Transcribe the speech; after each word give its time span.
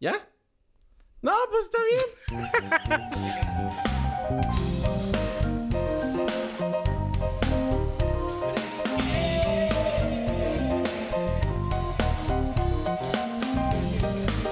¿Ya? 0.00 0.14
No, 1.20 1.32
pues 1.50 1.66
está 1.66 1.78
bien. 1.84 2.00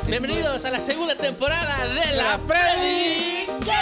Bienvenidos 0.07 0.67
a 0.67 0.71
la 0.71 0.81
segunda 0.81 1.15
temporada 1.17 1.89
de 1.89 2.13
La 2.13 2.39
Predique. 2.47 3.73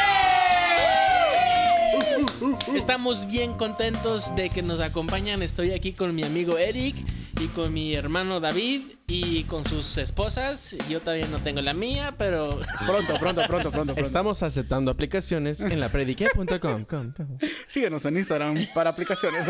Estamos 2.76 3.26
bien 3.26 3.54
contentos 3.54 4.36
de 4.36 4.50
que 4.50 4.62
nos 4.62 4.78
acompañan. 4.78 5.42
Estoy 5.42 5.72
aquí 5.72 5.92
con 5.92 6.14
mi 6.14 6.22
amigo 6.22 6.58
Eric 6.58 6.94
y 7.40 7.48
con 7.48 7.72
mi 7.72 7.94
hermano 7.94 8.40
David 8.40 8.82
y 9.06 9.44
con 9.44 9.64
sus 9.66 9.98
esposas. 9.98 10.76
Yo 10.88 11.00
todavía 11.00 11.26
no 11.26 11.38
tengo 11.38 11.60
la 11.60 11.74
mía, 11.74 12.14
pero 12.16 12.60
Pronto, 12.86 13.14
pronto, 13.18 13.42
pronto, 13.46 13.46
pronto, 13.46 13.70
pronto. 13.70 13.94
Estamos 13.96 14.42
aceptando 14.42 14.90
aplicaciones 14.90 15.60
en 15.60 15.80
lapredique.com. 15.80 16.84
Com, 16.84 17.12
com. 17.12 17.36
Síguenos 17.66 18.04
en 18.04 18.16
Instagram 18.16 18.66
para 18.74 18.90
aplicaciones. 18.90 19.46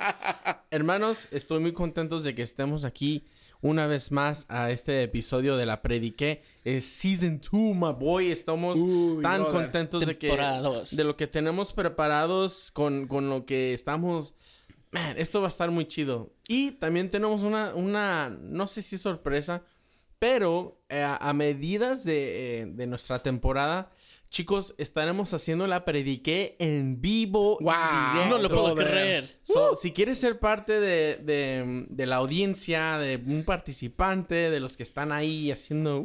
Hermanos, 0.70 1.28
estoy 1.30 1.60
muy 1.60 1.72
contentos 1.72 2.24
de 2.24 2.34
que 2.34 2.42
estemos 2.42 2.84
aquí 2.84 3.24
una 3.60 3.86
vez 3.86 4.12
más 4.12 4.46
a 4.48 4.70
este 4.70 5.02
episodio 5.02 5.56
de 5.56 5.66
la 5.66 5.82
Prediqué. 5.82 6.42
Es 6.64 6.84
Season 6.84 7.40
2, 7.40 7.52
my 7.74 7.92
boy. 7.98 8.30
Estamos 8.30 8.78
Uy, 8.78 9.22
tan 9.22 9.42
brother. 9.42 9.62
contentos 9.62 10.06
de 10.06 10.16
que 10.16 10.28
de 10.92 11.04
lo 11.04 11.16
que 11.16 11.26
tenemos 11.26 11.72
preparados 11.72 12.70
con, 12.70 13.06
con 13.06 13.28
lo 13.28 13.44
que 13.44 13.74
estamos. 13.74 14.34
Man, 14.92 15.14
esto 15.18 15.40
va 15.40 15.46
a 15.46 15.50
estar 15.50 15.70
muy 15.70 15.86
chido. 15.86 16.32
Y 16.48 16.72
también 16.72 17.10
tenemos 17.10 17.42
una, 17.44 17.74
una 17.74 18.28
no 18.28 18.66
sé 18.66 18.82
si 18.82 18.98
sorpresa, 18.98 19.62
pero 20.18 20.82
eh, 20.88 21.02
a 21.02 21.32
medidas 21.32 22.04
de, 22.04 22.62
eh, 22.62 22.66
de 22.66 22.86
nuestra 22.86 23.20
temporada, 23.20 23.92
chicos, 24.30 24.74
estaremos 24.78 25.32
haciendo 25.32 25.66
la 25.66 25.84
Prediqué 25.84 26.56
en 26.58 27.00
vivo. 27.00 27.58
Wow. 27.60 27.72
directo. 28.14 28.36
no 28.36 28.42
lo 28.42 28.48
puedo 28.48 28.74
creer. 28.74 29.38
So, 29.42 29.76
Si 29.76 29.92
quieres 29.92 30.18
ser 30.18 30.38
parte 30.40 30.80
de, 30.80 31.16
de- 31.22 31.86
de 31.88 32.06
la 32.06 32.16
audiencia, 32.16 32.98
de 32.98 33.16
un 33.16 33.44
participante, 33.44 34.50
de 34.50 34.60
los 34.60 34.76
que 34.76 34.82
están 34.82 35.12
ahí 35.12 35.50
haciendo... 35.52 36.04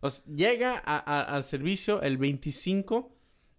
os 0.00 0.24
llega 0.26 0.82
a- 0.84 0.98
a- 0.98 1.22
al 1.36 1.42
servicio 1.44 2.02
el 2.02 2.16
25, 2.18 3.12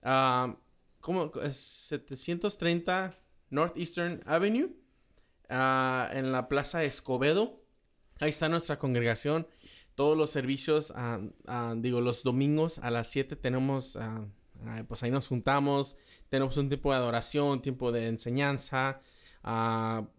ah, 0.04 0.56
¿cómo? 1.00 1.32
Es 1.44 1.56
730 1.56 3.18
Northeastern 3.50 4.22
Avenue, 4.26 4.70
ah, 5.50 6.10
en 6.14 6.32
la 6.32 6.48
Plaza 6.48 6.84
Escobedo. 6.84 7.62
Ahí 8.20 8.30
está 8.30 8.50
nuestra 8.50 8.80
congregación. 8.80 9.48
Todos 9.96 10.18
los 10.18 10.30
servicios, 10.30 10.94
ah, 10.96 11.20
ah, 11.48 11.76
digo, 11.78 12.02
los 12.02 12.24
domingos 12.24 12.80
a 12.80 12.92
las 12.92 13.10
7 13.10 13.36
tenemos, 13.36 13.98
pues 14.88 15.04
ahí 15.04 15.12
nos 15.12 15.28
juntamos, 15.28 15.98
tenemos 16.30 16.58
un 16.58 16.70
tiempo 16.70 16.92
de 16.92 16.98
adoración, 16.98 17.62
tiempo 17.62 17.92
de 17.92 18.08
enseñanza, 18.08 19.02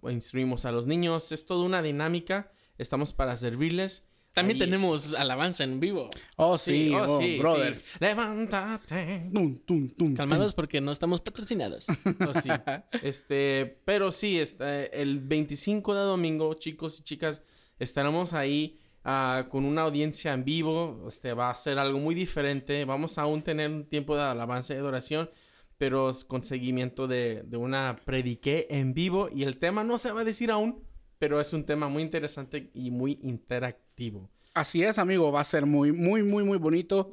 instruimos 0.08 0.64
a 0.64 0.72
los 0.72 0.86
niños, 0.86 1.32
es 1.32 1.46
toda 1.46 1.64
una 1.64 1.82
dinámica, 1.82 2.50
estamos 2.78 3.12
para 3.12 3.36
servirles. 3.36 4.08
También 4.32 4.56
Ahí- 4.56 4.60
tenemos 4.66 5.14
alabanza 5.14 5.64
en 5.64 5.80
vivo. 5.80 6.10
Oh, 6.36 6.58
sí, 6.58 6.92
oh, 6.94 7.04
oh, 7.16 7.20
sí, 7.20 7.38
brother. 7.38 7.80
sí. 7.84 7.98
Levántate. 8.00 9.30
Tum, 9.32 9.58
tum, 9.64 9.88
tum, 9.90 10.14
Calmados 10.14 10.54
porque 10.54 10.80
no 10.80 10.92
estamos 10.92 11.20
patrocinados. 11.20 11.86
Oh, 12.28 12.40
sí. 12.40 12.48
Este, 13.02 13.80
pero 13.84 14.12
sí, 14.12 14.38
este, 14.38 15.00
el 15.00 15.20
25 15.20 15.94
de 15.94 16.00
domingo, 16.02 16.54
chicos 16.54 17.00
y 17.00 17.02
chicas, 17.04 17.42
estaremos 17.78 18.32
ahí 18.32 18.78
ah, 19.04 19.46
con 19.50 19.64
una 19.64 19.82
audiencia 19.82 20.32
en 20.34 20.44
vivo. 20.44 21.04
Este 21.08 21.32
va 21.32 21.50
a 21.50 21.54
ser 21.54 21.78
algo 21.78 21.98
muy 21.98 22.14
diferente. 22.14 22.84
Vamos 22.84 23.18
a 23.18 23.22
aún 23.22 23.42
tener 23.42 23.70
un 23.70 23.84
tiempo 23.86 24.14
de 24.14 24.22
alabanza 24.22 24.74
y 24.74 24.76
adoración, 24.76 25.30
pero 25.78 26.10
es 26.10 26.24
con 26.24 26.44
seguimiento 26.44 27.08
de, 27.08 27.42
de 27.44 27.56
una 27.56 27.96
prediqué 28.04 28.66
en 28.70 28.94
vivo. 28.94 29.30
Y 29.34 29.42
el 29.44 29.58
tema 29.58 29.82
no 29.84 29.98
se 29.98 30.12
va 30.12 30.20
a 30.20 30.24
decir 30.24 30.50
aún, 30.50 30.84
pero 31.18 31.40
es 31.40 31.52
un 31.52 31.64
tema 31.64 31.88
muy 31.88 32.02
interesante 32.02 32.70
y 32.74 32.90
muy 32.90 33.18
interactivo. 33.22 34.28
Así 34.54 34.82
es, 34.82 34.98
amigo. 34.98 35.30
Va 35.30 35.40
a 35.40 35.44
ser 35.44 35.66
muy, 35.66 35.92
muy, 35.92 36.22
muy, 36.22 36.42
muy 36.44 36.58
bonito. 36.58 37.10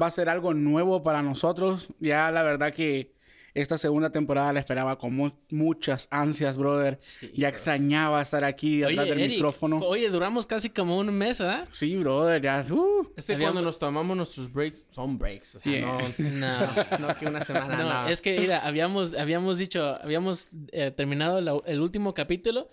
Va 0.00 0.06
a 0.06 0.10
ser 0.10 0.28
algo 0.28 0.52
nuevo 0.54 1.02
para 1.02 1.22
nosotros. 1.22 1.88
Ya 2.00 2.30
la 2.32 2.42
verdad 2.42 2.72
que 2.72 3.14
esta 3.54 3.78
segunda 3.78 4.10
temporada 4.10 4.52
la 4.52 4.60
esperaba 4.60 4.98
con 4.98 5.14
mu- 5.14 5.30
muchas 5.50 6.06
ansias, 6.10 6.56
brother. 6.56 6.98
ya 7.34 7.48
extrañaba 7.48 8.20
estar 8.22 8.44
aquí 8.44 8.78
detrás 8.78 9.08
del 9.08 9.18
Eric, 9.20 9.30
micrófono. 9.36 9.78
Oye, 9.80 10.08
duramos 10.10 10.46
casi 10.46 10.70
como 10.70 10.98
un 10.98 11.12
mes, 11.12 11.38
¿verdad? 11.40 11.68
Sí, 11.72 11.96
brother, 11.96 12.40
ya. 12.42 12.64
uh. 12.70 13.08
Este 13.16 13.36
cuando 13.38 13.62
nos 13.62 13.78
tomamos 13.78 14.16
nuestros 14.16 14.52
breaks, 14.52 14.86
son 14.90 15.18
breaks. 15.18 15.56
O 15.56 15.58
sea, 15.60 15.72
Yeah. 15.72 15.98
no, 16.98 16.98
no 17.08 17.16
que 17.18 17.26
una 17.26 17.42
semana. 17.44 17.76
No, 17.76 18.02
no. 18.04 18.08
es 18.08 18.22
que 18.22 18.38
mira, 18.40 18.58
habíamos, 18.66 19.14
habíamos 19.14 19.58
dicho, 19.58 19.98
habíamos 20.02 20.48
eh, 20.72 20.90
terminado 20.90 21.40
la- 21.40 21.60
el 21.66 21.80
último 21.80 22.12
capítulo 22.14 22.70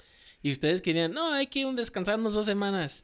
y 0.48 0.52
ustedes 0.52 0.84
querían, 0.84 1.12
no, 1.12 1.34
hay 1.34 1.48
que 1.48 1.66
un 1.66 1.76
descansarnos 1.76 2.36
dos 2.36 2.46
semanas. 2.46 3.04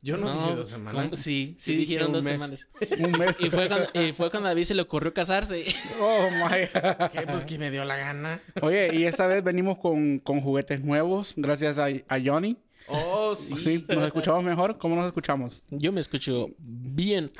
Yo 0.00 0.16
no, 0.16 0.32
dije 0.32 0.54
dos 0.56 0.68
semanas. 0.70 1.04
¿cómo? 1.04 1.16
Sí, 1.18 1.54
sí, 1.58 1.72
Sí, 1.72 1.72
dije 1.72 1.92
dijeron 1.92 2.12
dos 2.12 2.24
mes. 2.24 2.32
semanas. 2.34 2.66
Un 2.98 3.12
mes. 3.12 3.36
Y 3.40 3.50
fue, 3.50 3.68
cuando, 3.68 3.88
y 3.92 4.12
fue 4.12 4.30
cuando 4.30 4.46
a 4.48 4.52
David 4.52 4.64
se 4.64 4.74
le 4.74 4.80
ocurrió 4.80 5.12
casarse. 5.12 5.66
Oh, 6.00 6.30
my 6.30 6.60
God. 6.72 7.10
¿Qué? 7.12 7.26
Pues 7.26 7.44
que 7.44 7.58
me 7.58 7.70
dio 7.70 7.84
la 7.84 7.96
gana. 7.98 8.40
Oye, 8.62 8.94
y 8.94 9.04
esta 9.04 9.26
vez 9.26 9.44
venimos 9.44 9.76
con, 9.76 10.18
con 10.20 10.40
juguetes 10.40 10.80
nuevos, 10.82 11.34
gracias 11.36 11.76
a, 11.78 11.88
a 12.08 12.18
Johnny. 12.24 12.56
Oh, 12.86 13.36
sí. 13.36 13.54
Sí, 13.58 13.84
nos 13.86 14.04
escuchamos 14.04 14.42
mejor. 14.44 14.78
¿Cómo 14.78 14.96
nos 14.96 15.04
escuchamos? 15.04 15.62
Yo 15.68 15.92
me 15.92 16.00
escucho 16.00 16.48
bien. 16.58 17.30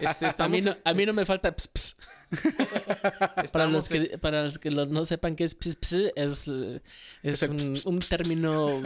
Este, 0.00 0.26
A 0.38 0.48
mí 0.48 0.60
no, 0.60 0.70
a 0.84 0.94
mí 0.94 1.06
no 1.06 1.12
me 1.12 1.24
falta 1.26 1.50
ps, 1.50 1.66
ps. 1.68 1.96
Para 3.52 3.66
los 3.66 3.88
que, 3.88 4.18
para 4.18 4.42
los 4.44 4.58
que 4.58 4.70
lo- 4.70 4.86
no 4.86 5.04
sepan 5.04 5.36
qué 5.36 5.44
es 5.44 5.54
ps, 5.54 5.76
ps, 5.76 5.92
es, 6.14 6.48
eh, 6.48 6.82
es 7.22 7.42
Es 7.42 7.42
el 7.42 7.50
un, 7.50 7.80
un 7.84 7.98
término... 8.00 8.82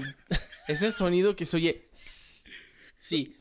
Ese 0.69 0.93
sonido 0.93 1.35
que 1.35 1.45
se 1.45 1.57
oye. 1.57 1.89
Sí. 2.99 3.37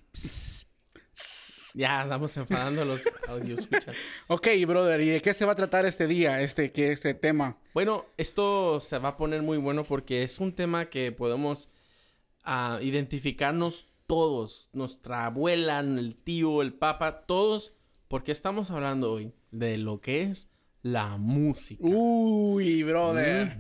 Ya, 1.73 2.03
estamos 2.03 2.35
enfadando 2.35 2.81
a 2.81 2.85
los 2.85 3.03
audio 3.27 3.55
escuchas. 3.55 3.95
Ok, 4.27 4.47
brother, 4.67 5.01
¿y 5.01 5.09
de 5.09 5.21
qué 5.21 5.33
se 5.33 5.45
va 5.45 5.53
a 5.53 5.55
tratar 5.55 5.85
este 5.85 6.07
día, 6.07 6.41
este, 6.41 6.71
que 6.71 6.91
este 6.91 7.13
tema? 7.13 7.57
Bueno, 7.73 8.05
esto 8.17 8.79
se 8.81 8.97
va 8.97 9.09
a 9.09 9.17
poner 9.17 9.41
muy 9.41 9.57
bueno 9.57 9.83
porque 9.83 10.23
es 10.23 10.39
un 10.39 10.53
tema 10.53 10.89
que 10.89 11.11
podemos 11.11 11.69
ah, 12.43 12.79
identificarnos 12.81 13.87
todos. 14.07 14.69
Nuestra 14.73 15.25
abuela, 15.25 15.79
el 15.79 16.15
tío, 16.15 16.61
el 16.61 16.73
papa, 16.73 17.25
todos. 17.25 17.73
Porque 18.09 18.33
estamos 18.33 18.71
hablando 18.71 19.13
hoy 19.13 19.31
de 19.51 19.77
lo 19.77 20.01
que 20.01 20.23
es 20.23 20.49
la 20.81 21.17
música. 21.17 21.83
Uy, 21.85 22.83
brother. 22.83 23.57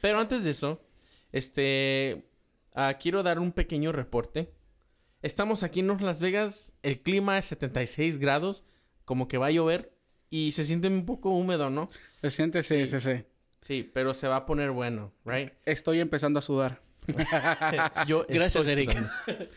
Pero 0.00 0.20
antes 0.20 0.44
de 0.44 0.50
eso, 0.50 0.84
este, 1.32 2.28
ah, 2.74 2.98
quiero 3.00 3.22
dar 3.22 3.38
un 3.38 3.52
pequeño 3.52 3.92
reporte. 3.92 4.52
Estamos 5.22 5.62
aquí 5.62 5.80
en 5.80 5.88
Las 6.00 6.20
Vegas, 6.20 6.72
el 6.82 7.00
clima 7.00 7.38
es 7.38 7.46
76 7.46 8.18
grados, 8.18 8.64
como 9.04 9.28
que 9.28 9.38
va 9.38 9.46
a 9.46 9.52
llover 9.52 9.96
y 10.30 10.52
se 10.52 10.64
siente 10.64 10.88
un 10.88 11.06
poco 11.06 11.30
húmedo, 11.30 11.70
¿no? 11.70 11.90
Se 12.20 12.30
siente, 12.30 12.62
sí, 12.62 12.86
sí, 12.88 12.98
sí. 13.00 13.24
Sí, 13.60 13.90
pero 13.94 14.12
se 14.14 14.26
va 14.26 14.36
a 14.36 14.46
poner 14.46 14.72
bueno, 14.72 15.12
right? 15.24 15.52
Estoy 15.64 16.00
empezando 16.00 16.40
a 16.40 16.42
sudar. 16.42 16.82
Yo 18.06 18.26
Gracias, 18.28 18.66
Eric. 18.66 18.96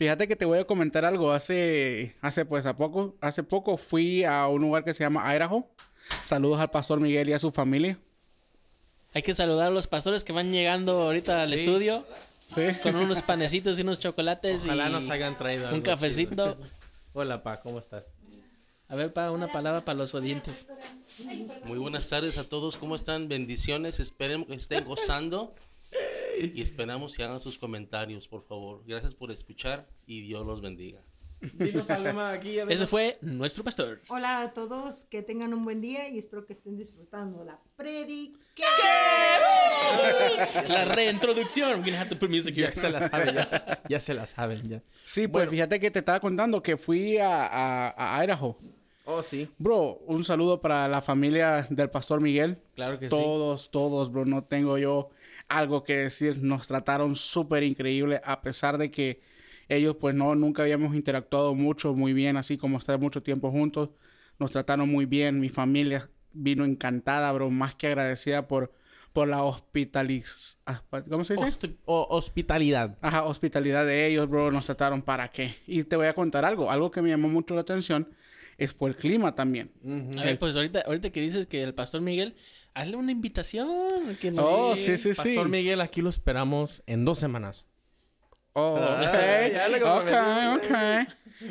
Fíjate 0.00 0.26
que 0.26 0.34
te 0.34 0.46
voy 0.46 0.58
a 0.58 0.64
comentar 0.64 1.04
algo. 1.04 1.30
Hace, 1.30 2.16
hace 2.22 2.46
pues 2.46 2.64
a 2.64 2.74
poco, 2.74 3.16
hace 3.20 3.42
poco 3.42 3.76
fui 3.76 4.24
a 4.24 4.46
un 4.46 4.62
lugar 4.62 4.82
que 4.82 4.94
se 4.94 5.04
llama 5.04 5.30
Idaho. 5.36 5.68
Saludos 6.24 6.58
al 6.58 6.70
pastor 6.70 7.00
Miguel 7.00 7.28
y 7.28 7.34
a 7.34 7.38
su 7.38 7.52
familia. 7.52 7.98
Hay 9.12 9.20
que 9.20 9.34
saludar 9.34 9.66
a 9.66 9.70
los 9.70 9.88
pastores 9.88 10.24
que 10.24 10.32
van 10.32 10.52
llegando 10.52 11.02
ahorita 11.02 11.42
al 11.42 11.52
estudio 11.52 12.06
Sí. 12.48 12.62
con 12.82 12.96
unos 12.96 13.20
panecitos 13.20 13.78
y 13.78 13.82
unos 13.82 13.98
chocolates 13.98 14.64
Ojalá 14.64 14.88
y 14.88 14.92
nos 14.92 15.10
hayan 15.10 15.36
traído 15.36 15.68
un 15.68 15.74
algo 15.74 15.82
cafecito. 15.84 16.54
chido. 16.54 16.66
Hola, 17.12 17.42
pa, 17.42 17.60
¿cómo 17.60 17.78
estás? 17.78 18.04
A 18.88 18.96
ver, 18.96 19.12
pa, 19.12 19.30
una 19.30 19.52
palabra 19.52 19.84
para 19.84 19.98
los 19.98 20.14
oyentes. 20.14 20.64
Muy 21.64 21.76
buenas 21.76 22.08
tardes 22.08 22.38
a 22.38 22.48
todos, 22.48 22.78
¿cómo 22.78 22.96
están? 22.96 23.28
Bendiciones, 23.28 24.00
esperemos 24.00 24.46
que 24.48 24.54
estén 24.54 24.82
gozando 24.82 25.54
y 26.40 26.62
esperamos 26.62 27.16
que 27.16 27.22
hagan 27.24 27.40
sus 27.40 27.58
comentarios, 27.58 28.26
por 28.28 28.42
favor. 28.42 28.82
Gracias 28.86 29.14
por 29.14 29.30
escuchar 29.30 29.88
y 30.06 30.22
Dios 30.22 30.46
los 30.46 30.60
bendiga. 30.60 31.02
Dinos 31.54 31.88
algo 31.88 32.12
más 32.12 32.36
aquí. 32.36 32.58
Ese 32.58 32.86
fue 32.86 33.16
nuestro 33.22 33.64
pastor. 33.64 34.02
Hola 34.08 34.42
a 34.42 34.52
todos, 34.52 35.06
que 35.06 35.22
tengan 35.22 35.54
un 35.54 35.64
buen 35.64 35.80
día 35.80 36.06
y 36.08 36.18
espero 36.18 36.44
que 36.44 36.52
estén 36.52 36.76
disfrutando 36.76 37.42
la 37.44 37.58
predique. 37.76 38.38
La 40.68 40.84
reintroducción. 40.84 41.80
We're 41.80 41.90
gonna 41.90 42.00
have 42.00 42.10
to 42.10 42.16
put 42.18 42.30
music 42.30 42.56
here. 42.56 42.68
Ya 42.68 42.74
se 42.80 42.90
la 42.90 43.08
saben, 43.08 43.34
ya 43.34 43.46
se, 43.46 43.62
ya 43.88 44.00
se 44.00 44.14
la 44.14 44.26
saben, 44.26 44.68
ya. 44.68 44.82
Sí, 45.04 45.28
pues 45.28 45.48
fíjate 45.48 45.80
que 45.80 45.90
te 45.90 46.00
estaba 46.00 46.20
contando 46.20 46.62
que 46.62 46.76
fui 46.76 47.16
a, 47.18 47.46
a, 47.46 48.18
a 48.18 48.24
Idaho. 48.24 48.58
Oh, 49.06 49.22
sí, 49.22 49.48
Bro, 49.58 50.02
un 50.06 50.24
saludo 50.24 50.60
para 50.60 50.86
la 50.86 51.00
familia 51.02 51.66
del 51.70 51.90
pastor 51.90 52.20
Miguel. 52.20 52.58
claro 52.76 52.98
que 52.98 53.06
sí. 53.06 53.10
Todos, 53.10 53.70
todos, 53.70 54.12
bro. 54.12 54.24
No 54.24 54.44
tengo 54.44 54.78
yo 54.78 55.08
algo 55.50 55.82
que 55.84 55.96
decir. 55.96 56.42
Nos 56.42 56.66
trataron 56.66 57.16
súper 57.16 57.62
increíble 57.62 58.20
a 58.24 58.40
pesar 58.42 58.78
de 58.78 58.90
que 58.90 59.20
Ellos 59.68 59.96
pues 60.00 60.14
no, 60.16 60.34
nunca 60.34 60.62
habíamos 60.62 60.96
interactuado 60.96 61.54
mucho, 61.54 61.94
muy 61.94 62.12
bien, 62.12 62.36
así 62.36 62.58
como 62.58 62.78
estar 62.78 62.98
mucho 62.98 63.22
tiempo 63.22 63.52
juntos. 63.52 63.90
Nos 64.40 64.50
trataron 64.50 64.88
muy 64.88 65.06
bien, 65.06 65.38
mi 65.38 65.48
familia 65.48 66.10
vino 66.32 66.64
encantada, 66.64 67.30
bro, 67.32 67.50
más 67.50 67.76
que 67.76 67.86
agradecida 67.86 68.48
por, 68.48 68.72
por 69.12 69.28
la 69.28 69.44
hospitaliz... 69.44 70.58
ah, 70.66 70.82
¿Cómo 71.08 71.24
se 71.24 71.34
dice? 71.34 71.44
O- 71.84 72.06
hospitalidad. 72.10 72.98
Ajá, 73.00 73.24
hospitalidad 73.24 73.86
de 73.86 74.06
ellos, 74.08 74.28
bro, 74.28 74.50
nos 74.50 74.66
trataron 74.66 75.02
para 75.02 75.28
qué. 75.28 75.54
Y 75.68 75.84
te 75.84 75.94
voy 75.94 76.06
a 76.06 76.14
contar 76.14 76.44
algo, 76.44 76.70
algo 76.70 76.90
que 76.90 77.00
me 77.02 77.10
llamó 77.10 77.28
mucho 77.28 77.54
la 77.54 77.60
atención 77.60 78.08
es 78.58 78.74
por 78.74 78.90
el 78.90 78.96
clima 78.96 79.34
también. 79.34 79.70
A 80.18 80.24
ver, 80.24 80.38
pues 80.38 80.54
ahorita, 80.56 80.82
ahorita 80.84 81.10
que 81.10 81.20
dices 81.20 81.46
que 81.46 81.62
el 81.62 81.74
pastor 81.74 82.00
Miguel, 82.00 82.34
hazle 82.74 82.96
una 82.96 83.12
invitación. 83.12 84.16
Que 84.20 84.30
nos- 84.30 84.40
Oh, 84.40 84.76
sí, 84.76 84.96
sí, 84.96 85.14
sí. 85.14 85.14
Pastor 85.14 85.48
Miguel, 85.48 85.80
aquí 85.80 86.02
lo 86.02 86.08
esperamos 86.10 86.82
en 86.86 87.04
dos 87.04 87.18
semanas. 87.18 87.66
Oh, 88.52 88.74
ok, 88.74 88.80
Ah, 88.80 89.48
ya 89.52 89.68
le 89.68 89.82
ok, 89.82 90.10
ok. 90.56 91.08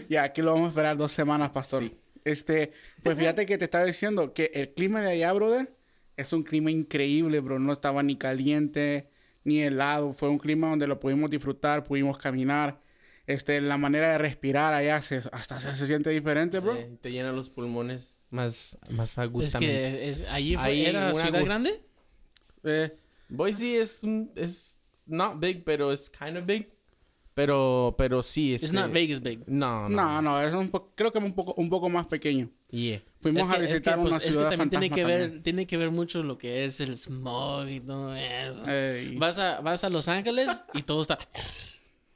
Ya, 0.10 0.24
aquí 0.24 0.42
lo 0.42 0.52
vamos 0.54 0.68
a 0.68 0.70
esperar 0.70 0.98
dos 0.98 1.12
semanas, 1.12 1.50
pastor. 1.52 1.84
Sí. 1.84 1.98
Este, 2.26 2.74
pues 3.02 3.18
fíjate 3.18 3.46
que 3.46 3.58
te 3.58 3.66
estaba 3.66 3.86
diciendo 3.86 4.34
que 4.34 4.52
el 4.54 4.74
clima 4.74 5.02
de 5.02 5.12
allá, 5.12 5.32
brother, 5.34 5.74
es 6.18 6.34
un 6.34 6.44
clima 6.44 6.70
increíble, 6.70 7.40
bro. 7.40 7.58
No 7.60 7.72
estaba 7.72 8.04
ni 8.04 8.18
caliente 8.18 9.10
ni 9.46 9.62
helado. 9.62 10.14
Fue 10.14 10.30
un 10.30 10.38
clima 10.38 10.70
donde 10.70 10.86
lo 10.86 11.00
pudimos 11.00 11.30
disfrutar, 11.30 11.84
pudimos 11.86 12.18
caminar. 12.18 12.82
Este, 13.30 13.62
la 13.62 13.78
manera 13.78 14.12
de 14.14 14.18
respirar 14.18 14.74
allá 14.74 15.02
se, 15.04 15.22
hasta 15.32 15.60
se, 15.60 15.76
se 15.76 15.86
siente 15.86 16.10
diferente, 16.10 16.60
bro. 16.60 16.76
Sí, 16.76 16.98
te 17.00 17.12
llenan 17.12 17.36
los 17.36 17.50
pulmones 17.52 18.18
más, 18.32 18.78
más 18.90 19.18
a 19.20 19.26
Es 19.26 19.30
gusto. 19.30 19.60
que 19.60 20.10
es, 20.10 20.24
allí 20.30 20.56
fue, 20.56 20.64
Ahí 20.64 20.86
era 20.88 21.10
una 21.10 21.14
ciudad 21.14 21.44
grande. 21.46 21.80
Eh, 22.64 22.98
Boise 23.30 23.80
es 23.82 24.00
un, 24.02 24.32
es 24.36 24.80
not 25.06 25.40
big, 25.40 25.64
pero 25.64 25.92
es 25.94 26.10
kind 26.10 26.38
of 26.38 26.46
big. 26.48 26.74
Pero, 27.36 27.94
pero 27.98 28.22
sí, 28.24 28.54
It's 28.56 28.64
este- 28.64 28.76
not 28.78 28.92
Vegas 28.92 29.22
big. 29.22 29.44
No, 29.48 29.88
no. 29.88 30.22
no, 30.22 30.22
no, 30.24 30.42
es 30.42 30.52
un 30.54 30.70
po- 30.70 30.92
creo 30.96 31.14
que 31.14 31.20
un 31.20 31.34
poco, 31.34 31.54
un 31.56 31.70
poco 31.70 31.88
más 31.88 32.08
pequeño. 32.08 32.50
Yeah. 32.72 33.02
Fuimos 33.22 33.44
Es 33.44 33.48
que, 33.48 33.54
a 33.54 33.58
es 33.60 33.66
que, 33.68 33.74
visitar 33.74 33.96
pues, 34.00 34.08
una 34.10 34.18
es 34.18 34.24
que 34.24 34.32
ciudad 34.32 34.50
también 34.50 34.70
tiene 34.72 34.90
que 34.90 35.06
ver, 35.06 35.22
también. 35.22 35.44
tiene 35.44 35.68
que 35.68 35.78
ver 35.78 35.92
mucho 35.92 36.22
lo 36.24 36.38
que 36.38 36.66
es 36.66 36.82
el 36.82 36.98
smog 36.98 37.70
y 37.70 37.80
todo 37.80 38.14
eso. 38.16 38.68
Ey. 38.68 39.16
Vas 39.18 39.38
a, 39.40 39.62
vas 39.62 39.84
a 39.84 39.90
Los 39.90 40.08
Ángeles 40.08 40.50
y 40.74 40.82
todo 40.82 41.02
está. 41.04 41.18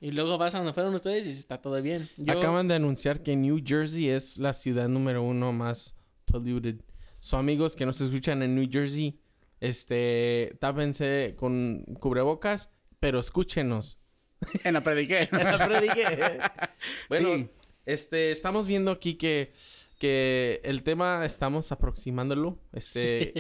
Y 0.04 0.12
luego 0.12 0.38
vas 0.38 0.54
a 0.54 0.58
donde 0.58 0.74
fueron 0.74 0.94
ustedes 0.94 1.26
y 1.28 1.30
está 1.30 1.62
todo 1.62 1.82
bien. 1.82 2.10
Yo, 2.18 2.34
Acaban 2.38 2.68
de 2.68 2.76
anunciar 2.76 3.24
que 3.24 3.38
New 3.38 3.62
Jersey 3.66 4.10
es 4.10 4.38
la 4.38 4.54
ciudad 4.54 4.90
número 4.90 5.24
uno 5.24 5.54
más 5.54 5.96
polluted. 6.26 6.82
So, 7.20 7.38
amigos 7.38 7.78
que 7.78 7.86
nos 7.86 8.02
escuchan 8.02 8.44
en 8.44 8.54
New 8.54 8.68
Jersey, 8.70 9.18
este, 9.62 10.58
tápense 10.60 11.36
con 11.38 11.86
cubrebocas, 12.02 12.70
pero 13.00 13.18
escúchenos. 13.22 13.98
En 14.66 14.74
la 14.74 14.82
prediqué. 14.82 15.30
Prediqué. 15.32 16.38
bueno, 17.08 17.38
Sí. 17.38 17.50
este, 17.86 18.30
estamos 18.34 18.68
viendo 18.68 18.92
aquí 18.92 19.14
que, 19.16 19.54
que 20.00 20.60
el 20.66 20.84
tema 20.84 21.24
estamos 21.26 21.72
aproximándolo. 21.72 22.60
Este, 22.74 23.34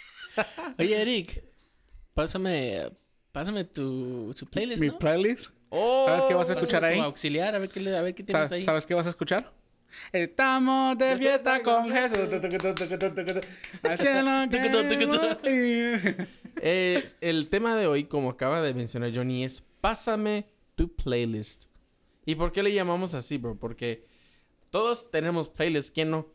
Oye, 0.80 1.00
Eric, 1.00 1.44
pásame, 2.12 2.90
pásame 3.30 3.62
tu, 3.62 4.34
tu 4.36 4.46
playlist, 4.46 4.80
Mi 4.80 4.88
¿no? 4.88 4.98
playlist. 4.98 5.50
Oh, 5.70 6.04
¿Sabes 6.06 6.24
qué 6.26 6.34
vas 6.34 6.44
a 6.44 6.48
Pásame 6.54 6.60
escuchar 6.62 6.84
ahí? 6.84 7.00
auxiliar, 7.00 7.54
a 7.54 7.58
ver 7.58 7.68
qué, 7.68 7.80
le- 7.80 7.96
a 7.96 8.02
ver 8.02 8.14
qué 8.14 8.22
tienes 8.22 8.48
¿Sabes, 8.48 8.52
ahí. 8.52 8.64
sabes 8.64 8.86
qué 8.86 8.94
vas 8.94 9.06
a 9.06 9.10
escuchar? 9.10 9.52
Estamos 10.12 10.98
de 10.98 11.16
fiesta 11.16 11.62
con 11.62 11.90
Jesús. 11.90 12.28
Eh, 16.62 17.04
el 17.20 17.48
tema 17.48 17.76
de 17.76 17.86
hoy, 17.86 18.04
como 18.04 18.30
acaba 18.30 18.62
de 18.62 18.72
mencionar 18.72 19.12
Johnny, 19.14 19.44
es 19.44 19.62
Pásame 19.82 20.46
tu 20.74 20.88
playlist. 20.94 21.66
¿Y 22.24 22.34
por 22.34 22.50
qué 22.50 22.62
le 22.62 22.72
llamamos 22.72 23.12
así, 23.14 23.36
bro? 23.36 23.58
Porque 23.58 24.06
todos 24.70 25.10
tenemos 25.10 25.48
playlists, 25.50 25.90
¿quién 25.90 26.10
no? 26.10 26.26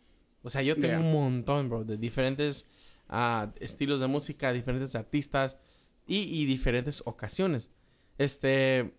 O 0.44 0.50
sea, 0.50 0.62
yo 0.62 0.76
tengo 0.76 0.88
Yeah. 0.90 1.00
un 1.00 1.12
montón, 1.12 1.70
bro, 1.70 1.84
de 1.84 1.98
diferentes 1.98 2.68
ah, 3.10 3.52
estilos 3.60 4.00
de 4.00 4.08
música, 4.08 4.54
diferentes 4.54 4.96
artistas 4.96 5.58
y, 6.08 6.20
y 6.42 6.46
diferentes 6.46 7.02
ocasiones. 7.06 7.70
Este, 8.18 8.94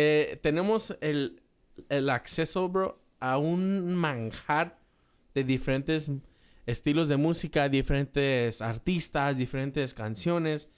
eh, 0.00 0.38
tenemos 0.42 0.96
el, 1.00 1.42
el 1.88 2.08
acceso, 2.08 2.68
bro, 2.68 3.02
a 3.18 3.36
un 3.36 3.96
manjar 3.96 4.78
de 5.34 5.42
diferentes 5.42 6.08
estilos 6.66 7.08
de 7.08 7.16
música, 7.16 7.68
diferentes 7.68 8.62
artistas, 8.62 9.36
diferentes 9.36 9.94
canciones. 9.94 10.68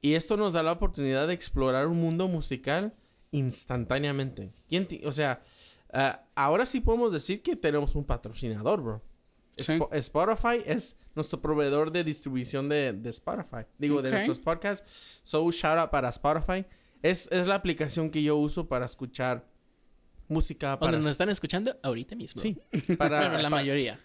Y 0.00 0.14
esto 0.14 0.38
nos 0.38 0.54
da 0.54 0.62
la 0.62 0.72
oportunidad 0.72 1.28
de 1.28 1.34
explorar 1.34 1.86
un 1.86 1.98
mundo 1.98 2.28
musical 2.28 2.94
instantáneamente. 3.30 4.54
¿Quién 4.70 4.88
o 5.04 5.12
sea, 5.12 5.42
ah, 5.92 6.24
ahora 6.34 6.64
sí 6.64 6.80
podemos 6.80 7.12
decir 7.12 7.42
que 7.42 7.56
tenemos 7.56 7.94
un 7.94 8.04
patrocinador, 8.04 8.80
bro. 8.80 9.02
Sí. 9.58 9.78
Spotify 9.90 10.62
es 10.64 10.96
nuestro 11.14 11.42
proveedor 11.42 11.92
de 11.92 12.04
distribución 12.04 12.70
de, 12.70 12.94
de 12.94 13.10
Spotify. 13.10 13.66
Digo, 13.76 14.00
de 14.00 14.12
nuestros 14.12 14.38
podcasts. 14.38 15.20
So, 15.22 15.52
shout 15.52 15.76
out 15.76 15.90
para 15.90 16.08
Spotify. 16.08 16.64
Es, 17.02 17.28
es 17.32 17.46
la 17.46 17.56
aplicación 17.56 18.10
que 18.10 18.22
yo 18.22 18.36
uso 18.36 18.68
para 18.68 18.86
escuchar 18.86 19.46
música. 20.28 20.78
Para, 20.78 20.92
Donde 20.92 21.06
nos 21.06 21.12
están 21.12 21.28
escuchando 21.28 21.76
ahorita 21.82 22.16
mismo. 22.16 22.40
Sí, 22.40 22.56
para, 22.98 23.20
Bueno, 23.28 23.38
la 23.38 23.50
mayoría. 23.50 24.00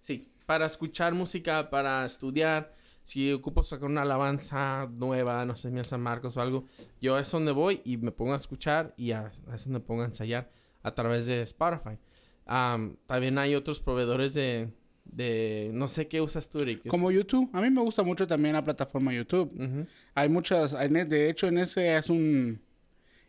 Sí, 0.00 0.32
para 0.46 0.66
escuchar 0.66 1.14
música, 1.14 1.70
para 1.70 2.04
estudiar. 2.04 2.74
Si 3.02 3.32
ocupo 3.32 3.62
sacar 3.62 3.88
una 3.88 4.02
alabanza 4.02 4.86
nueva, 4.92 5.44
no 5.46 5.56
sé, 5.56 5.70
mi 5.70 5.82
San 5.84 6.00
Marcos 6.00 6.36
o 6.36 6.42
algo, 6.42 6.66
yo 7.00 7.18
es 7.18 7.30
donde 7.30 7.50
voy 7.50 7.80
y 7.84 7.96
me 7.96 8.12
pongo 8.12 8.34
a 8.34 8.36
escuchar 8.36 8.94
y 8.96 9.12
a, 9.12 9.30
es 9.54 9.64
donde 9.64 9.80
pongo 9.80 10.02
a 10.02 10.04
ensayar 10.04 10.50
a 10.82 10.94
través 10.94 11.26
de 11.26 11.42
Spotify. 11.42 11.98
Am, 12.46 12.96
también 13.06 13.38
hay 13.38 13.54
otros 13.54 13.80
proveedores 13.80 14.34
de, 14.34 14.72
de, 15.04 15.70
no 15.72 15.88
sé 15.88 16.06
qué 16.08 16.20
usas 16.20 16.48
tú, 16.48 16.60
Eric. 16.60 16.82
Es- 16.84 16.90
Como 16.90 17.10
YouTube. 17.10 17.48
A 17.52 17.60
mí 17.60 17.70
me 17.70 17.80
gusta 17.82 18.02
mucho 18.02 18.26
también 18.26 18.54
la 18.54 18.64
plataforma 18.64 19.12
YouTube. 19.12 19.86
Hay 20.14 20.28
muchas, 20.28 20.72
en 20.74 20.96
e- 20.96 21.04
de 21.04 21.28
hecho 21.30 21.46
en 21.48 21.58
ese 21.58 21.96
es 21.96 22.08
un 22.10 22.60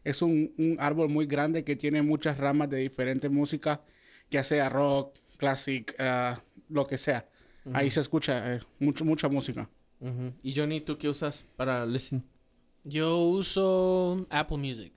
es 0.03 0.21
un, 0.23 0.51
un 0.57 0.77
árbol 0.79 1.09
muy 1.09 1.27
grande 1.27 1.63
que 1.63 1.75
tiene 1.75 2.01
muchas 2.01 2.37
ramas 2.39 2.69
de 2.71 2.77
diferente 2.77 3.29
música, 3.29 3.81
ya 4.31 4.43
sea 4.43 4.67
rock, 4.67 5.15
classic, 5.37 5.93
ah, 5.99 6.41
lo 6.69 6.87
que 6.87 6.97
sea. 6.97 7.27
Ahí 7.73 7.91
se 7.91 7.99
escucha 7.99 8.55
eh, 8.55 8.61
mucho, 8.79 9.05
mucha 9.05 9.29
música. 9.29 9.69
Y 10.41 10.55
Johnny, 10.55 10.81
¿tú 10.81 10.97
qué 10.97 11.07
usas 11.07 11.45
para 11.55 11.85
listen? 11.85 12.23
Yo 12.83 13.19
uso 13.19 14.25
Apple 14.31 14.57
Music. 14.57 14.91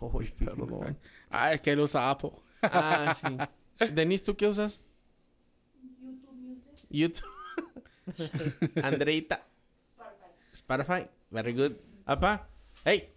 Uy, 0.00 0.32
perdón. 0.38 0.98
Ah, 1.30 1.52
es 1.54 1.60
que 1.62 1.70
él 1.72 1.80
usa 1.80 2.10
Apple. 2.10 2.30
ah, 2.62 3.12
sí. 3.14 3.88
Denise, 3.94 4.24
¿tú 4.24 4.36
qué 4.36 4.46
usas? 4.46 4.82
YouTube. 6.94 7.26
Andreita. 8.86 9.40
Spotify. 10.54 11.08
Very 11.30 11.52
good. 11.52 11.74
Apa. 12.06 12.46
Hey. 12.84 13.10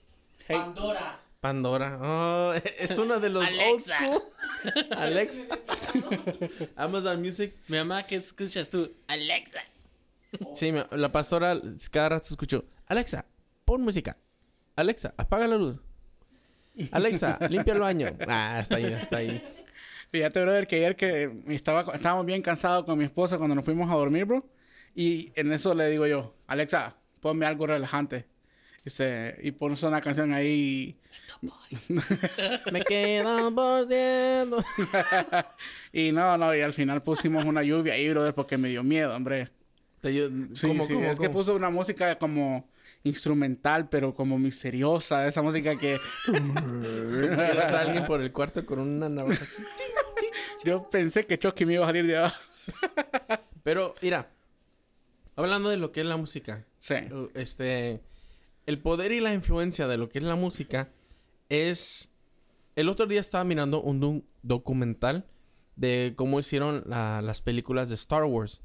Hey. 0.48 0.58
Pandora. 0.58 1.20
Pandora. 1.40 2.00
Oh, 2.02 2.54
es 2.80 2.98
uno 2.98 3.20
de 3.20 3.30
los 3.30 3.46
Alexa. 3.46 3.70
old 3.70 3.82
school. 3.82 4.22
Alexa. 4.98 5.44
Amazon 6.76 7.22
Music. 7.22 7.54
Mi 7.68 7.78
mamá, 7.78 8.04
¿qué 8.04 8.16
escuchas 8.16 8.70
tú? 8.70 8.92
Alexa. 9.08 9.62
Sí, 10.56 10.74
la 10.92 11.12
pastora 11.12 11.62
cada 11.92 12.10
rato 12.10 12.28
escuchó. 12.30 12.66
Alexa, 12.88 13.26
pon 13.66 13.82
música. 13.82 14.18
Alexa, 14.76 15.14
apaga 15.18 15.48
la 15.48 15.58
luz. 15.58 15.80
Alexa, 16.92 17.38
limpia 17.50 17.74
el 17.74 17.80
baño. 17.80 18.08
Ah, 18.28 18.60
está 18.62 18.78
ahí, 18.78 18.86
está 18.86 19.18
ahí. 19.18 19.42
Fíjate, 20.12 20.42
brother, 20.42 20.68
que 20.68 20.78
ayer 20.78 20.96
que 20.96 21.32
estaba, 21.50 21.94
estábamos 21.94 22.26
bien 22.26 22.42
cansados 22.42 22.86
con 22.86 22.98
mi 22.98 23.06
esposa 23.06 23.38
cuando 23.38 23.56
nos 23.56 23.66
fuimos 23.66 23.90
a 23.90 23.96
dormir, 23.96 24.26
bro. 24.26 24.46
Y 24.96 25.32
en 25.36 25.52
eso 25.52 25.76
le 25.76 25.90
digo 25.90 26.08
yo, 26.08 26.34
Alexa, 26.48 26.96
ponme 27.20 27.46
algo 27.46 27.68
relajante. 27.68 28.26
Y, 28.86 28.90
se, 28.90 29.38
y 29.44 29.52
pones 29.52 29.84
una 29.84 30.02
canción 30.02 30.34
ahí. 30.34 30.98
Me 32.72 32.82
quedo 32.84 33.54
por 33.54 33.86
ciento. 33.88 34.64
Y 35.94 36.12
no, 36.12 36.38
no, 36.38 36.56
y 36.56 36.62
al 36.62 36.74
final 36.74 37.02
pusimos 37.02 37.44
una 37.46 37.64
lluvia 37.64 37.94
ahí, 37.94 38.08
brother, 38.10 38.34
porque 38.34 38.58
me 38.58 38.70
dio 38.70 38.84
miedo, 38.84 39.16
hombre. 39.16 39.50
Te 40.02 40.12
Sí, 40.54 40.68
¿Cómo, 40.68 40.86
sí, 40.86 40.94
cómo, 40.94 41.06
es 41.06 41.20
que 41.20 41.28
cómo? 41.28 41.32
puso 41.40 41.56
una 41.56 41.70
música 41.72 42.18
como 42.20 42.70
instrumental, 43.04 43.90
pero 43.90 44.14
como 44.14 44.38
misteriosa. 44.40 45.28
Esa 45.28 45.42
música 45.42 45.78
que 45.78 45.98
alguien 47.80 48.06
por 48.06 48.22
el 48.22 48.32
cuarto 48.32 48.66
con 48.66 48.80
una 48.80 49.10
navaja 49.10 49.46
yo 50.64 50.88
pensé 50.90 51.26
que 51.26 51.38
Chucky 51.38 51.66
me 51.66 51.76
iba 51.76 51.84
a 51.86 51.88
salir 51.88 52.08
de 52.08 52.18
abajo. 52.18 52.42
Pero, 53.64 53.94
mira, 54.02 54.30
hablando 55.36 55.70
de 55.70 55.78
lo 55.78 55.92
que 55.92 56.02
es 56.02 56.06
la 56.08 56.18
música, 56.18 56.66
Sí. 56.80 56.96
uh, 57.12 57.30
este, 57.36 58.02
el 58.66 58.80
poder 58.80 59.12
y 59.12 59.20
la 59.20 59.34
influencia 59.34 59.88
de 59.88 59.98
lo 59.98 60.10
que 60.10 60.20
es 60.20 60.24
la 60.26 60.36
música 60.36 60.90
es... 61.50 62.12
El 62.76 62.90
otro 62.90 63.06
día 63.08 63.20
estaba 63.20 63.44
mirando 63.44 63.82
un 63.82 64.26
documental 64.42 65.26
de 65.76 66.14
cómo 66.16 66.40
hicieron 66.40 66.84
la- 66.86 67.22
las 67.22 67.42
películas 67.42 67.90
de 67.90 67.96
Star 67.96 68.24
Wars. 68.24 68.62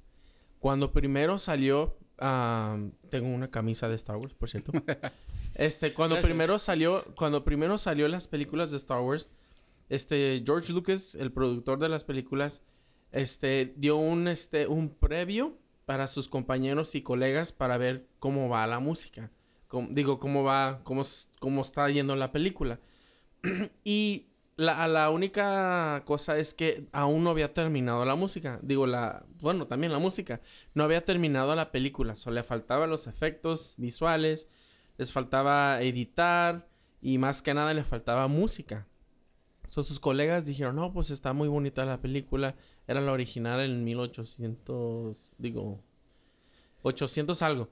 Cuando 0.61 0.93
primero 0.93 1.39
salió... 1.39 1.99
ah, 2.23 2.79
tengo 3.11 3.29
una 3.29 3.51
camisa 3.51 3.89
de 3.89 3.97
Star 3.97 4.17
Wars, 4.17 4.33
por 4.35 4.49
cierto. 4.49 4.73
Este, 5.55 5.93
cuando 5.93 6.15
Gracias. 6.15 6.31
primero 6.31 6.59
salió, 6.59 7.05
cuando 7.15 7.45
primero 7.45 7.77
salió 7.77 8.09
las 8.09 8.27
películas 8.27 8.71
de 8.71 8.79
Star 8.79 9.03
Wars, 9.03 9.29
este, 9.91 10.43
George 10.47 10.73
Lucas, 10.73 11.15
el 11.15 11.31
productor 11.31 11.79
de 11.79 11.91
las 11.91 12.05
películas, 12.05 12.63
este, 13.11 13.75
dio 13.77 13.97
un, 13.99 14.29
este, 14.29 14.67
un 14.67 14.89
previo 14.89 15.59
para 15.85 16.09
sus 16.09 16.29
compañeros 16.31 16.95
y 16.95 17.03
colegas 17.03 17.53
para 17.53 17.77
ver 17.77 18.07
cómo 18.19 18.49
va 18.49 18.67
la 18.67 18.81
música. 18.81 19.31
Cómo- 19.69 19.89
digo, 19.91 20.19
cómo 20.19 20.43
va, 20.43 20.81
cómo, 20.85 21.03
cómo 21.39 21.61
está 21.61 21.91
yendo 21.91 22.17
la 22.17 22.33
película. 22.33 22.81
y 23.85 24.29
la, 24.63 24.87
la 24.87 25.11
única 25.11 26.03
cosa 26.05 26.39
es 26.39 26.55
que 26.55 26.89
aún 26.93 27.25
no 27.25 27.31
había 27.31 27.53
terminado 27.53 28.05
la 28.05 28.15
música. 28.15 28.61
Digo, 28.63 28.87
la, 28.87 29.27
bueno, 29.41 29.67
también 29.67 29.93
la 29.93 29.99
música. 29.99 30.41
No 30.75 30.85
había 30.85 31.05
terminado 31.05 31.55
la 31.55 31.73
película. 31.73 32.17
Solo 32.17 32.37
le 32.37 32.43
faltaban 32.43 32.89
los 32.89 33.07
efectos 33.07 33.75
visuales, 33.79 34.49
les 34.99 35.13
faltaba 35.13 35.83
editar 35.83 36.69
y 37.01 37.19
más 37.19 37.43
que 37.43 37.55
nada 37.55 37.75
le 37.75 37.85
faltaba 37.85 38.29
música. 38.29 38.87
Sus 39.69 39.99
colegas 39.99 40.45
dijeron, 40.45 40.77
no, 40.77 40.93
pues 40.93 41.11
está 41.11 41.33
muy 41.33 41.49
bonita 41.49 41.85
la 41.85 42.01
película. 42.01 42.55
Era 42.87 43.01
la 43.01 43.13
original 43.13 43.61
en 43.61 43.85
1800, 43.85 45.35
digo, 45.39 45.83
800 46.83 47.43
algo. 47.43 47.71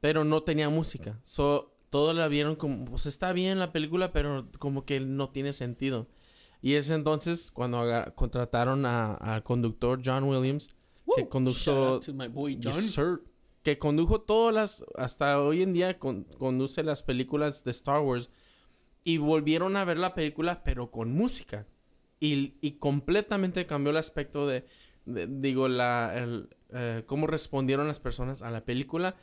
Pero 0.00 0.24
no 0.24 0.44
tenía 0.44 0.68
música. 0.68 1.18
So, 1.22 1.74
todos 1.90 2.14
la 2.16 2.26
vieron 2.28 2.56
como, 2.56 2.86
pues 2.86 3.04
está 3.04 3.34
bien 3.34 3.58
la 3.58 3.70
película, 3.70 4.12
pero 4.12 4.48
como 4.58 4.86
que 4.86 5.00
no 5.00 5.30
tiene 5.30 5.52
sentido. 5.52 6.08
Y 6.62 6.74
es 6.74 6.88
entonces 6.90 7.50
cuando 7.50 7.84
contrataron 8.14 8.86
al 8.86 9.42
conductor 9.42 10.00
John 10.04 10.24
Williams, 10.24 10.70
que 11.16 11.28
condujo. 11.28 11.56
Yes. 12.56 12.92
Que 13.62 13.78
condujo 13.78 14.20
todas 14.22 14.54
las, 14.54 14.84
hasta 14.96 15.40
hoy 15.40 15.62
en 15.62 15.72
día 15.72 15.98
con- 15.98 16.24
conduce 16.38 16.82
las 16.82 17.02
películas 17.02 17.64
de 17.64 17.72
Star 17.72 18.00
Wars. 18.00 18.30
Y 19.04 19.18
volvieron 19.18 19.76
a 19.76 19.84
ver 19.84 19.98
la 19.98 20.14
película, 20.14 20.62
pero 20.64 20.90
con 20.92 21.12
música. 21.12 21.66
Y, 22.20 22.54
y 22.60 22.72
completamente 22.78 23.66
cambió 23.66 23.90
el 23.90 23.96
aspecto 23.96 24.46
de, 24.46 24.64
de- 25.06 25.26
digo, 25.26 25.66
la, 25.68 26.12
el, 26.16 26.48
eh, 26.70 27.02
cómo 27.06 27.26
respondieron 27.26 27.88
las 27.88 27.98
personas 27.98 28.42
a 28.42 28.50
la 28.52 28.64
película. 28.64 29.16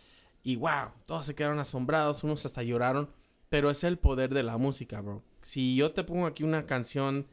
Y 0.43 0.57
wow, 0.57 0.91
todos 1.05 1.25
se 1.25 1.35
quedaron 1.35 1.59
asombrados, 1.59 2.23
unos 2.25 2.45
hasta 2.45 2.63
lloraron. 2.63 3.09
Pero 3.49 3.71
es 3.71 3.83
el 3.83 3.97
poder 3.97 4.33
de 4.33 4.43
la 4.43 4.57
música, 4.57 5.01
bro. 5.01 5.23
Si 5.41 5.75
yo 5.75 5.91
te 5.91 6.03
pongo 6.03 6.25
aquí 6.27 6.43
una 6.43 6.63
canción 6.63 7.27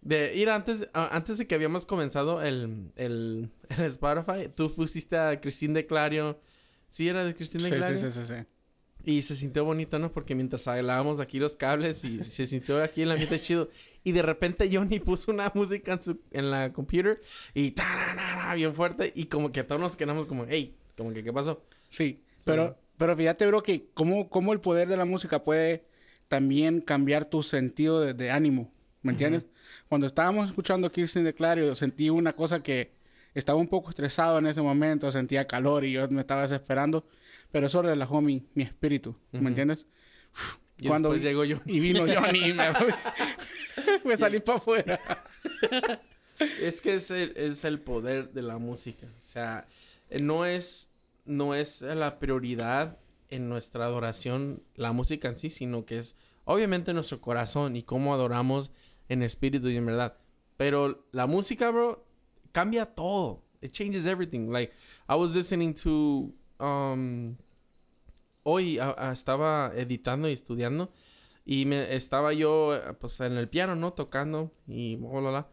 de 0.00 0.34
ir 0.36 0.48
antes, 0.50 0.88
antes 0.92 1.38
de 1.38 1.46
que 1.46 1.54
habíamos 1.56 1.84
comenzado 1.84 2.42
el, 2.42 2.92
el, 2.96 3.50
el 3.76 3.84
Spotify, 3.86 4.48
tú 4.54 4.72
pusiste 4.72 5.16
a 5.16 5.40
Cristín 5.40 5.74
de 5.74 5.86
Clario. 5.86 6.40
¿Sí 6.88 7.08
era 7.08 7.24
de 7.24 7.34
Cristín 7.34 7.62
de 7.62 7.70
Sí, 7.70 7.76
Clario? 7.76 7.96
sí, 7.96 8.10
sí, 8.10 8.24
sí, 8.24 8.34
sí. 8.34 8.44
Y 9.04 9.22
se 9.22 9.34
sintió 9.34 9.64
bonito, 9.64 9.98
¿no? 9.98 10.12
Porque 10.12 10.34
mientras 10.34 10.66
hablábamos 10.68 11.20
aquí 11.20 11.38
los 11.38 11.56
cables 11.56 12.04
y 12.04 12.22
se 12.22 12.46
sintió 12.46 12.82
aquí 12.82 13.02
el 13.02 13.10
ambiente 13.10 13.40
chido. 13.40 13.70
Y 14.04 14.12
de 14.12 14.22
repente 14.22 14.68
Johnny 14.72 15.00
puso 15.00 15.30
una 15.32 15.50
música 15.54 15.92
en, 15.94 16.00
su, 16.00 16.20
en 16.30 16.50
la 16.50 16.72
computer 16.72 17.20
y 17.54 17.74
bien 18.54 18.74
fuerte. 18.74 19.12
Y 19.14 19.26
como 19.26 19.50
que 19.50 19.64
todos 19.64 19.80
nos 19.80 19.96
quedamos 19.96 20.26
como, 20.26 20.46
hey, 20.48 20.76
como 20.96 21.12
que, 21.12 21.22
¿qué 21.24 21.32
pasó? 21.32 21.62
Sí, 21.88 22.22
pero, 22.44 22.76
pero 22.98 23.16
fíjate, 23.16 23.46
bro, 23.46 23.62
que 23.62 23.88
cómo, 23.94 24.28
cómo 24.28 24.52
el 24.52 24.60
poder 24.60 24.88
de 24.88 24.96
la 24.96 25.04
música 25.04 25.42
puede 25.44 25.84
también 26.28 26.80
cambiar 26.80 27.24
tu 27.24 27.42
sentido 27.42 28.00
de, 28.00 28.12
de 28.12 28.30
ánimo, 28.30 28.70
¿me 29.02 29.12
entiendes? 29.12 29.46
Cuando 29.88 30.06
estábamos 30.06 30.48
escuchando 30.48 30.92
Kirsten 30.92 31.24
de 31.24 31.32
Clario, 31.32 31.74
sentí 31.74 32.10
una 32.10 32.34
cosa 32.34 32.62
que 32.62 32.92
estaba 33.34 33.58
un 33.58 33.68
poco 33.68 33.90
estresado 33.90 34.38
en 34.38 34.46
ese 34.46 34.60
momento, 34.60 35.10
sentía 35.10 35.46
calor 35.46 35.84
y 35.84 35.92
yo 35.92 36.08
me 36.08 36.20
estaba 36.20 36.42
desesperando, 36.42 37.06
pero 37.50 37.68
eso 37.68 37.80
relajó 37.80 38.20
mi, 38.20 38.46
mi 38.54 38.64
espíritu, 38.64 39.16
¿me 39.32 39.48
entiendes? 39.48 39.86
Y 40.78 40.88
después 40.88 41.22
llegó 41.22 41.40
Johnny. 41.40 41.62
Y 41.66 41.80
vino 41.80 42.00
Johnny 42.00 42.38
y 42.50 42.52
me, 42.52 42.64
me 44.04 44.16
salí 44.16 44.40
para 44.40 44.58
afuera. 44.58 45.00
Es 46.62 46.80
que 46.80 46.94
es 46.94 47.10
el, 47.10 47.32
es 47.36 47.64
el 47.64 47.80
poder 47.80 48.30
de 48.30 48.42
la 48.42 48.58
música. 48.58 49.06
O 49.06 49.24
sea, 49.24 49.66
eh, 50.08 50.20
no 50.20 50.46
es, 50.46 50.92
no 51.28 51.54
es 51.54 51.82
la 51.82 52.18
prioridad 52.18 52.98
en 53.28 53.48
nuestra 53.48 53.84
adoración 53.84 54.62
la 54.74 54.92
música 54.92 55.28
en 55.28 55.36
sí, 55.36 55.50
sino 55.50 55.84
que 55.84 55.98
es 55.98 56.16
obviamente 56.44 56.92
nuestro 56.94 57.20
corazón 57.20 57.76
y 57.76 57.82
cómo 57.82 58.14
adoramos 58.14 58.72
en 59.08 59.22
espíritu 59.22 59.68
y 59.68 59.76
en 59.76 59.86
verdad. 59.86 60.16
Pero 60.56 61.06
la 61.12 61.26
música, 61.26 61.70
bro, 61.70 62.04
cambia 62.52 62.86
todo. 62.86 63.44
It 63.60 63.72
changes 63.72 64.06
everything. 64.06 64.50
Like, 64.50 64.72
I 65.08 65.14
was 65.16 65.34
listening 65.34 65.74
to, 65.82 66.32
um, 66.58 67.36
hoy 68.42 68.78
a- 68.78 69.12
estaba 69.12 69.72
editando 69.76 70.28
y 70.28 70.32
estudiando 70.32 70.90
y 71.44 71.64
me 71.66 71.94
estaba 71.94 72.32
yo, 72.32 72.78
pues, 73.00 73.20
en 73.20 73.36
el 73.36 73.48
piano, 73.48 73.74
¿no? 73.76 73.92
Tocando 73.92 74.52
y 74.66 74.96
bla, 74.96 75.20
bla, 75.20 75.30
bla. 75.30 75.48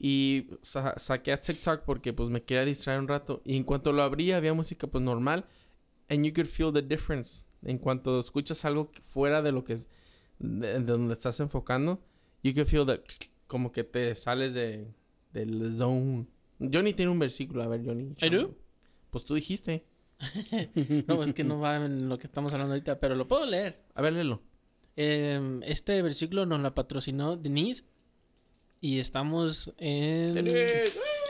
Y 0.00 0.46
sa- 0.62 0.96
saqué 0.96 1.32
a 1.32 1.40
TikTok 1.40 1.82
porque 1.84 2.12
pues 2.12 2.30
me 2.30 2.42
quería 2.44 2.64
distraer 2.64 3.00
un 3.00 3.08
rato. 3.08 3.42
Y 3.44 3.56
en 3.56 3.64
cuanto 3.64 3.92
lo 3.92 4.02
abrí 4.02 4.30
había 4.32 4.54
música 4.54 4.86
pues 4.86 5.02
normal. 5.02 5.46
And 6.08 6.24
you 6.24 6.32
could 6.32 6.46
feel 6.46 6.72
the 6.72 6.82
difference. 6.82 7.46
En 7.62 7.78
cuanto 7.78 8.18
escuchas 8.20 8.64
algo 8.64 8.90
fuera 9.02 9.42
de 9.42 9.52
lo 9.52 9.64
que 9.64 9.72
es... 9.74 9.88
De, 10.38 10.74
de 10.74 10.80
donde 10.80 11.14
estás 11.14 11.40
enfocando. 11.40 12.00
You 12.42 12.54
could 12.54 12.66
feel 12.68 12.86
that... 12.86 13.00
Como 13.48 13.72
que 13.72 13.82
te 13.84 14.14
sales 14.14 14.54
de... 14.54 14.86
Del 15.32 15.76
zone. 15.76 16.26
Johnny 16.60 16.92
tiene 16.94 17.10
un 17.10 17.18
versículo. 17.18 17.62
A 17.62 17.66
ver, 17.68 17.84
Johnny. 17.84 18.14
I 18.22 18.28
do? 18.30 18.54
Pues 19.10 19.24
tú 19.24 19.34
dijiste. 19.34 19.84
No, 21.06 21.22
es 21.22 21.32
que 21.32 21.44
no 21.44 21.60
va 21.60 21.76
en 21.84 22.08
lo 22.08 22.18
que 22.18 22.26
estamos 22.26 22.52
hablando 22.52 22.74
ahorita, 22.74 22.98
pero 23.00 23.14
lo 23.14 23.28
puedo 23.28 23.46
leer. 23.46 23.84
A 23.94 24.02
ver, 24.02 24.12
léelo. 24.14 24.42
Eh, 24.96 25.60
este 25.64 26.02
versículo 26.02 26.44
nos 26.46 26.60
la 26.60 26.74
patrocinó 26.74 27.36
Denise. 27.36 27.84
Y 28.80 29.00
estamos 29.00 29.72
en 29.78 30.46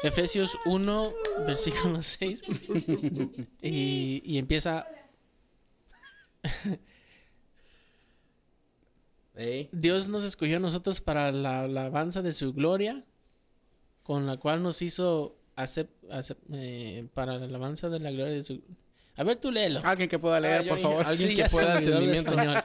Efesios 0.03 0.59
1, 0.67 1.13
versículo 1.47 2.03
6. 2.03 2.43
y, 3.63 4.23
y 4.25 4.39
empieza. 4.39 4.87
Dios 9.73 10.09
nos 10.09 10.25
escogió 10.25 10.57
a 10.57 10.61
nosotros 10.61 11.01
para 11.01 11.31
la 11.31 11.61
alabanza 11.63 12.23
de 12.23 12.33
su 12.33 12.53
gloria, 12.53 13.05
con 14.03 14.27
la 14.27 14.37
cual 14.37 14.63
nos 14.65 14.83
hizo 14.83 15.37
acep- 15.57 15.89
acep- 16.11 16.39
eh, 16.53 17.07
para 17.15 17.39
la 17.39 17.45
alabanza 17.45 17.89
de 17.89 18.01
la 18.01 18.11
gloria 18.11 18.35
de 18.35 18.43
su... 18.43 18.61
A 19.17 19.23
ver, 19.23 19.39
tú 19.41 19.51
léelo. 19.53 19.81
Alguien 19.85 20.09
que 20.09 20.19
pueda 20.19 20.41
leer, 20.41 20.63
Ah, 20.65 20.69
por 20.69 20.81
favor. 20.81 21.07
alguien 21.07 21.29
Sí, 21.31 21.37
que 21.37 21.45
pueda 21.51 21.79
entendimiento. 21.79 22.31
español. 22.31 22.65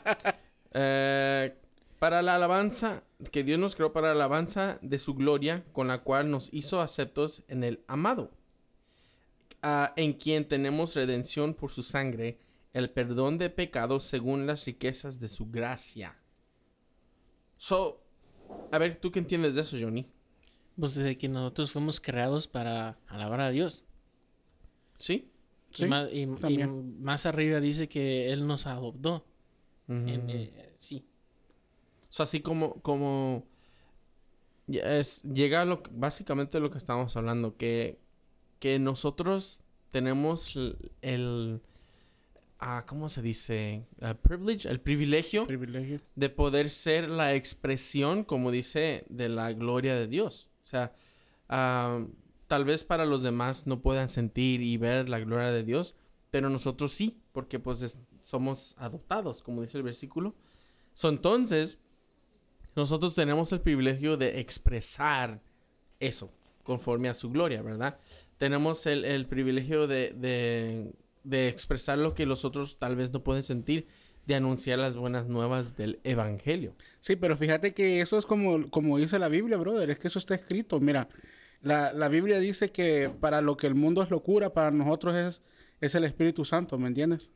Eh, 0.73 1.53
para 1.99 2.21
la 2.23 2.35
alabanza, 2.35 3.03
que 3.31 3.43
Dios 3.43 3.59
nos 3.59 3.75
creó 3.75 3.93
para 3.93 4.07
la 4.07 4.13
alabanza 4.13 4.79
de 4.81 4.99
su 4.99 5.13
gloria, 5.15 5.63
con 5.71 5.87
la 5.87 5.99
cual 6.03 6.29
nos 6.31 6.51
hizo 6.53 6.81
aceptos 6.81 7.43
en 7.47 7.63
el 7.63 7.83
amado, 7.87 8.31
Ah, 9.65 9.93
en 9.95 10.11
quien 10.13 10.45
tenemos 10.47 10.93
redención 10.95 11.53
por 11.53 11.71
su 11.71 11.83
sangre, 11.83 12.37
el 12.73 12.89
perdón 12.89 13.37
de 13.37 13.49
pecados 13.49 14.03
según 14.03 14.45
las 14.45 14.65
riquezas 14.65 15.21
de 15.21 15.29
su 15.29 15.49
gracia. 15.49 16.17
So, 17.55 18.03
a 18.71 18.77
ver, 18.77 18.99
¿tú 18.99 19.11
qué 19.11 19.19
entiendes 19.19 19.55
de 19.55 19.61
eso, 19.61 19.77
Johnny? 19.79 20.05
Pues 20.77 20.95
de 20.95 21.17
que 21.17 21.29
nosotros 21.29 21.71
fuimos 21.71 22.01
creados 22.01 22.47
para 22.47 22.97
alabar 23.07 23.39
a 23.39 23.51
Dios. 23.51 23.85
¿Sí? 24.97 25.29
y, 25.77 25.85
más, 25.85 26.09
y- 26.13 26.27
más 26.99 27.25
arriba 27.25 27.59
dice 27.59 27.87
que 27.87 28.31
Él 28.33 28.45
nos 28.45 28.67
adoptó. 28.67 29.25
En, 29.87 30.29
eh, 30.29 30.73
sí. 30.75 31.05
O 32.13 32.15
sea, 32.15 32.25
así 32.25 32.41
como, 32.41 32.75
como 32.83 33.47
es, 34.67 35.23
llega 35.23 35.61
a 35.61 35.65
lo 35.65 35.81
básicamente 35.93 36.59
lo 36.59 36.69
que 36.69 36.77
estamos 36.77 37.17
hablando, 37.17 37.57
que, 37.57 37.97
que 38.59 38.77
nosotros 38.77 39.63
tenemos 39.89 40.55
el, 41.01 41.59
ah, 42.59 42.85
¿cómo 42.87 43.09
se 43.09 43.23
dice? 43.23 43.87
El 43.99 44.15
privilege, 44.15 44.69
el 44.69 44.79
privilegio 44.79 45.47
Privilegio. 45.47 46.01
de 46.15 46.29
poder 46.29 46.69
ser 46.69 47.09
la 47.09 47.33
expresión, 47.33 48.23
como 48.23 48.51
dice, 48.51 49.05
de 49.09 49.27
la 49.29 49.51
gloria 49.53 49.95
de 49.95 50.05
Dios. 50.07 50.51
O 50.61 50.65
sea, 50.67 50.93
ah, 51.49 52.05
tal 52.47 52.63
vez 52.63 52.83
para 52.83 53.05
los 53.07 53.23
demás 53.23 53.65
no 53.65 53.81
puedan 53.81 54.07
sentir 54.07 54.61
y 54.61 54.77
ver 54.77 55.09
la 55.09 55.17
gloria 55.19 55.51
de 55.51 55.63
Dios, 55.63 55.95
pero 56.29 56.51
nosotros 56.51 56.91
sí, 56.91 57.23
porque 57.31 57.57
pues 57.57 57.81
es- 57.81 57.97
somos 58.21 58.75
adoptados, 58.77 59.41
como 59.41 59.63
dice 59.63 59.77
el 59.77 59.83
versículo. 59.83 60.35
So, 60.93 61.09
entonces, 61.09 61.79
nosotros 62.75 63.15
tenemos 63.15 63.51
el 63.51 63.61
privilegio 63.61 64.17
de 64.17 64.39
expresar 64.39 65.41
eso 65.99 66.31
conforme 66.63 67.09
a 67.09 67.13
su 67.13 67.29
gloria, 67.29 67.61
¿verdad? 67.61 67.97
Tenemos 68.37 68.85
el, 68.87 69.05
el 69.05 69.25
privilegio 69.25 69.87
de, 69.87 70.13
de, 70.13 70.93
de 71.23 71.47
expresar 71.47 71.97
lo 71.97 72.13
que 72.13 72.25
los 72.25 72.45
otros 72.45 72.77
tal 72.79 72.95
vez 72.95 73.11
no 73.11 73.23
pueden 73.23 73.43
sentir, 73.43 73.87
de 74.25 74.35
anunciar 74.35 74.79
las 74.79 74.95
buenas 74.95 75.27
nuevas 75.27 75.75
del 75.75 75.99
Evangelio. 76.03 76.75
Sí, 76.99 77.15
pero 77.15 77.37
fíjate 77.37 77.73
que 77.73 78.01
eso 78.01 78.17
es 78.17 78.25
como, 78.25 78.69
como 78.69 78.97
dice 78.97 79.19
la 79.19 79.27
Biblia, 79.27 79.57
brother. 79.57 79.89
Es 79.89 79.99
que 79.99 80.07
eso 80.07 80.19
está 80.19 80.35
escrito. 80.35 80.79
Mira, 80.79 81.09
la, 81.61 81.91
la 81.93 82.07
Biblia 82.07 82.39
dice 82.39 82.71
que 82.71 83.11
para 83.19 83.41
lo 83.41 83.57
que 83.57 83.67
el 83.67 83.75
mundo 83.75 84.01
es 84.01 84.09
locura, 84.09 84.53
para 84.53 84.71
nosotros 84.71 85.15
es, 85.15 85.41
es 85.81 85.95
el 85.95 86.05
Espíritu 86.05 86.45
Santo, 86.45 86.77
¿me 86.77 86.87
entiendes? 86.87 87.29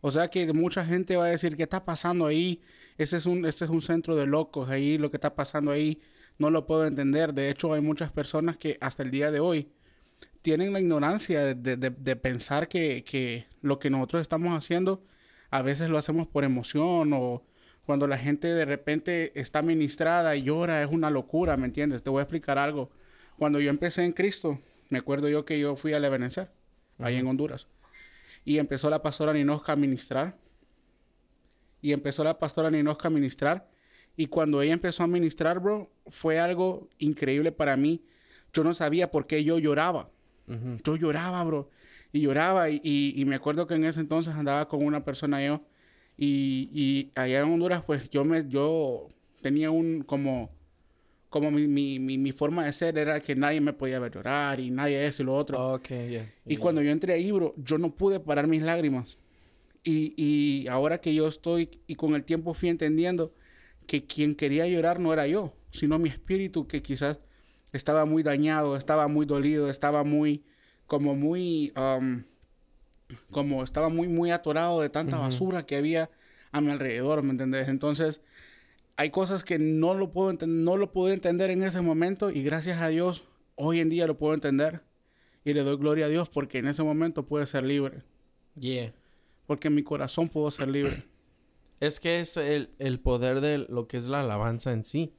O 0.00 0.10
sea 0.10 0.28
que 0.28 0.52
mucha 0.52 0.84
gente 0.84 1.16
va 1.16 1.26
a 1.26 1.28
decir, 1.28 1.56
¿qué 1.56 1.64
está 1.64 1.84
pasando 1.84 2.26
ahí? 2.26 2.60
Ese 2.98 3.16
es 3.16 3.26
un, 3.26 3.46
ese 3.46 3.64
es 3.64 3.70
un 3.70 3.82
centro 3.82 4.16
de 4.16 4.26
locos, 4.26 4.68
ahí 4.70 4.98
lo 4.98 5.10
que 5.10 5.16
está 5.16 5.34
pasando 5.36 5.70
ahí 5.70 6.00
no 6.38 6.50
lo 6.50 6.66
puedo 6.66 6.86
entender. 6.86 7.32
De 7.34 7.50
hecho, 7.50 7.72
hay 7.72 7.80
muchas 7.80 8.12
personas 8.12 8.56
que 8.58 8.76
hasta 8.80 9.02
el 9.02 9.10
día 9.10 9.30
de 9.30 9.40
hoy 9.40 9.68
tienen 10.42 10.72
la 10.72 10.80
ignorancia 10.80 11.40
de, 11.54 11.76
de- 11.76 11.90
de 11.90 12.16
pensar 12.16 12.68
que, 12.68 13.04
que 13.04 13.46
lo 13.62 13.78
que 13.78 13.90
nosotros 13.90 14.22
estamos 14.22 14.56
haciendo 14.56 15.04
a 15.50 15.62
veces 15.62 15.88
lo 15.90 15.98
hacemos 15.98 16.26
por 16.28 16.44
emoción 16.44 17.12
o 17.14 17.42
cuando 17.86 18.06
la 18.06 18.18
gente 18.18 18.48
de 18.48 18.64
repente 18.66 19.32
está 19.40 19.62
ministrada 19.62 20.36
y 20.36 20.42
llora, 20.42 20.82
es 20.82 20.90
una 20.90 21.10
locura, 21.10 21.56
¿me 21.56 21.66
entiendes? 21.66 22.02
Te 22.02 22.10
voy 22.10 22.20
a 22.20 22.22
explicar 22.24 22.58
algo. 22.58 22.90
Cuando 23.38 23.60
yo 23.60 23.70
empecé 23.70 24.04
en 24.04 24.12
Cristo, 24.12 24.60
me 24.90 24.98
acuerdo 24.98 25.28
yo 25.28 25.44
que 25.46 25.58
yo 25.58 25.76
fui 25.76 25.94
a 25.94 26.00
Levenecer, 26.00 26.50
ahí 26.98 27.16
en 27.16 27.26
Honduras, 27.26 27.66
y 28.44 28.58
empezó 28.58 28.90
la 28.90 29.02
pastora 29.02 29.32
Ninosca 29.32 29.72
a 29.72 29.76
ministrar, 29.76 30.36
y 31.80 31.92
empezó 31.92 32.24
la 32.24 32.38
pastora 32.38 32.70
Ninosca 32.70 33.08
a 33.08 33.10
ministrar, 33.10 33.68
y 34.16 34.26
cuando 34.26 34.60
ella 34.62 34.72
empezó 34.72 35.02
a 35.04 35.06
ministrar, 35.06 35.60
bro, 35.60 35.90
fue 36.08 36.40
algo 36.40 36.88
increíble 36.98 37.52
para 37.52 37.76
mí. 37.76 38.02
Yo 38.52 38.64
no 38.64 38.74
sabía 38.74 39.10
por 39.12 39.26
qué 39.26 39.44
yo 39.44 39.58
lloraba. 39.60 40.10
Yo 40.82 40.96
lloraba, 40.96 41.44
bro. 41.44 41.70
Y 42.12 42.22
lloraba. 42.22 42.68
Y, 42.70 42.80
y- 42.82 43.12
y 43.16 43.24
me 43.26 43.36
acuerdo 43.36 43.66
que 43.68 43.74
en 43.74 43.84
ese 43.84 44.00
entonces 44.00 44.34
andaba 44.34 44.66
con 44.68 44.84
una 44.84 45.04
persona 45.04 45.44
yo. 45.44 45.62
Y, 46.16 46.68
y 46.72 47.12
allá 47.14 47.40
en 47.40 47.52
Honduras, 47.52 47.84
pues 47.86 48.10
yo 48.10 48.24
me, 48.24 48.44
yo 48.48 49.08
tenía 49.40 49.70
un 49.70 50.02
como, 50.02 50.50
como 51.28 51.50
mi, 51.52 51.68
mi, 51.68 52.00
mi, 52.00 52.18
mi 52.18 52.32
forma 52.32 52.64
de 52.64 52.72
ser 52.72 52.98
era 52.98 53.20
que 53.20 53.36
nadie 53.36 53.60
me 53.60 53.72
podía 53.72 54.00
ver 54.00 54.12
llorar 54.12 54.58
y 54.58 54.70
nadie 54.70 55.06
eso 55.06 55.22
y 55.22 55.26
lo 55.26 55.36
otro. 55.36 55.74
Ok, 55.74 55.90
ya. 56.10 56.28
Y 56.44 56.56
cuando 56.56 56.82
yo 56.82 56.90
entré 56.90 57.12
ahí, 57.12 57.30
bro, 57.30 57.54
yo 57.56 57.78
no 57.78 57.94
pude 57.94 58.18
parar 58.18 58.48
mis 58.48 58.62
lágrimas. 58.62 59.16
Y, 59.84 60.14
y 60.16 60.68
ahora 60.68 61.00
que 61.00 61.14
yo 61.14 61.28
estoy, 61.28 61.80
y 61.86 61.94
con 61.94 62.14
el 62.14 62.24
tiempo 62.24 62.54
fui 62.54 62.68
entendiendo 62.68 63.32
que 63.86 64.04
quien 64.06 64.34
quería 64.34 64.66
llorar 64.66 65.00
no 65.00 65.12
era 65.12 65.26
yo, 65.26 65.54
sino 65.70 65.98
mi 65.98 66.08
espíritu 66.08 66.66
que 66.66 66.82
quizás 66.82 67.20
estaba 67.72 68.04
muy 68.04 68.22
dañado, 68.22 68.76
estaba 68.76 69.08
muy 69.08 69.24
dolido, 69.24 69.70
estaba 69.70 70.04
muy, 70.04 70.44
como 70.86 71.14
muy, 71.14 71.72
um, 71.76 72.24
como 73.30 73.62
estaba 73.64 73.88
muy, 73.88 74.08
muy 74.08 74.30
atorado 74.30 74.80
de 74.80 74.90
tanta 74.90 75.18
basura 75.18 75.64
que 75.64 75.76
había 75.76 76.10
a 76.52 76.60
mi 76.60 76.70
alrededor, 76.70 77.22
¿me 77.22 77.30
entendés? 77.30 77.68
Entonces, 77.68 78.20
hay 78.96 79.10
cosas 79.10 79.44
que 79.44 79.58
no 79.58 79.94
lo 79.94 80.10
puedo 80.12 80.32
no 80.46 80.76
lo 80.76 80.92
pude 80.92 81.14
entender 81.14 81.50
en 81.50 81.62
ese 81.62 81.80
momento 81.80 82.30
y 82.30 82.42
gracias 82.42 82.80
a 82.80 82.88
Dios 82.88 83.22
hoy 83.54 83.80
en 83.80 83.88
día 83.88 84.06
lo 84.06 84.18
puedo 84.18 84.34
entender 84.34 84.82
y 85.44 85.52
le 85.52 85.62
doy 85.62 85.76
gloria 85.76 86.06
a 86.06 86.08
Dios 86.08 86.28
porque 86.28 86.58
en 86.58 86.66
ese 86.66 86.82
momento 86.82 87.26
pude 87.26 87.46
ser 87.46 87.64
libre, 87.64 88.02
Yeah. 88.60 88.92
Porque 89.48 89.70
mi 89.70 89.82
corazón 89.82 90.28
pudo 90.28 90.50
ser 90.52 90.68
libre. 90.68 91.04
Es 91.80 92.00
que 92.00 92.18
es 92.18 92.36
el, 92.36 92.70
el 92.80 92.98
poder 92.98 93.40
de 93.40 93.58
lo 93.58 93.86
que 93.86 93.98
es 93.98 94.08
la 94.08 94.22
alabanza 94.22 94.72
en 94.72 94.82
sí. 94.82 95.14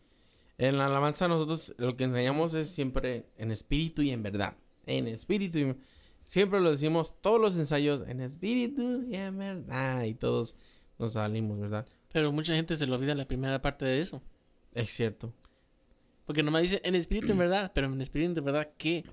En 0.57 0.77
la 0.77 0.87
alabanza 0.87 1.29
nosotros 1.29 1.73
lo 1.77 1.95
que 1.95 2.03
enseñamos 2.03 2.53
es 2.53 2.67
siempre 2.69 3.27
en 3.37 3.51
espíritu 3.51 4.01
y 4.01 4.09
en 4.09 4.23
verdad. 4.23 4.57
En 4.85 5.07
espíritu 5.07 5.57
y... 5.57 5.75
Siempre 6.21 6.59
lo 6.59 6.69
decimos 6.69 7.13
todos 7.21 7.39
los 7.39 7.55
ensayos 7.55 8.05
en 8.09 8.19
espíritu 8.19 9.05
y 9.09 9.15
en 9.15 9.37
verdad. 9.37 10.03
Y 10.03 10.15
todos 10.15 10.57
nos 10.97 11.13
salimos, 11.13 11.61
¿verdad? 11.61 11.87
Pero 12.11 12.33
mucha 12.33 12.53
gente 12.53 12.75
se 12.75 12.85
le 12.85 12.93
olvida 12.93 13.15
la 13.15 13.25
primera 13.25 13.61
parte 13.61 13.85
de 13.85 14.01
eso. 14.01 14.21
Es 14.73 14.91
cierto. 14.91 15.33
Porque 16.25 16.43
nomás 16.43 16.63
dice 16.63 16.81
en 16.83 16.95
espíritu 16.95 17.31
en 17.31 17.37
verdad, 17.37 17.71
pero 17.73 17.87
en 17.87 18.01
espíritu 18.01 18.37
en 18.37 18.45
verdad, 18.45 18.69
¿qué? 18.77 19.05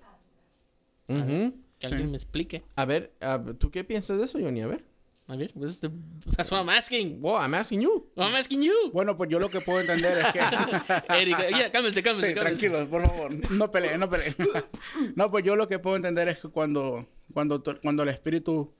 Ujú. 1.06 1.54
Que 1.78 1.86
alguien 1.86 2.10
me 2.10 2.16
explique. 2.16 2.64
A 2.74 2.84
ver, 2.86 3.14
a 3.20 3.36
ver, 3.36 3.54
¿tú 3.54 3.70
qué 3.70 3.84
piensas 3.84 4.18
de 4.18 4.24
eso, 4.24 4.40
Johnny? 4.40 4.62
A 4.62 4.66
ver. 4.66 4.95
A 5.28 5.34
ver, 5.36 5.52
pues, 5.54 5.80
the- 5.80 5.90
that's 6.36 6.52
what 6.52 6.60
I'm 6.60 6.68
asking. 6.68 7.20
Wow, 7.20 7.36
I'm 7.42 7.54
asking 7.54 7.80
you. 7.82 8.08
I'm 8.16 8.34
asking 8.36 8.62
you. 8.62 8.72
Bueno, 8.92 9.16
pues 9.16 9.28
yo 9.28 9.40
lo 9.40 9.48
que 9.48 9.60
puedo 9.60 9.80
entender 9.80 10.18
es 10.18 10.32
que... 10.32 10.38
Eric, 11.20 11.36
ya, 11.50 11.72
cálmense, 11.72 12.00
cálmense, 12.02 12.28
Sí, 12.28 12.34
cálmense. 12.34 12.68
tranquilos, 12.68 12.88
por 12.88 13.02
favor. 13.06 13.50
No 13.50 13.70
peleen, 13.72 13.98
no 13.98 14.08
peleen. 14.08 14.34
no, 15.16 15.30
pues 15.30 15.42
yo 15.44 15.56
lo 15.56 15.66
que 15.68 15.80
puedo 15.80 15.96
entender 15.96 16.28
es 16.28 16.38
que 16.38 16.48
cuando, 16.48 17.08
cuando, 17.34 17.60
cuando 17.82 18.04
el 18.04 18.10
espíritu 18.10 18.72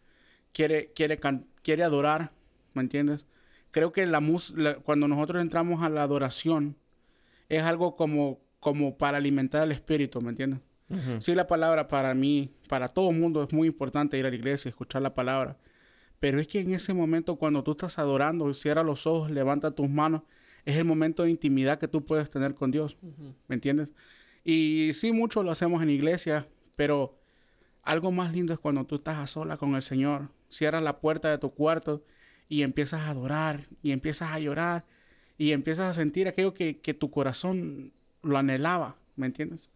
quiere, 0.53 0.93
quiere, 0.93 1.19
quiere 1.63 1.83
adorar, 1.83 2.33
¿me 2.75 2.83
entiendes? 2.83 3.25
Creo 3.73 3.93
que 3.93 4.07
la 4.07 4.21
mus 4.21 4.51
la- 4.57 4.77
cuando 4.77 5.09
nosotros 5.09 5.43
entramos 5.43 5.83
a 5.83 5.89
la 5.89 6.05
adoración, 6.05 6.77
es 7.49 7.63
algo 7.65 7.97
como, 7.97 8.41
como 8.61 8.97
para 8.97 9.19
alimentar 9.19 9.65
el 9.65 9.73
espíritu, 9.73 10.21
¿me 10.23 10.31
entiendes? 10.31 10.61
Sí, 11.19 11.35
la 11.35 11.49
palabra 11.49 11.89
para 11.89 12.15
mí, 12.15 12.55
para 12.69 12.87
todo 12.89 13.11
el 13.11 13.19
mundo 13.19 13.43
es 13.43 13.53
muy 13.53 13.67
importante 13.67 14.17
ir 14.17 14.25
a 14.27 14.31
la 14.31 14.37
iglesia, 14.37 14.69
escuchar 14.69 15.03
la 15.03 15.13
palabra. 15.13 15.59
Pero 16.21 16.41
es 16.41 16.47
que 16.47 16.61
en 16.61 16.73
ese 16.73 16.95
momento, 16.95 17.37
cuando 17.37 17.63
tú 17.63 17.73
estás 17.73 17.99
adorando, 17.99 18.53
cierra 18.55 18.83
los 18.83 19.07
ojos, 19.07 19.31
levanta 19.31 19.71
tus 19.71 19.89
manos, 19.89 20.23
es 20.65 20.77
el 20.77 20.85
momento 20.85 21.23
de 21.23 21.31
intimidad 21.31 21.79
que 21.79 21.89
tú 21.89 22.05
puedes 22.05 22.31
tener 22.31 22.55
con 22.55 22.71
Dios. 22.71 22.97
¿Me 23.49 23.55
entiendes? 23.55 23.93
Y 24.45 24.93
sí, 24.95 25.13
mucho 25.13 25.43
lo 25.43 25.51
hacemos 25.51 25.83
en 25.83 25.91
iglesia, 25.91 26.49
pero 26.75 27.19
algo 27.83 28.11
más 28.13 28.33
lindo 28.33 28.53
es 28.53 28.59
cuando 28.59 28.85
tú 28.85 28.97
estás 28.97 29.19
a 29.19 29.27
sola 29.27 29.57
con 29.57 29.75
el 29.75 29.83
Señor, 29.83 30.31
cierras 30.49 30.83
la 30.83 31.01
puerta 31.01 31.31
de 31.31 31.39
tu 31.39 31.51
cuarto 31.51 32.05
y 32.49 32.63
empiezas 32.63 33.01
a 33.01 33.11
adorar 33.11 33.69
y 33.83 33.93
empiezas 33.93 34.33
a 34.33 34.39
llorar 34.39 34.85
y 35.39 35.53
empiezas 35.53 35.91
a 35.91 35.95
sentir 35.95 36.29
aquello 36.29 36.55
que, 36.55 36.79
que 36.79 36.95
tu 36.95 37.11
corazón 37.11 37.93
lo 38.23 38.39
anhelaba, 38.39 38.97
¿me 39.17 39.27
entiendes? 39.27 39.71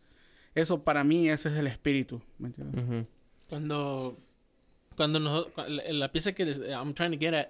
Eso 0.55 0.83
para 0.83 1.05
mí, 1.05 1.29
ese 1.29 1.49
es 1.51 1.57
el 1.57 1.67
espíritu, 1.67 2.21
¿me 2.39 2.49
entiendes? 2.49 3.07
Cuando, 3.49 4.19
cuando 5.01 5.19
nos- 5.19 5.47
la, 5.91 6.13
pieza 6.13 6.35
que 6.35 6.45
les- 6.45 6.59
I'm 6.69 6.93
trying 6.93 7.13
to 7.13 7.19
get 7.19 7.33
at 7.33 7.49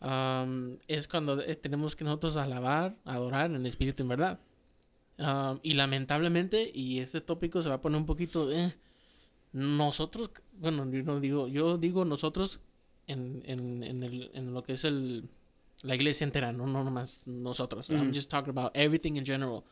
um, 0.00 0.76
es 0.86 1.08
cuando 1.08 1.40
eh, 1.42 1.56
tenemos 1.56 1.96
que 1.96 2.04
nosotros 2.04 2.36
alabar, 2.36 2.94
adorar 3.04 3.50
en 3.50 3.66
espíritu 3.66 4.04
en 4.04 4.08
verdad. 4.08 4.38
Um, 5.18 5.58
y 5.64 5.72
lamentablemente, 5.74 6.70
y 6.72 7.00
este 7.00 7.20
tópico 7.20 7.60
se 7.60 7.68
va 7.68 7.74
a 7.74 7.80
poner 7.80 7.98
un 7.98 8.06
poquito, 8.06 8.52
eh, 8.52 8.72
nosotros, 9.52 10.30
bueno, 10.52 10.88
yo 10.92 11.02
no 11.02 11.18
digo, 11.18 11.48
yo 11.48 11.76
digo 11.76 12.04
nosotros 12.04 12.60
en, 13.08 13.42
en, 13.46 13.82
en, 13.82 14.02
el, 14.04 14.30
en 14.32 14.54
lo 14.54 14.62
que 14.62 14.74
es 14.74 14.84
el, 14.84 15.28
la 15.82 15.96
iglesia 15.96 16.24
entera, 16.24 16.52
no, 16.52 16.66
no 16.68 16.84
nomás 16.84 17.26
nosotros. 17.26 17.90
I'm 17.90 18.02
Ujú. 18.02 18.14
just 18.14 18.30
talking 18.30 18.56
about 18.56 18.70
everything 18.76 19.16
in 19.16 19.24
general. 19.26 19.64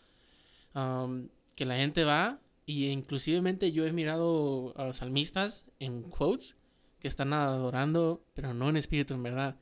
Um, 0.74 1.28
que 1.54 1.64
la 1.64 1.76
gente 1.76 2.02
va 2.04 2.40
y 2.66 2.88
inclusivemente 2.88 3.70
yo 3.72 3.86
he 3.86 3.92
mirado 3.92 4.74
a 4.76 4.92
salmistas 4.92 5.64
en 5.78 6.02
quotes 6.02 6.56
que 7.00 7.08
están 7.08 7.32
adorando, 7.32 8.24
pero 8.34 8.54
no 8.54 8.68
en 8.68 8.76
espíritu, 8.76 9.14
en 9.14 9.22
verdad. 9.22 9.56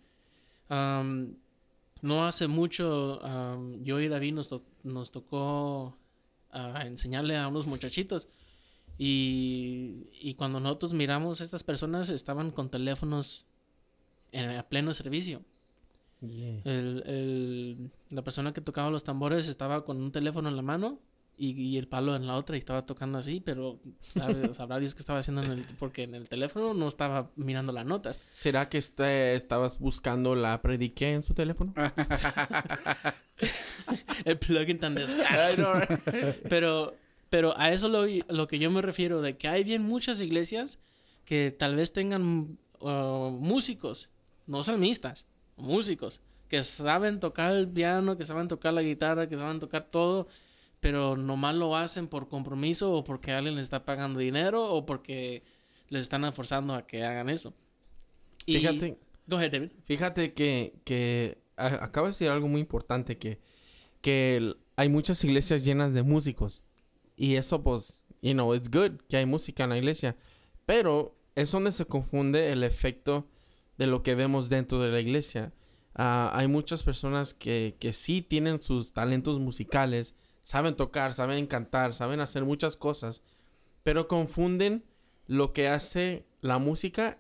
Um, 0.71 1.35
no 2.03 2.27
hace 2.27 2.47
mucho, 2.49 3.21
um, 3.21 3.83
yo 3.83 4.01
y 4.01 4.09
David 4.09 4.35
nos, 4.35 4.49
to- 4.49 4.63
nos 4.85 5.11
tocó 5.11 5.97
enseñarle 6.85 7.37
a 7.37 7.49
unos 7.49 7.67
muchachitos. 7.67 8.29
Y, 8.99 10.07
y 10.21 10.35
cuando 10.35 10.59
nosotros 10.61 10.95
miramos, 10.95 11.41
estas 11.41 11.63
personas 11.65 12.09
estaban 12.09 12.51
con 12.51 12.71
teléfonos 12.71 13.45
en, 14.33 14.51
a 14.51 14.63
pleno 14.63 14.95
servicio. 14.95 15.43
Yeah. 16.21 16.63
El, 16.65 17.03
el- 17.07 17.91
la 18.11 18.23
persona 18.25 18.53
que 18.55 18.63
tocaba 18.63 18.89
los 18.91 19.05
tambores 19.05 19.49
estaba 19.49 19.85
con 19.85 20.01
un 20.01 20.13
teléfono 20.13 20.49
en 20.49 20.57
la 20.57 20.63
mano 20.63 20.99
y, 21.37 21.51
y 21.61 21.77
el 21.77 21.87
palo 21.89 22.17
en 22.17 22.27
la 22.27 22.35
otra 22.35 22.57
y 22.57 22.59
estaba 22.59 22.87
tocando 22.87 23.19
así, 23.19 23.41
pero 23.41 23.79
sabe- 24.01 24.55
sabrá 24.55 24.79
Dios 24.79 24.95
qué 24.95 25.01
estaba 25.01 25.19
haciendo 25.19 25.43
en 25.43 25.51
el, 25.53 25.67
porque 25.79 26.03
en 26.05 26.15
el 26.15 26.29
teléfono 26.29 26.75
no 26.75 26.89
estaba 26.89 27.31
mirando 27.37 27.73
las 27.73 27.85
notas. 27.87 28.21
¿Será 28.33 28.69
que 28.69 28.79
este, 28.79 29.35
estabas 29.35 29.79
buscando 29.79 30.35
la 30.35 30.61
prediqué 30.63 31.11
en 31.13 31.23
su 31.23 31.35
teléfono? 31.35 31.75
El 34.25 34.39
plugin 34.39 34.79
tan 34.79 34.95
descarado. 34.95 35.73
pero, 36.49 36.95
pero 37.31 37.59
a 37.59 37.71
eso 37.73 37.89
lo, 37.89 38.07
lo 38.29 38.47
que 38.49 38.59
yo 38.59 38.71
me 38.71 38.83
refiero, 38.83 39.21
de 39.21 39.37
que 39.37 39.49
hay 39.49 39.65
bien 39.65 39.83
muchas 39.83 40.21
iglesias 40.21 40.79
que 41.25 41.55
tal 41.57 41.77
vez 41.77 41.93
tengan 41.93 42.57
uh, 42.81 43.31
músicos, 43.31 44.11
no 44.47 44.65
salmistas, 44.65 45.27
músicos, 45.57 46.23
que 46.49 46.63
saben 46.63 47.19
tocar 47.21 47.53
el 47.53 47.69
piano, 47.69 48.17
que 48.17 48.25
saben 48.25 48.49
tocar 48.49 48.73
la 48.73 48.83
guitarra, 48.83 49.29
que 49.29 49.37
saben 49.37 49.59
tocar 49.61 49.89
todo, 49.89 50.29
pero 50.81 51.17
nomás 51.17 51.55
lo 51.55 51.77
hacen 51.77 52.07
por 52.09 52.29
compromiso 52.29 52.93
o 52.93 53.05
porque 53.05 53.33
alguien 53.33 53.55
les 53.57 53.63
está 53.63 53.85
pagando 53.85 54.19
dinero 54.21 54.65
o 54.73 54.87
porque 54.87 55.43
les 55.89 56.03
están 56.03 56.31
forzando 56.33 56.75
a 56.75 56.87
que 56.87 57.05
hagan 57.05 57.29
eso. 57.29 57.55
Y- 58.45 58.55
Fíjate, 58.59 58.99
Go 59.27 59.37
ahead, 59.39 59.51
David. 59.51 59.71
fíjate 59.85 60.35
que, 60.35 60.75
que 60.85 61.39
acabas 61.57 62.11
de 62.19 62.25
decir 62.27 62.29
algo 62.29 62.47
muy 62.47 62.61
importante, 62.61 63.19
que, 63.19 63.41
que 64.01 64.55
hay 64.77 64.89
muchas 64.89 65.23
iglesias 65.25 65.65
llenas 65.65 65.95
de 65.95 66.03
músicos. 66.05 66.63
Y 67.17 67.35
eso, 67.35 67.63
pues, 67.63 68.05
you 68.23 68.35
know, 68.35 68.55
it's 68.55 68.71
good 68.71 69.01
que 69.09 69.17
hay 69.17 69.27
música 69.27 69.65
en 69.65 69.71
la 69.71 69.79
iglesia. 69.79 70.17
Pero 70.65 71.17
es 71.35 71.51
donde 71.51 71.73
se 71.73 71.87
confunde 71.87 72.53
el 72.53 72.63
efecto 72.63 73.27
de 73.79 73.87
lo 73.89 74.03
que 74.05 74.15
vemos 74.15 74.49
dentro 74.49 74.79
de 74.81 74.93
la 74.93 75.01
iglesia. 75.01 75.53
Ah, 75.95 76.31
hay 76.35 76.47
muchas 76.47 76.83
personas 76.85 77.35
que, 77.35 77.77
que 77.81 77.93
sí 77.93 78.23
tienen 78.23 78.61
sus 78.63 78.93
talentos 78.93 79.41
musicales, 79.41 80.15
saben 80.47 80.77
tocar, 80.77 81.13
saben 81.13 81.45
cantar, 81.49 81.93
saben 81.93 82.21
hacer 82.21 82.45
muchas 82.45 82.77
cosas, 82.77 83.21
pero 83.83 84.07
confunden 84.07 84.85
lo 85.27 85.53
que 85.53 85.67
hace 85.67 86.25
la 86.41 86.59
música 86.59 87.19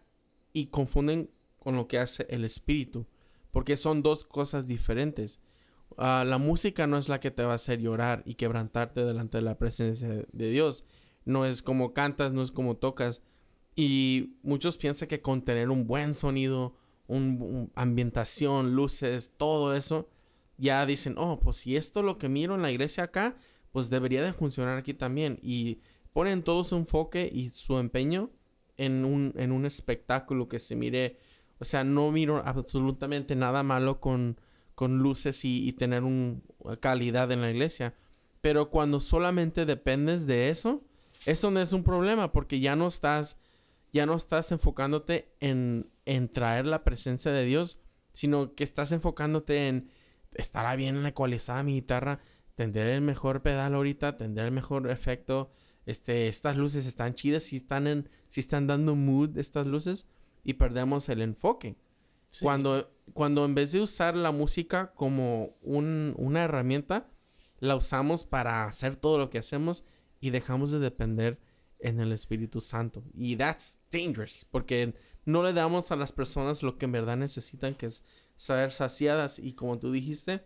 y 0.53 0.67
confunden 0.67 1.29
con 1.59 1.75
lo 1.75 1.89
que 1.89 1.99
hace 1.99 2.29
el 2.31 2.45
espíritu, 2.45 3.09
porque 3.51 3.77
son 3.77 4.05
dos 4.05 4.23
cosas 4.23 4.69
diferentes. 4.69 5.41
Ah, 5.97 6.23
la 6.25 6.39
música 6.39 6.87
no 6.87 6.99
es 6.99 7.09
la 7.09 7.19
que 7.19 7.33
te 7.33 7.43
va 7.43 7.51
a 7.51 7.57
hacer 7.57 7.81
llorar 7.81 8.23
y 8.27 8.37
quebrantarte 8.37 9.05
delante 9.05 9.39
de 9.39 9.43
la 9.43 9.59
presencia 9.59 10.25
de 10.31 10.51
Dios. 10.51 10.85
No 11.25 11.47
es 11.47 11.63
como 11.63 11.95
cantas, 11.95 12.33
no 12.33 12.43
es 12.43 12.53
como 12.53 12.77
tocas. 12.77 13.23
Y 13.75 14.37
muchos 14.45 14.77
piensan 14.77 15.09
que 15.09 15.21
con 15.21 15.43
tener 15.43 15.71
un 15.71 15.89
buen 15.89 16.15
sonido, 16.15 16.77
un, 17.09 17.73
ambientación, 17.75 18.77
luces, 18.77 19.35
todo 19.37 19.75
eso, 19.75 20.09
ya 20.59 20.85
dicen, 20.87 21.15
oh, 21.19 21.41
pues 21.41 21.57
si 21.57 21.77
esto 21.77 22.01
es 22.01 22.07
lo 22.07 22.19
que 22.19 22.29
miro 22.29 22.55
en 22.55 22.63
la 22.63 22.71
iglesia 22.71 23.05
acá, 23.05 23.37
pues 23.73 23.91
debería 23.91 24.23
de 24.23 24.33
funcionar 24.33 24.79
aquí 24.79 24.95
también. 24.95 25.39
Y 25.43 25.81
ponen 26.13 26.43
todo 26.43 26.65
su 26.65 26.77
enfoque 26.77 27.31
y 27.33 27.51
su 27.51 27.79
empeño 27.79 28.31
en 28.77 29.05
un, 29.05 29.35
en 29.37 29.53
un 29.53 29.67
espectáculo 29.67 30.49
que 30.49 30.59
se 30.59 30.77
mire. 30.77 31.19
O 31.59 31.65
sea, 31.65 31.85
no 31.85 32.11
miro 32.11 32.43
absolutamente 32.45 33.37
nada 33.37 33.63
malo 33.63 34.01
con, 34.01 34.41
con 34.75 34.99
luces 34.99 35.45
y, 35.45 35.73
tener 35.73 36.05
una 36.05 36.41
calidad 36.81 37.33
en 37.33 37.41
la 37.41 37.51
iglesia. 37.51 37.95
Pero 38.41 38.71
cuando 38.71 39.01
solamente 39.01 39.67
dependes 39.67 40.27
de 40.27 40.51
eso, 40.51 40.85
eso 41.25 41.51
no 41.51 41.61
es 41.61 41.73
un 41.73 41.83
problema 41.83 42.31
porque 42.31 42.61
ya 42.61 42.77
no 42.77 42.87
estás, 42.87 43.39
ya 43.93 44.07
no 44.07 44.15
estás 44.15 44.53
enfocándote 44.53 45.35
en, 45.41 45.91
en 46.05 46.29
traer 46.29 46.67
la 46.67 46.85
presencia 46.85 47.33
de 47.33 47.45
Dios, 47.45 47.81
sino 48.13 48.55
que 48.55 48.65
estás 48.65 48.93
enfocándote 48.93 49.69
en 49.69 49.91
estará 50.37 50.77
bien 50.77 51.05
ecualizada 51.07 51.63
mi 51.63 51.75
guitarra, 51.75 52.21
tendré 52.55 52.95
el 52.95 53.03
mejor 53.03 53.43
pedal 53.43 53.75
ahorita, 53.75 54.17
tendré 54.17 54.45
el 54.45 54.53
mejor 54.53 54.91
efecto, 54.91 55.51
este, 55.85 56.29
estas 56.29 56.57
luces 56.57 56.87
están 56.87 57.15
chidas, 57.15 57.45
si 57.45 57.57
están 57.57 57.87
en, 57.87 58.09
si 58.29 58.41
están 58.41 58.67
dando 58.67 58.97
mood 58.97 59.39
estas 59.39 59.67
luces 59.67 60.07
y 60.43 60.55
perdemos 60.55 61.09
el 61.09 61.23
enfoque. 61.23 61.77
Cuando, 62.43 62.93
cuando 63.15 63.45
en 63.45 63.55
vez 63.55 63.73
de 63.73 63.81
usar 63.81 64.17
la 64.17 64.33
música 64.33 64.93
como 64.95 65.57
un, 65.63 66.15
una 66.19 66.45
herramienta, 66.45 67.09
la 67.61 67.77
usamos 67.77 68.25
para 68.25 68.65
hacer 68.65 68.97
todo 68.97 69.17
lo 69.19 69.31
que 69.31 69.39
hacemos 69.39 69.85
y 70.21 70.31
dejamos 70.31 70.71
de 70.71 70.79
depender 70.79 71.39
en 71.79 72.01
el 72.01 72.13
Espíritu 72.13 72.61
Santo. 72.61 73.05
Y 73.15 73.37
that's 73.37 73.81
dangerous, 73.91 74.47
porque 74.51 74.95
no 75.27 75.43
le 75.43 75.53
damos 75.53 75.91
a 75.91 75.97
las 75.97 76.13
personas 76.13 76.63
lo 76.63 76.79
que 76.79 76.87
en 76.87 76.93
verdad 76.93 77.17
necesitan, 77.17 77.75
que 77.75 77.87
es 77.87 78.05
ser 78.37 78.73
saciadas 78.73 79.39
y 79.39 79.53
como 79.53 79.79
tú 79.79 79.93
dijiste, 79.93 80.45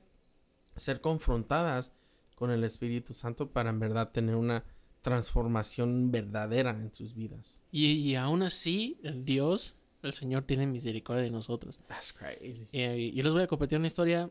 ser 0.74 1.00
confrontadas 1.00 1.92
con 2.34 2.50
el 2.50 2.64
Espíritu 2.64 3.12
Santo 3.12 3.50
para 3.50 3.70
en 3.70 3.78
verdad 3.78 4.10
tener 4.10 4.34
una 4.34 4.64
transformación 5.02 6.10
verdadera 6.10 6.70
en 6.70 6.92
sus 6.94 7.14
vidas. 7.14 7.60
Y, 7.70 8.14
aún 8.14 8.42
así, 8.42 8.98
Dios, 9.02 9.76
el 10.02 10.14
Señor 10.14 10.44
tiene 10.44 10.66
misericordia 10.66 11.22
de 11.22 11.30
nosotros. 11.30 11.78
That's 11.86 12.12
crazy. 12.12 12.66
Y, 12.72 13.12
yo 13.12 13.22
les 13.22 13.32
voy 13.32 13.42
a 13.42 13.46
compartir 13.46 13.78
una 13.78 13.86
historia 13.86 14.30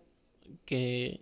que, 0.65 1.21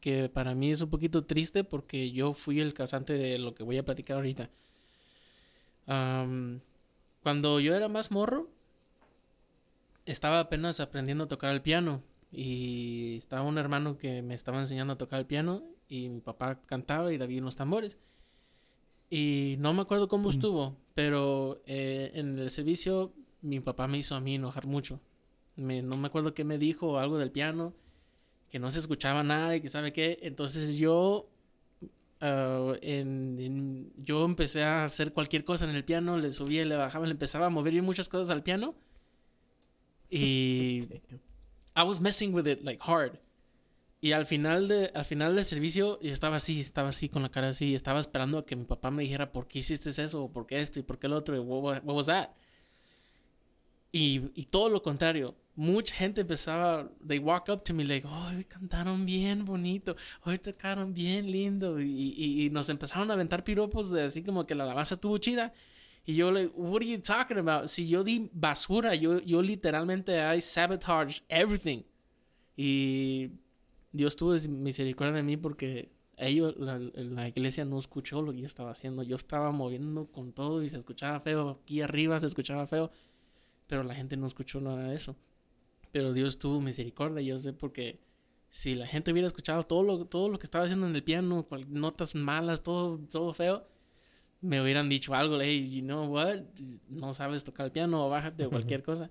que 0.00 0.28
para 0.28 0.54
mí 0.54 0.70
es 0.70 0.80
un 0.80 0.90
poquito 0.90 1.24
triste 1.24 1.64
porque 1.64 2.12
yo 2.12 2.34
fui 2.34 2.60
el 2.60 2.72
causante 2.72 3.14
de 3.14 3.38
lo 3.38 3.54
que 3.54 3.64
voy 3.64 3.78
a 3.78 3.84
platicar 3.84 4.16
ahorita. 4.16 4.50
Cuando 7.22 7.60
yo 7.60 7.74
era 7.74 7.88
más 7.88 8.10
morro, 8.10 8.48
estaba 10.06 10.40
apenas 10.40 10.80
aprendiendo 10.80 11.24
a 11.24 11.28
tocar 11.28 11.52
el 11.52 11.62
piano 11.62 12.02
y 12.30 13.16
estaba 13.16 13.42
un 13.42 13.58
hermano 13.58 13.98
que 13.98 14.22
me 14.22 14.34
estaba 14.34 14.60
enseñando 14.60 14.94
a 14.94 14.98
tocar 14.98 15.20
el 15.20 15.26
piano 15.26 15.62
y 15.88 16.08
mi 16.08 16.20
papá 16.20 16.60
cantaba 16.62 17.12
y 17.12 17.18
David 17.18 17.42
los 17.42 17.56
tambores. 17.56 17.98
Y 19.10 19.56
no 19.58 19.74
me 19.74 19.82
acuerdo 19.82 20.08
cómo 20.08 20.28
mm. 20.28 20.32
estuvo, 20.32 20.76
pero 20.94 21.62
eh, 21.66 22.12
en 22.14 22.38
el 22.38 22.50
servicio 22.50 23.12
mi 23.42 23.60
papá 23.60 23.86
me 23.86 23.98
hizo 23.98 24.14
a 24.14 24.20
mí 24.20 24.36
enojar 24.36 24.66
mucho. 24.66 25.00
no 25.56 25.96
me 25.96 26.06
acuerdo 26.06 26.32
qué 26.32 26.44
me 26.44 26.56
dijo 26.56 26.92
o 26.92 26.98
algo 26.98 27.18
del 27.18 27.30
piano, 27.30 27.74
que 28.48 28.58
no 28.58 28.70
se 28.70 28.78
escuchaba 28.78 29.22
nada 29.22 29.54
y 29.56 29.60
que 29.60 29.68
sabe 29.68 29.92
qué. 29.92 30.18
Entonces 30.22 30.76
yo, 30.76 31.28
ah, 32.22 32.74
yo 32.80 34.24
empecé 34.24 34.62
a 34.62 34.84
hacer 34.84 35.12
cualquier 35.12 35.44
cosa 35.44 35.64
en 35.68 35.76
el 35.76 35.84
piano, 35.84 36.16
le 36.16 36.32
subía, 36.32 36.64
le 36.64 36.76
bajaba, 36.76 37.06
le 37.06 37.12
empezaba 37.12 37.46
a 37.46 37.50
mover 37.50 37.82
muchas 37.82 38.08
cosas 38.08 38.30
al 38.30 38.42
piano. 38.42 38.74
Y 40.08 40.88
I 41.76 41.82
was 41.82 42.00
messing 42.00 42.32
with 42.32 42.46
it 42.46 42.62
like 42.62 42.80
hard. 42.82 43.18
Y 44.04 44.12
al 44.12 44.26
final, 44.26 44.66
de, 44.66 44.90
al 44.94 45.04
final 45.04 45.36
del 45.36 45.44
servicio, 45.44 46.00
yo 46.00 46.12
estaba 46.12 46.36
así, 46.36 46.60
estaba 46.60 46.88
así 46.88 47.08
con 47.08 47.22
la 47.22 47.30
cara 47.30 47.50
así, 47.50 47.76
estaba 47.76 48.00
esperando 48.00 48.38
a 48.38 48.44
que 48.44 48.56
mi 48.56 48.64
papá 48.64 48.90
me 48.90 49.04
dijera 49.04 49.30
por 49.30 49.46
qué 49.46 49.60
hiciste 49.60 49.90
eso, 49.90 50.24
o 50.24 50.32
por 50.32 50.44
qué 50.44 50.60
esto, 50.60 50.80
y 50.80 50.82
por 50.82 50.98
qué 50.98 51.06
el 51.06 51.12
otro, 51.12 51.36
y 51.36 51.38
what, 51.38 51.84
was 51.84 52.06
that? 52.06 52.30
Y, 53.92 54.32
y, 54.34 54.46
todo 54.46 54.70
lo 54.70 54.82
contrario, 54.82 55.36
mucha 55.54 55.94
gente 55.94 56.22
empezaba, 56.22 56.90
they 57.06 57.18
walk 57.18 57.48
up 57.48 57.62
to 57.64 57.74
me 57.74 57.84
like, 57.84 58.06
oh, 58.08 58.30
cantaron 58.48 59.04
bien 59.04 59.44
bonito, 59.44 59.96
hoy 60.24 60.38
tocaron 60.38 60.94
bien 60.94 61.30
lindo, 61.30 61.80
y, 61.80 62.14
y, 62.16 62.46
y, 62.46 62.50
nos 62.50 62.68
empezaron 62.68 63.10
a 63.10 63.14
aventar 63.14 63.44
piropos 63.44 63.90
de 63.90 64.02
así 64.02 64.22
como 64.22 64.46
que 64.46 64.54
la 64.54 64.64
alabanza 64.64 64.94
estuvo 64.94 65.18
chida. 65.18 65.52
Y 66.04 66.16
yo, 66.16 66.32
like, 66.32 66.52
what 66.56 66.82
are 66.82 66.86
you 66.86 66.98
talking 66.98 67.38
about? 67.38 67.68
Si 67.68 67.88
yo 67.88 68.02
di 68.02 68.28
basura, 68.32 68.94
yo, 68.94 69.20
yo 69.20 69.40
literalmente 69.40 70.18
I 70.18 70.40
sabotaged 70.40 71.22
everything. 71.28 71.84
Y 72.56 73.30
Dios 73.92 74.16
tuvo 74.16 74.34
misericordia 74.48 75.14
de 75.14 75.22
mí 75.22 75.36
porque 75.36 75.92
ellos, 76.16 76.54
la, 76.58 76.78
la, 76.78 77.28
iglesia 77.28 77.64
no 77.64 77.78
escuchó 77.78 78.20
lo 78.20 78.32
que 78.32 78.40
yo 78.40 78.46
estaba 78.46 78.72
haciendo. 78.72 79.04
Yo 79.04 79.14
estaba 79.14 79.52
moviendo 79.52 80.06
con 80.06 80.32
todo 80.32 80.62
y 80.62 80.68
se 80.68 80.76
escuchaba 80.78 81.20
feo. 81.20 81.60
Aquí 81.62 81.80
arriba 81.82 82.18
se 82.18 82.26
escuchaba 82.26 82.66
feo. 82.66 82.90
Pero 83.68 83.84
la 83.84 83.94
gente 83.94 84.16
no 84.16 84.26
escuchó 84.26 84.60
nada 84.60 84.88
de 84.88 84.96
eso. 84.96 85.16
Pero 85.92 86.12
Dios 86.12 86.38
tuvo 86.38 86.60
misericordia. 86.60 87.22
Yo 87.22 87.38
sé 87.38 87.52
porque 87.52 88.00
si 88.48 88.74
la 88.74 88.86
gente 88.86 89.12
hubiera 89.12 89.28
escuchado 89.28 89.62
todo 89.62 89.82
lo, 89.82 90.06
todo 90.06 90.28
lo 90.28 90.38
que 90.38 90.46
estaba 90.46 90.64
haciendo 90.64 90.86
en 90.86 90.96
el 90.96 91.04
piano, 91.04 91.46
notas 91.68 92.14
malas, 92.14 92.62
todo, 92.62 92.98
todo 92.98 93.32
feo, 93.34 93.68
me 94.40 94.60
hubieran 94.60 94.88
dicho 94.88 95.14
algo. 95.14 95.40
Hey, 95.40 95.70
you 95.70 95.82
know 95.82 96.06
what? 96.06 96.40
No 96.88 97.14
sabes 97.14 97.44
tocar 97.44 97.66
el 97.66 97.72
piano 97.72 98.04
o 98.04 98.10
bájate 98.10 98.46
o 98.46 98.50
cualquier 98.50 98.82
cosa. 98.82 99.10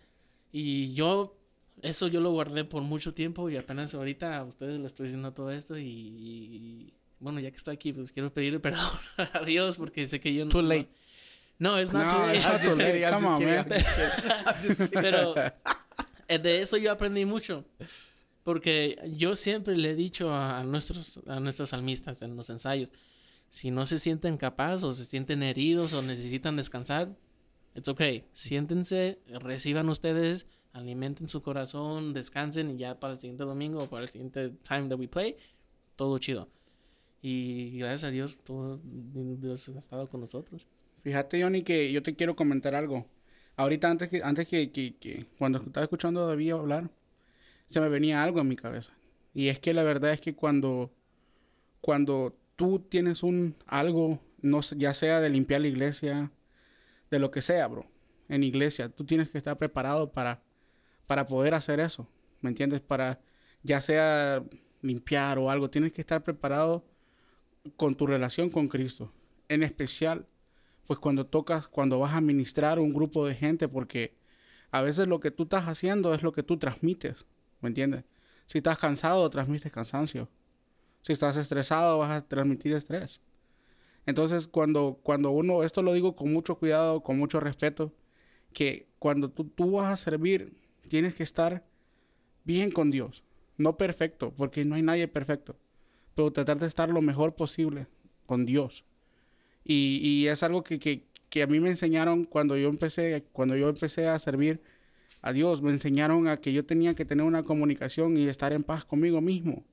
Y 0.51 0.93
yo 0.93 1.37
eso 1.81 2.07
yo 2.07 2.19
lo 2.19 2.31
guardé 2.31 2.63
por 2.63 2.83
mucho 2.83 3.13
tiempo 3.13 3.49
y 3.49 3.57
apenas 3.57 3.93
ahorita 3.93 4.37
a 4.37 4.43
ustedes 4.43 4.79
les 4.79 4.87
estoy 4.87 5.05
diciendo 5.07 5.33
todo 5.33 5.51
esto 5.51 5.77
y, 5.77 6.93
bueno, 7.19 7.39
ya 7.39 7.49
que 7.49 7.57
estoy 7.57 7.75
aquí, 7.75 7.93
pues 7.93 8.11
quiero 8.11 8.33
pedirle 8.33 8.59
perdón 8.61 8.83
a 9.33 9.43
Dios 9.43 9.77
porque 9.77 10.07
sé 10.07 10.19
que 10.19 10.33
yo 10.33 10.45
no... 10.45 10.51
Too 10.51 10.61
late. 10.61 10.89
No, 11.57 11.77
es 11.77 11.93
not 11.93 12.09
too 12.09 12.75
late. 12.75 13.05
Come 13.11 13.27
on, 13.27 13.45
man. 13.45 13.67
Pero 14.91 15.35
de 16.39 16.61
eso 16.61 16.77
yo 16.77 16.91
aprendí 16.91 17.25
mucho. 17.25 17.65
Porque 18.43 18.97
yo 19.17 19.35
siempre 19.35 19.77
le 19.77 19.91
he 19.91 19.95
dicho 19.95 20.33
a, 20.33 20.63
nuestros, 20.63 21.19
a 21.27 21.39
nuestros 21.39 21.69
salmistas 21.69 22.21
en 22.23 22.35
los 22.35 22.49
ensayos, 22.49 22.91
si 23.49 23.69
no 23.69 23.85
se 23.85 23.99
sienten 23.99 24.37
capaces 24.37 24.83
o 24.83 24.93
se 24.93 25.05
sienten 25.05 25.43
heridos 25.43 25.93
o 25.93 26.01
necesitan 26.01 26.55
descansar, 26.55 27.15
it's 27.75 27.87
okay. 27.87 28.25
Siéntense, 28.33 29.19
reciban 29.27 29.89
ustedes 29.89 30.47
alimenten 30.73 31.27
su 31.27 31.41
corazón, 31.41 32.13
descansen 32.13 32.71
y 32.71 32.77
ya 32.77 32.99
para 32.99 33.13
el 33.13 33.19
siguiente 33.19 33.43
domingo 33.43 33.83
o 33.83 33.89
para 33.89 34.03
el 34.03 34.09
siguiente 34.09 34.51
time 34.67 34.87
that 34.89 34.97
we 34.97 35.07
play, 35.07 35.35
todo 35.95 36.17
chido. 36.17 36.49
Y 37.21 37.77
gracias 37.77 38.05
a 38.05 38.11
Dios, 38.11 38.39
todo 38.43 38.79
Dios 38.83 39.69
ha 39.69 39.77
estado 39.79 40.09
con 40.09 40.21
nosotros. 40.21 40.67
Fíjate, 41.03 41.41
Johnny, 41.41 41.63
que 41.63 41.91
yo 41.91 42.01
te 42.01 42.15
quiero 42.15 42.35
comentar 42.35 42.73
algo. 42.73 43.05
Ahorita, 43.57 43.89
antes 43.89 44.09
que, 44.09 44.23
antes 44.23 44.47
que, 44.47 44.71
que, 44.71 45.25
cuando 45.37 45.59
estaba 45.59 45.83
escuchando 45.83 46.21
a 46.23 46.27
David 46.27 46.51
hablar, 46.53 46.89
se 47.69 47.79
me 47.81 47.89
venía 47.89 48.23
algo 48.23 48.39
en 48.41 48.47
mi 48.47 48.55
cabeza. 48.55 48.93
Y 49.33 49.47
es 49.49 49.59
que 49.59 49.73
la 49.73 49.83
verdad 49.83 50.11
es 50.11 50.21
que 50.21 50.35
cuando, 50.35 50.91
cuando 51.79 52.35
tú 52.55 52.79
tienes 52.79 53.23
un 53.23 53.55
algo, 53.67 54.19
no 54.41 54.61
ya 54.61 54.93
sea 54.93 55.21
de 55.21 55.29
limpiar 55.29 55.61
la 55.61 55.67
iglesia, 55.67 56.31
de 57.09 57.19
lo 57.19 57.31
que 57.31 57.41
sea, 57.41 57.67
bro, 57.67 57.85
en 58.29 58.43
iglesia, 58.43 58.89
tú 58.89 59.05
tienes 59.05 59.29
que 59.29 59.37
estar 59.37 59.57
preparado 59.57 60.11
para 60.11 60.41
para 61.11 61.27
poder 61.27 61.53
hacer 61.55 61.81
eso, 61.81 62.07
¿me 62.39 62.49
entiendes? 62.51 62.79
Para 62.79 63.19
ya 63.63 63.81
sea 63.81 64.45
limpiar 64.81 65.39
o 65.39 65.51
algo, 65.51 65.69
tienes 65.69 65.91
que 65.91 65.99
estar 65.99 66.23
preparado 66.23 66.85
con 67.75 67.95
tu 67.95 68.07
relación 68.07 68.49
con 68.49 68.69
Cristo. 68.69 69.11
En 69.49 69.61
especial, 69.61 70.25
pues 70.91 70.99
cuando 70.99 71.25
tocas, 71.25 71.69
cuando 71.69 71.99
vas 71.99 72.13
a 72.15 72.19
ministrar 72.19 72.77
un 72.77 72.93
grupo 72.93 73.25
de 73.25 73.33
gente, 73.33 73.69
porque 73.69 74.17
a 74.71 74.81
veces 74.81 75.07
lo 75.07 75.21
que 75.21 75.31
tú 75.31 75.43
estás 75.43 75.69
haciendo 75.69 76.13
es 76.13 76.21
lo 76.21 76.33
que 76.33 76.43
tú 76.43 76.57
transmites, 76.57 77.25
¿me 77.61 77.69
entiendes? 77.69 78.03
Si 78.45 78.57
estás 78.57 78.77
cansado, 78.77 79.29
transmites 79.29 79.71
cansancio. 79.71 80.27
Si 81.01 81.13
estás 81.13 81.37
estresado, 81.37 81.97
vas 81.97 82.11
a 82.11 82.27
transmitir 82.27 82.73
estrés. 82.73 83.21
Entonces, 84.05 84.49
cuando, 84.49 84.99
cuando 85.01 85.31
uno, 85.31 85.63
esto 85.63 85.81
lo 85.81 85.93
digo 85.93 86.13
con 86.13 86.33
mucho 86.33 86.59
cuidado, 86.59 87.01
con 87.03 87.17
mucho 87.17 87.39
respeto, 87.39 87.93
que 88.51 88.89
cuando 88.99 89.31
tú, 89.31 89.45
tú 89.45 89.71
vas 89.71 89.93
a 89.93 89.95
servir, 89.95 90.57
tienes 90.89 91.15
que 91.15 91.23
estar 91.23 91.65
bien 92.43 92.69
con 92.69 92.91
Dios. 92.91 93.23
No 93.55 93.77
perfecto, 93.77 94.33
porque 94.35 94.65
no 94.65 94.75
hay 94.75 94.81
nadie 94.81 95.07
perfecto. 95.07 95.57
Pero 96.15 96.33
tratar 96.33 96.59
de 96.59 96.67
estar 96.67 96.89
lo 96.89 97.01
mejor 97.01 97.33
posible 97.33 97.87
con 98.25 98.45
Dios. 98.45 98.83
Y, 99.63 100.27
es 100.27 100.43
algo 100.43 100.63
que, 100.63 101.03
a 101.41 101.47
mí 101.47 101.59
me 101.59 101.69
enseñaron 101.69 102.25
cuando 102.25 102.57
yo 102.57 102.69
empecé, 102.69 103.25
cuando 103.31 103.55
yo 103.55 103.69
empecé 103.69 104.07
a 104.07 104.17
servir 104.19 104.61
a 105.21 105.33
Dios, 105.33 105.61
me 105.61 105.71
enseñaron 105.71 106.27
a 106.27 106.37
que 106.37 106.51
yo 106.51 106.65
tenía 106.65 106.95
que 106.95 107.05
tener 107.05 107.25
una 107.25 107.43
comunicación 107.43 108.17
y 108.17 108.27
estar 108.27 108.53
en 108.53 108.63
paz 108.63 108.85
conmigo 108.85 109.21
mismo. 109.21 109.63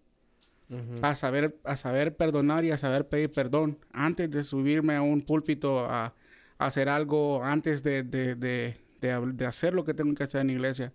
A 1.00 1.14
saber, 1.14 1.58
a 1.64 1.78
saber 1.78 2.14
perdonar 2.14 2.62
y 2.66 2.72
a 2.72 2.76
saber 2.76 3.08
pedir 3.08 3.32
perdón 3.32 3.78
antes 3.90 4.30
de 4.30 4.44
subirme 4.44 4.96
a 4.96 5.00
un 5.00 5.22
púlpito 5.22 5.86
a, 5.86 6.14
a 6.58 6.66
hacer 6.66 6.90
algo, 6.90 7.42
antes 7.42 7.82
de, 7.82 8.02
de, 8.02 8.34
de, 8.34 8.76
de, 9.00 9.46
hacer 9.46 9.72
lo 9.72 9.84
que 9.84 9.94
tengo 9.94 10.14
que 10.14 10.24
hacer 10.24 10.42
en 10.42 10.48
la 10.48 10.52
iglesia. 10.52 10.92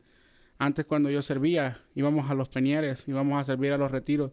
Antes 0.60 0.86
cuando 0.86 1.10
yo 1.10 1.24
servía, 1.24 1.82
íbamos 1.96 2.30
a 2.30 2.36
los 2.36 2.50
peñeres, 2.50 3.08
íbamos 3.08 3.42
a 3.42 3.46
servir 3.46 3.74
a 3.74 3.78
los 3.78 3.90
retiros. 3.90 4.32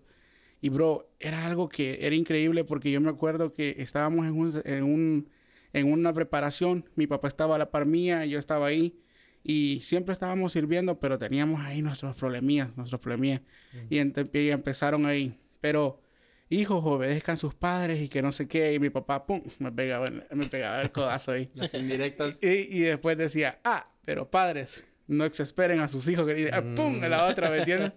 Y 0.61 0.69
bro, 0.69 1.09
era 1.19 1.47
algo 1.47 1.69
que 1.69 1.99
era 2.03 2.15
increíble 2.15 2.65
porque 2.65 2.91
yo 2.91 3.01
me 3.01 3.11
acuerdo 3.11 3.53
que 3.53 3.77
estábamos 3.79 4.27
en, 4.27 4.39
un, 4.39 4.63
en, 4.65 4.85
un, 4.85 5.31
en 5.73 5.93
una 5.93 6.13
preparación, 6.13 6.85
mi 6.97 7.07
papá 7.07 7.29
estaba 7.29 7.57
a 7.57 7.59
la 7.59 7.71
par 7.71 7.87
mía, 7.87 8.27
yo 8.27 8.39
estaba 8.39 8.67
ahí 8.67 9.01
y 9.43 9.81
siempre 9.83 10.13
estábamos 10.13 10.53
sirviendo, 10.53 11.01
pero 11.01 11.19
teníamos 11.19 11.61
ahí 11.63 11.81
nuestros 11.83 12.15
problemillas, 12.17 12.77
nuestros 12.77 13.01
problemillas. 13.01 13.41
y, 13.89 13.99
y, 13.99 14.51
empezaron 14.51 15.07
ahí. 15.07 15.39
Pero, 15.61 16.03
hijos, 16.51 16.83
obedezcan 16.85 17.39
sus 17.39 17.55
padres 17.55 18.03
y 18.03 18.09
que 18.09 18.21
no 18.21 18.33
sé 18.33 18.49
qué. 18.49 18.75
Y 18.75 18.79
mi 18.79 18.91
papá, 18.91 19.27
pum, 19.27 19.43
me 19.59 19.73
pegaba, 19.73 20.07
me 20.31 20.47
pegaba 20.47 20.83
el 20.83 20.93
codazo 20.93 21.33
ahí. 21.33 21.51
Las 21.55 21.73
indirectas. 21.75 22.39
Y, 22.43 22.77
y, 22.77 22.81
después 22.81 23.17
decía, 23.17 23.61
ah, 23.65 23.91
pero 24.05 24.31
padres, 24.31 24.85
no 25.07 25.25
exasperen 25.25 25.81
a 25.81 25.89
sus 25.89 26.07
hijos. 26.07 26.27
Que, 26.27 26.51
ah, 26.53 26.63
pum, 26.77 27.03
en 27.03 27.11
la 27.11 27.27
otra, 27.27 27.51
¿me 27.51 27.59
entiendes? 27.59 27.93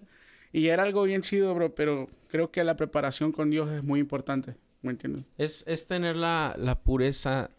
Y 0.54 0.68
era 0.68 0.84
algo 0.84 1.04
bien 1.04 1.24
chido, 1.24 1.54
bro, 1.54 1.76
pero 1.76 2.08
creo 2.30 2.52
que 2.52 2.63
la 2.63 2.78
preparación 2.78 3.34
con 3.34 3.50
Dios 3.50 3.70
es 3.72 3.84
muy 3.84 4.00
importante. 4.00 4.56
¿Me 4.82 4.92
entiendes? 4.92 5.26
Es, 5.38 5.66
es 5.68 5.88
tener 5.88 6.16
la, 6.16 6.56
la 6.58 6.82
pureza, 6.82 7.50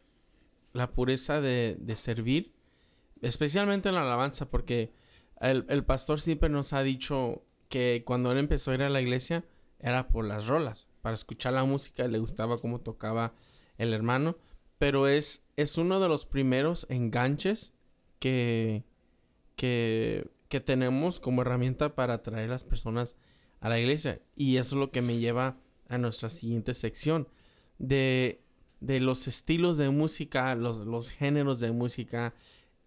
la 0.72 0.92
pureza 0.92 1.40
de, 1.40 1.76
de 1.78 1.96
servir 1.96 2.54
especialmente 3.24 3.88
en 3.88 3.94
la 3.94 4.02
alabanza, 4.02 4.50
porque 4.50 4.92
el, 5.40 5.64
el, 5.68 5.84
pastor 5.84 6.20
siempre 6.20 6.50
nos 6.50 6.72
ha 6.72 6.82
dicho 6.82 7.42
que 7.68 8.02
cuando 8.06 8.30
él 8.32 8.38
empezó 8.38 8.70
a 8.70 8.74
ir 8.74 8.82
a 8.82 8.90
la 8.90 9.00
iglesia 9.00 9.44
era 9.80 10.08
por 10.08 10.24
las 10.26 10.46
rolas, 10.46 10.86
para 11.00 11.14
escuchar 11.14 11.54
la 11.54 11.64
música, 11.64 12.06
le 12.06 12.18
gustaba 12.18 12.58
cómo 12.58 12.80
tocaba 12.80 13.34
el 13.78 13.92
hermano, 13.92 14.36
pero 14.78 15.08
es, 15.08 15.46
es 15.56 15.78
uno 15.78 16.00
de 16.00 16.08
los 16.08 16.26
primeros 16.26 16.86
enganches 16.90 17.74
que, 18.18 18.84
que, 19.56 20.30
que 20.48 20.60
tenemos 20.60 21.20
como 21.20 21.42
herramienta 21.42 21.94
para 21.94 22.14
atraer 22.14 22.48
a 22.48 22.52
las 22.52 22.64
personas 22.64 23.16
a 23.60 23.68
la 23.68 23.78
iglesia. 23.78 24.20
Y 24.36 24.56
eso 24.56 24.76
es 24.76 24.80
lo 24.80 24.90
que 24.90 25.02
me 25.02 25.18
lleva 25.18 25.58
a 25.88 25.98
nuestra 25.98 26.30
siguiente 26.30 26.74
sección 26.74 27.28
de, 27.78 28.42
de 28.80 29.00
los 29.00 29.28
estilos 29.28 29.76
de 29.76 29.90
música, 29.90 30.54
los, 30.54 30.78
los 30.78 31.10
géneros 31.10 31.60
de 31.60 31.72
música, 31.72 32.34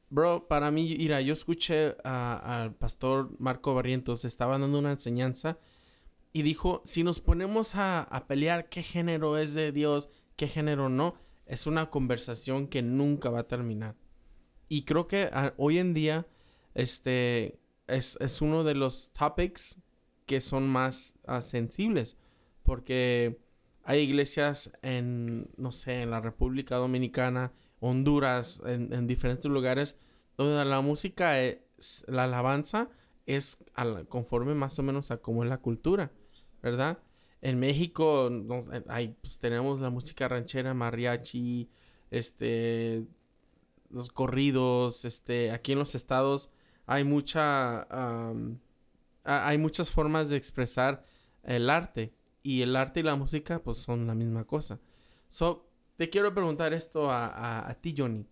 Bro, 0.10 0.48
para 0.48 0.72
mí, 0.72 0.96
mira, 0.98 1.20
yo 1.20 1.34
escuché 1.34 1.98
al 2.04 2.74
pastor 2.76 3.30
Marco 3.40 3.74
Barrientos, 3.76 4.24
estaba 4.24 4.58
dando 4.58 4.80
una 4.80 4.92
enseñanza 4.92 5.60
y 6.32 6.44
dijo, 6.44 6.82
si 6.86 7.04
nos 7.04 7.20
ponemos 7.20 7.76
a, 7.76 8.26
pelear 8.28 8.70
qué 8.70 8.84
género 8.84 9.38
es 9.38 9.54
de 9.54 9.74
Dios, 9.74 10.10
qué 10.38 10.48
género 10.48 10.88
no, 10.88 11.16
es 11.46 11.68
una 11.68 11.90
conversación 11.90 12.68
que 12.68 12.82
nunca 12.82 13.30
va 13.30 13.40
a 13.40 13.48
terminar. 13.48 13.96
Y 14.70 14.84
creo 14.84 15.08
que 15.08 15.30
hoy 15.58 15.78
en 15.78 15.94
día, 15.94 16.26
este, 16.78 17.60
es, 17.88 18.40
uno 18.40 18.64
de 18.64 18.76
los 18.76 19.12
topics 19.12 19.80
que 20.28 20.42
son 20.42 20.68
más 20.68 21.18
ah, 21.26 21.42
sensibles, 21.42 22.18
porque 22.62 23.40
hay 23.84 24.02
iglesias 24.02 24.72
en, 24.84 25.50
no 25.58 25.72
sé, 25.72 26.04
en 26.04 26.12
la 26.12 26.22
República 26.22 26.76
Dominicana, 26.76 27.52
Honduras, 27.80 28.62
en, 28.64 29.08
diferentes 29.08 29.50
lugares, 29.50 29.98
donde 30.38 30.64
la 30.66 30.82
música, 30.82 31.42
es, 31.42 32.06
la 32.08 32.26
alabanza 32.26 32.90
es 33.26 33.58
conforme 34.08 34.54
más 34.54 34.78
o 34.78 34.84
menos 34.84 35.10
a 35.10 35.18
cómo 35.18 35.44
es 35.44 35.50
la 35.50 35.58
cultura, 35.58 36.12
¿verdad? 36.62 37.00
En 37.42 37.60
México 37.60 38.30
hay, 38.88 39.16
pues, 39.20 39.40
tenemos 39.40 39.80
la 39.82 39.90
música 39.90 40.28
ranchera, 40.28 40.76
mariachi, 40.76 41.72
este, 42.12 43.04
los 43.90 44.12
corridos, 44.12 45.06
este, 45.06 45.52
aquí 45.52 45.72
en 45.72 45.80
los 45.80 45.96
estados 45.96 46.52
hay 46.88 47.04
mucha, 47.04 47.86
hay 49.24 49.58
muchas 49.58 49.92
formas 49.92 50.30
de 50.30 50.38
expresar 50.38 51.06
el 51.44 51.70
arte 51.70 52.14
y 52.42 52.62
el 52.62 52.76
arte 52.78 53.02
y 53.02 53.04
la 53.04 53.16
música 53.16 53.62
pues 53.62 53.78
son 53.78 54.08
la 54.08 54.16
misma 54.16 54.46
cosa. 54.46 54.80
So, 55.28 55.70
te 55.98 56.10
quiero 56.10 56.34
preguntar 56.34 56.74
esto 56.74 57.12
a, 57.12 57.78
ti, 57.82 57.94
Johnny. 57.96 58.26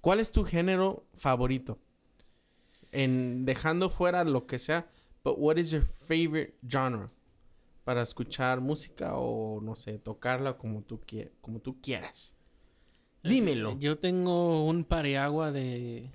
¿Cuál 0.00 0.18
es 0.20 0.32
tu 0.32 0.44
género 0.44 1.06
favorito? 1.14 1.78
En 2.90 3.44
dejando 3.44 3.90
fuera 3.90 4.24
lo 4.24 4.46
que 4.46 4.58
sea, 4.58 4.90
but 5.22 5.36
what 5.38 5.56
is 5.56 5.70
your 5.70 5.86
favorite 5.86 6.56
genre 6.68 7.06
para 7.84 8.02
escuchar 8.02 8.60
música 8.60 9.14
o 9.14 9.60
no 9.60 9.76
sé, 9.76 9.98
tocarla 9.98 10.56
como 10.56 10.82
tú 10.82 11.00
como 11.40 11.60
tú 11.60 11.80
quieras? 11.80 12.34
Dímelo. 13.22 13.78
Yo 13.78 13.98
tengo 13.98 14.64
un 14.66 14.84
pareagua 14.84 15.52
de 15.52 16.10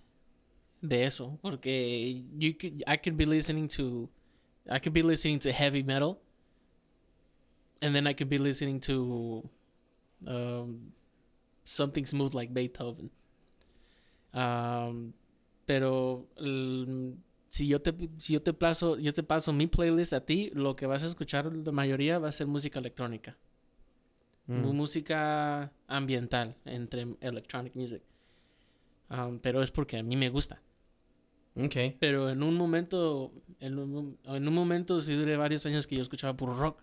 de 0.82 1.06
eso 1.06 1.38
porque 1.42 2.24
you 2.38 2.54
could, 2.58 2.84
I 2.88 2.98
could 2.98 3.16
be 3.16 3.26
listening 3.26 3.68
to 3.70 4.10
I 4.70 4.80
could 4.80 4.94
be 4.94 5.04
listening 5.04 5.40
to 5.40 5.52
heavy 5.52 5.84
metal 5.84 6.20
and 7.82 7.96
then 7.96 8.08
I 8.08 8.14
could 8.14 8.30
be 8.30 8.38
listening 8.38 8.80
to 8.82 9.44
Um, 10.26 10.94
something 11.64 12.06
smooth 12.06 12.34
like 12.34 12.54
Beethoven. 12.54 13.10
Um, 14.34 15.14
pero 15.66 16.28
si 17.50 17.68
yo 17.68 17.82
te 17.82 17.94
si 18.18 18.34
yo 18.34 18.42
te 18.42 18.54
paso 18.54 18.98
yo 18.98 19.12
te 19.12 19.24
paso 19.24 19.52
mi 19.52 19.68
playlist 19.68 20.14
a 20.14 20.26
ti, 20.26 20.52
lo 20.54 20.76
que 20.76 20.86
vas 20.86 21.04
a 21.04 21.08
escuchar 21.08 21.52
la 21.54 21.72
mayoría 21.72 22.20
va 22.20 22.30
a 22.30 22.32
ser 22.32 22.48
música 22.48 22.80
electrónica. 22.80 23.38
Mm. 24.48 24.76
Música 24.76 25.72
ambiental 25.88 26.56
entre 26.66 27.16
electronic 27.22 27.76
music. 27.76 28.02
Um, 29.10 29.40
pero 29.40 29.62
es 29.62 29.72
porque 29.72 29.98
a 29.98 30.04
mí 30.04 30.16
me 30.16 30.30
gusta. 30.30 30.62
Okay. 31.56 31.98
Pero 32.00 32.30
en 32.30 32.44
un 32.44 32.56
momento 32.56 33.34
en 33.62 33.78
un, 33.78 34.18
en 34.26 34.48
un 34.48 34.54
momento 34.54 35.00
sí 35.02 35.14
duré 35.14 35.38
varios 35.38 35.66
años 35.66 35.88
que 35.88 35.96
yo 35.96 36.02
escuchaba 36.02 36.36
puro 36.36 36.56
rock. 36.56 36.82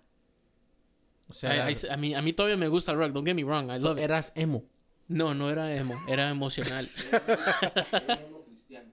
O 1.29 1.35
sea, 1.35 1.67
a, 1.67 1.97
mí, 1.97 2.15
a 2.15 2.23
mí 2.23 2.33
todavía 2.33 2.57
me 2.57 2.69
gusta 2.69 2.93
el 2.93 2.99
rock, 2.99 3.13
don't 3.13 3.27
get 3.27 3.35
me 3.35 3.45
wrong, 3.45 3.71
I 3.71 3.79
love 3.79 3.99
Eras 3.99 4.33
emo. 4.35 4.65
No, 5.09 5.35
no 5.35 5.51
era 5.51 5.75
emo, 5.75 5.95
era 6.07 6.31
emocional. 6.31 6.89
emo 8.09 8.45
cristiano. 8.45 8.93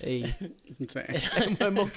emo, 1.60 1.90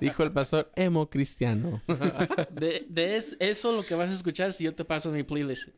Dijo 0.00 0.22
el 0.22 0.32
pastor, 0.32 0.70
emo 0.76 1.10
cristiano. 1.10 1.82
de, 2.52 2.86
de 2.88 3.16
es, 3.16 3.36
eso 3.40 3.72
lo 3.72 3.82
que 3.82 3.94
vas 3.94 4.10
a 4.10 4.12
escuchar 4.12 4.52
si 4.52 4.64
yo 4.64 4.74
te 4.74 4.84
paso 4.84 5.10
mi 5.10 5.22
playlist. 5.22 5.70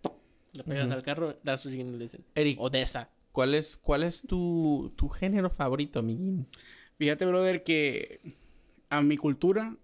Le 0.52 0.64
pegas 0.64 0.90
al 0.90 1.02
carro, 1.02 1.34
that's 1.44 1.64
what 1.64 1.72
you're 1.72 1.84
gonna 1.84 1.98
listen. 1.98 2.24
Eric. 2.34 2.58
O 2.60 2.70
de 2.70 2.82
esa. 2.82 3.10
¿Cuál 3.36 3.54
es, 3.54 3.76
cuál 3.76 4.02
es 4.02 4.22
tu, 4.22 4.94
tu 4.96 5.10
género 5.10 5.50
favorito, 5.50 5.98
amiguín? 5.98 6.46
Fíjate, 6.96 7.26
brother, 7.26 7.62
que 7.62 8.34
a 8.88 9.02
mi 9.02 9.18
cultura 9.18 9.76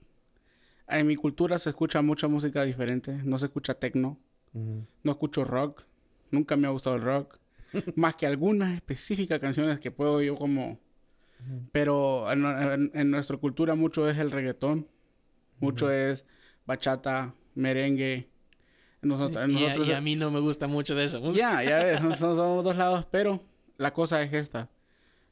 en 0.89 1.07
mi 1.07 1.17
cultura 1.17 1.59
se 1.59 1.69
escucha 1.69 2.01
mucha 2.01 2.29
música 2.29 2.63
diferente. 2.65 3.13
No 3.25 3.39
se 3.39 3.45
escucha 3.45 3.75
techno. 3.75 4.19
No 4.55 5.13
escucho 5.13 5.45
rock. 5.45 5.85
Nunca 6.31 6.57
me 6.57 6.67
ha 6.67 6.71
gustado 6.71 6.97
el 6.97 7.03
rock. 7.03 7.39
más 7.95 8.15
que 8.15 8.27
algunas 8.27 8.73
específicas 8.73 9.39
canciones 9.39 9.79
que 9.81 9.91
puedo 9.91 10.23
yo 10.23 10.35
como... 10.37 10.81
Pero 11.73 12.33
en, 12.33 13.11
nuestra 13.11 13.37
cultura 13.37 13.75
mucho 13.75 14.09
es 14.09 14.17
el 14.17 14.31
reggaetón. 14.31 14.89
Mucho 15.61 15.91
es 15.91 16.25
bachata, 16.65 17.35
merengue. 17.55 18.31
Y, 19.03 19.93
a, 19.93 20.01
mí 20.01 20.15
no 20.15 20.31
me 20.31 20.41
gusta 20.41 20.69
mucho 20.69 20.95
de 20.95 21.05
eso. 21.05 21.33
Ya, 21.33 21.63
ya 21.65 21.83
ves, 21.83 22.01
somos, 22.19 22.65
dos 22.65 22.77
lados, 22.77 23.07
pero 23.11 23.43
la 23.77 23.93
cosa 23.93 24.23
es 24.23 24.33
esta. 24.33 24.71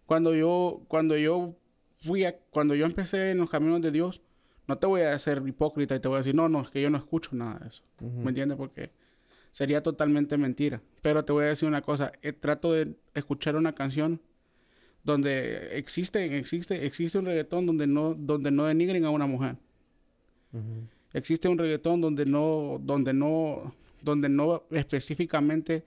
Cuando 0.07 0.35
yo, 0.35 0.83
cuando 0.89 1.17
yo 1.17 1.55
fui 1.99 2.25
a, 2.25 2.37
cuando 2.51 2.75
yo 2.75 2.85
empecé 2.85 3.31
en 3.31 3.39
los 3.39 3.49
caminos 3.49 3.81
de 3.81 3.93
Dios, 3.93 4.23
no 4.67 4.77
te 4.79 4.87
voy 4.87 5.03
a 5.03 5.15
hacer 5.15 5.43
hipócrita 5.47 5.95
y 5.95 6.01
te 6.01 6.09
voy 6.09 6.17
a 6.17 6.19
decir, 6.19 6.35
no, 6.35 6.49
no, 6.49 6.63
es 6.63 6.71
que 6.71 6.83
yo 6.83 6.91
no 6.91 6.99
escucho 6.99 7.31
nada 7.33 7.59
de 7.61 7.69
eso. 7.69 7.83
¿Me 8.01 8.31
entiendes? 8.31 8.57
Porque 8.59 8.91
sería 9.53 9.83
totalmente 9.83 10.37
mentira. 10.37 10.83
Pero 11.03 11.25
te 11.25 11.33
voy 11.33 11.45
a 11.45 11.49
decir 11.49 11.69
una 11.69 11.83
cosa, 11.83 12.13
eh, 12.23 12.33
trato 12.33 12.73
de 12.73 12.97
escuchar 13.15 13.57
una 13.57 13.75
canción 13.75 14.21
donde 15.05 15.79
existe, 15.79 16.37
existe, 16.39 16.87
existe 16.87 17.19
un 17.19 17.27
reggaetón 17.27 17.67
donde 17.67 17.87
no, 17.87 18.15
donde 18.15 18.51
no 18.51 18.65
denigren 18.65 19.05
a 19.05 19.11
una 19.11 19.27
mujer. 19.27 19.57
Existe 21.13 21.49
un 21.49 21.59
reggaetón 21.59 22.01
donde 22.01 22.27
no, 22.27 22.81
donde 22.83 23.13
no, 23.13 23.75
donde 24.03 24.29
no 24.29 24.65
específicamente 24.71 25.85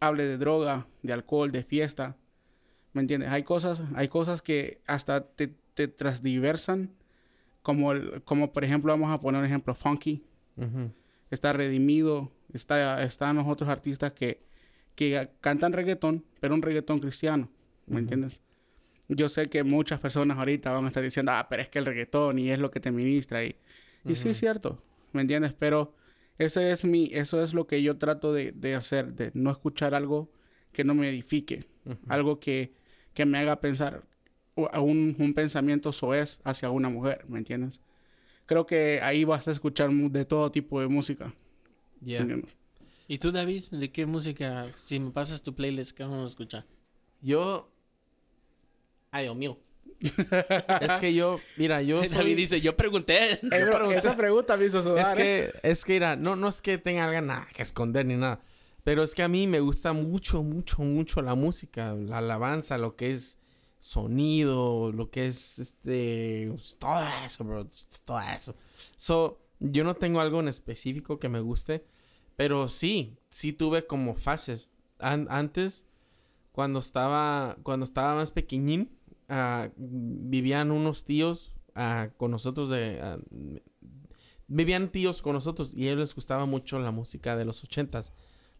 hable 0.00 0.24
de 0.24 0.38
droga, 0.38 0.86
de 1.02 1.12
alcohol, 1.12 1.52
de 1.52 1.62
fiesta. 1.62 2.16
¿Me 2.92 3.02
entiendes? 3.02 3.30
Hay 3.30 3.42
cosas, 3.42 3.82
hay 3.94 4.08
cosas 4.08 4.42
que 4.42 4.80
hasta 4.86 5.20
te, 5.20 5.54
te 5.74 5.88
transdiversan 5.88 6.90
como, 7.62 7.92
el, 7.92 8.22
como 8.22 8.52
por 8.52 8.64
ejemplo, 8.64 8.92
vamos 8.92 9.10
a 9.10 9.20
poner 9.20 9.40
un 9.40 9.46
ejemplo, 9.46 9.74
Funky. 9.74 10.22
Está 11.30 11.52
Redimido. 11.52 12.30
Está, 12.52 13.02
están 13.02 13.36
los 13.36 13.46
otros 13.46 13.68
artistas 13.68 14.12
que, 14.12 14.40
que 14.94 15.28
cantan 15.40 15.72
reggaetón, 15.72 16.24
pero 16.40 16.54
un 16.54 16.62
reggaetón 16.62 17.00
cristiano. 17.00 17.50
¿Me 17.86 17.98
entiendes? 17.98 18.40
yo 19.08 19.28
sé 19.28 19.46
que 19.46 19.62
muchas 19.62 20.00
personas 20.00 20.38
ahorita 20.38 20.72
van 20.72 20.84
a 20.84 20.88
estar 20.88 21.02
diciendo, 21.02 21.32
ah, 21.32 21.46
pero 21.48 21.62
es 21.62 21.68
que 21.68 21.78
el 21.78 21.86
reggaetón 21.86 22.38
y 22.38 22.50
es 22.50 22.58
lo 22.58 22.70
que 22.70 22.80
te 22.80 22.90
ministra. 22.90 23.44
Y, 23.44 23.56
y 24.06 24.16
sí 24.16 24.28
es 24.30 24.38
cierto, 24.38 24.82
¿me 25.12 25.22
entiendes? 25.22 25.52
Pero 25.58 25.94
ese 26.38 26.70
es 26.72 26.84
mi, 26.84 27.10
eso 27.12 27.42
es 27.42 27.54
lo 27.54 27.66
que 27.66 27.82
yo 27.82 27.98
trato 27.98 28.32
de, 28.32 28.52
de 28.52 28.74
hacer, 28.74 29.14
de 29.14 29.30
no 29.34 29.50
escuchar 29.50 29.94
algo 29.94 30.30
que 30.72 30.84
no 30.84 30.94
me 30.94 31.08
edifique, 31.08 31.66
algo 32.08 32.38
que, 32.40 32.72
que 33.14 33.26
me 33.26 33.38
haga 33.38 33.60
pensar 33.60 34.04
o- 34.54 34.68
a 34.72 34.80
un, 34.80 35.16
un 35.18 35.34
pensamiento 35.34 35.92
soez 35.92 36.40
hacia 36.44 36.70
una 36.70 36.88
mujer, 36.88 37.24
¿me 37.28 37.38
entiendes? 37.38 37.80
Creo 38.46 38.66
que 38.66 39.00
ahí 39.02 39.24
vas 39.24 39.48
a 39.48 39.52
escuchar 39.52 39.90
de 39.92 40.24
todo 40.24 40.50
tipo 40.52 40.80
de 40.80 40.88
música. 40.88 41.34
Yeah. 42.04 42.20
¿entiendes? 42.22 42.56
¿Y 43.08 43.18
tú, 43.18 43.32
David? 43.32 43.64
¿De 43.70 43.90
qué 43.92 44.06
música? 44.06 44.70
Si 44.84 45.00
me 45.00 45.10
pasas 45.10 45.42
tu 45.42 45.54
playlist, 45.54 45.96
¿qué 45.96 46.02
vamos 46.04 46.22
a 46.22 46.26
escuchar? 46.26 46.66
Yo. 47.22 47.68
Ay, 49.10 49.24
Dios 49.24 49.36
mío. 49.36 49.58
Es 50.00 50.92
que 51.00 51.14
yo, 51.14 51.40
mira, 51.56 51.82
yo. 51.82 51.98
soy- 52.04 52.08
David 52.08 52.36
dice, 52.36 52.60
yo 52.60 52.76
pregunté. 52.76 53.40
Eh, 53.52 53.94
esa 53.96 54.16
pregunta 54.16 54.56
me 54.56 54.66
hizo 54.66 54.78
Es 54.78 54.84
sudar. 54.84 55.20
¿eh? 55.20 55.50
que, 55.62 55.68
es 55.70 55.84
que, 55.84 55.94
mira, 55.94 56.16
no, 56.16 56.36
no 56.36 56.48
es 56.48 56.60
que 56.62 56.78
tenga 56.78 57.04
algo 57.04 57.20
nada 57.20 57.48
que 57.54 57.62
esconder 57.62 58.04
ni 58.06 58.16
nada. 58.16 58.40
Pero 58.84 59.02
es 59.02 59.14
que 59.14 59.22
a 59.22 59.28
mí 59.28 59.46
me 59.46 59.60
gusta 59.60 59.92
mucho, 59.92 60.42
mucho, 60.42 60.82
mucho 60.82 61.20
la 61.22 61.34
música, 61.34 61.92
la 61.94 62.18
alabanza, 62.18 62.78
lo 62.78 62.94
que 62.96 63.10
es 63.10 63.38
sonido, 63.78 64.92
lo 64.92 65.10
que 65.10 65.26
es 65.26 65.58
este. 65.58 66.52
Todo 66.78 67.04
eso, 67.24 67.44
bro. 67.44 67.68
Todo 68.04 68.20
eso. 68.20 68.54
So, 68.96 69.40
yo 69.58 69.84
no 69.84 69.94
tengo 69.94 70.20
algo 70.20 70.40
en 70.40 70.48
específico 70.48 71.18
que 71.18 71.28
me 71.28 71.40
guste. 71.40 71.84
Pero 72.36 72.68
sí, 72.68 73.18
sí 73.30 73.52
tuve 73.52 73.86
como 73.86 74.14
fases. 74.14 74.70
An- 74.98 75.26
antes, 75.30 75.86
cuando 76.52 76.78
estaba, 76.80 77.56
cuando 77.62 77.84
estaba 77.84 78.14
más 78.14 78.30
pequeñín, 78.30 78.95
ah, 79.28 79.68
vivían 79.76 80.70
unos 80.70 81.04
tíos 81.04 81.54
ah, 81.74 82.10
con 82.16 82.30
nosotros 82.30 82.68
de, 82.70 83.00
ah, 83.02 83.18
vivían 84.48 84.90
tíos 84.90 85.22
con 85.22 85.32
nosotros 85.34 85.74
y 85.74 85.84
a 85.84 85.86
ellos 85.88 85.98
les 86.00 86.14
gustaba 86.14 86.46
mucho 86.46 86.78
la 86.78 86.90
música 86.90 87.36
de 87.36 87.44
los 87.44 87.62
ochentas, 87.64 88.12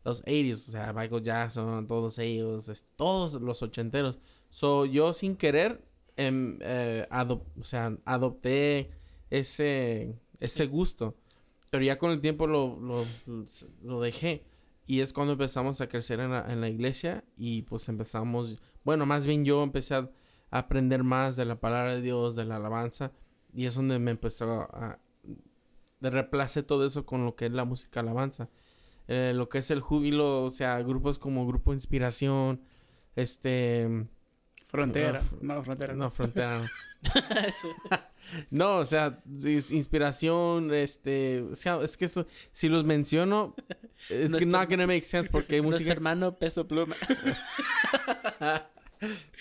los 0.05 0.23
80s, 0.25 0.69
o 0.69 0.71
sea, 0.71 0.93
Michael 0.93 1.23
Jackson, 1.23 1.87
todos 1.87 2.19
ellos, 2.19 2.69
es- 2.69 2.85
todos 2.97 3.35
los 3.41 3.63
ochenteros. 3.63 4.19
So, 4.51 4.85
yo 4.87 5.13
sin 5.13 5.37
querer, 5.37 5.85
em, 6.17 6.59
eh, 6.63 7.07
adop- 7.11 7.45
o 7.59 7.63
sea, 7.65 7.97
adopté 8.05 8.91
ese, 9.31 10.19
ese 10.41 10.67
gusto. 10.67 11.17
Pero 11.71 11.85
ya 11.85 11.99
con 11.99 12.13
el 12.13 12.21
tiempo 12.21 12.47
lo, 12.47 12.79
lo, 12.81 13.05
lo 13.83 14.01
dejé. 14.01 14.45
Y 14.87 15.01
es 15.01 15.13
cuando 15.13 15.33
empezamos 15.33 15.81
a 15.81 15.89
crecer 15.89 16.21
en 16.21 16.31
la, 16.31 16.47
en 16.51 16.61
la 16.61 16.69
iglesia 16.69 17.25
y 17.37 17.63
pues 17.63 17.89
empezamos, 17.89 18.59
bueno, 18.85 19.05
más 19.05 19.27
bien 19.27 19.45
yo 19.45 19.63
empecé 19.65 19.97
a 19.97 20.09
aprender 20.51 21.03
más 21.05 21.37
de 21.37 21.45
la 21.45 21.61
palabra 21.61 21.95
de 21.95 22.03
Dios, 22.03 22.37
de 22.37 22.45
la 22.45 22.57
alabanza. 22.57 23.13
Y 23.53 23.67
es 23.67 23.75
donde 23.75 23.99
me 23.99 24.11
empezó 24.13 24.63
a... 24.63 24.99
De 26.01 26.11
reemplacé 26.11 26.63
todo 26.63 26.87
eso 26.87 27.07
con 27.07 27.25
lo 27.25 27.37
que 27.37 27.47
es 27.47 27.53
la 27.53 27.65
música 27.65 28.01
alabanza. 28.01 28.49
Eh, 29.09 29.33
lo 29.35 29.49
que 29.49 29.59
es 29.59 29.71
el 29.71 29.81
júbilo, 29.81 30.45
o 30.45 30.51
sea, 30.51 30.81
grupos 30.83 31.19
como 31.19 31.47
Grupo 31.47 31.73
Inspiración, 31.73 32.61
este... 33.15 34.07
Frontera. 34.67 35.21
Uf. 35.21 35.43
No, 35.43 35.63
frontera. 35.63 35.95
no. 35.95 36.05
No, 36.05 36.11
Frontera. 36.11 36.59
no. 36.61 36.67
No, 38.51 38.79
o 38.79 38.85
sea, 38.85 39.23
es 39.45 39.71
inspiración, 39.71 40.75
este, 40.75 41.43
o 41.43 41.55
sea, 41.55 41.81
es 41.81 41.97
que 41.97 42.07
eso, 42.07 42.27
si 42.51 42.69
los 42.69 42.83
menciono, 42.85 43.55
es 44.11 44.31
Nuestro- 44.31 44.51
not 44.51 44.69
gonna 44.69 44.89
make 44.89 45.03
sense 45.05 45.31
porque 45.31 45.55
hay 45.55 45.61
Nuestro 45.63 45.79
música, 45.79 45.93
hermano 45.93 46.37
Peso 46.37 46.67
Pluma. 46.67 46.97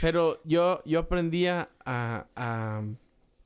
Pero 0.01 0.41
yo, 0.45 0.81
yo 0.85 0.99
aprendí 0.99 1.47
a, 1.47 1.69
a, 1.85 2.27
a, 2.35 2.83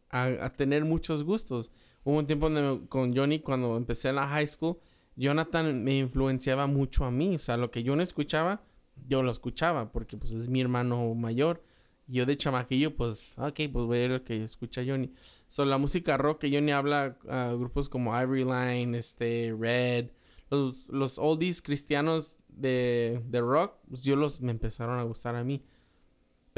a- 0.10 0.50
tener 0.52 0.86
muchos 0.86 1.24
gustos. 1.24 1.72
Hubo 2.04 2.17
un 2.17 2.28
tiempo 2.28 2.50
donde 2.50 2.62
me- 2.82 2.88
con 2.88 3.15
Johnny, 3.15 3.39
cuando 3.39 3.78
empecé 3.78 4.10
en 4.10 4.15
la 4.15 4.28
high 4.28 4.48
school, 4.48 4.78
Jonathan 5.15 5.84
me 5.84 5.98
influenciaba 6.00 6.67
mucho 6.67 7.06
a 7.06 7.12
mí, 7.12 7.36
o 7.36 7.39
sea, 7.39 7.58
lo 7.58 7.72
que 7.72 7.84
yo 7.84 7.95
no 7.95 8.02
escuchaba, 8.02 8.62
yo 9.08 9.22
lo 9.24 9.32
escuchaba, 9.32 9.91
porque 9.91 10.17
pues 10.17 10.32
es 10.34 10.48
mi 10.48 10.62
hermano 10.62 11.13
mayor. 11.15 11.63
Yo 12.08 12.26
de 12.26 12.38
chamaquillo, 12.38 12.95
pues, 12.95 13.38
ok, 13.38 13.54
pues 13.72 13.86
voy 13.86 13.98
a 13.98 14.02
ver 14.02 14.12
lo 14.12 14.24
que 14.24 14.43
escucha 14.43 14.82
Johnny. 14.86 15.13
So, 15.48 15.65
la 15.65 15.78
música 15.78 16.17
rock 16.17 16.41
que 16.41 16.52
Johnny 16.52 16.72
habla, 16.72 17.17
a 17.30 17.54
grupos 17.54 17.88
como 17.89 18.19
Ivory 18.19 18.45
Line, 18.45 18.98
este, 18.98 19.56
Red, 19.58 20.10
los, 20.50 20.89
los 20.89 21.19
oldies 21.19 21.62
cristianos 21.62 22.39
de, 22.48 23.22
de 23.28 23.41
rock, 23.41 23.76
pues 23.89 24.02
yo 24.02 24.15
los 24.15 24.41
me 24.41 24.52
empezaron 24.52 24.98
a 25.00 25.04
gustar 25.04 25.36
a 25.36 25.43
mí. 25.43 25.63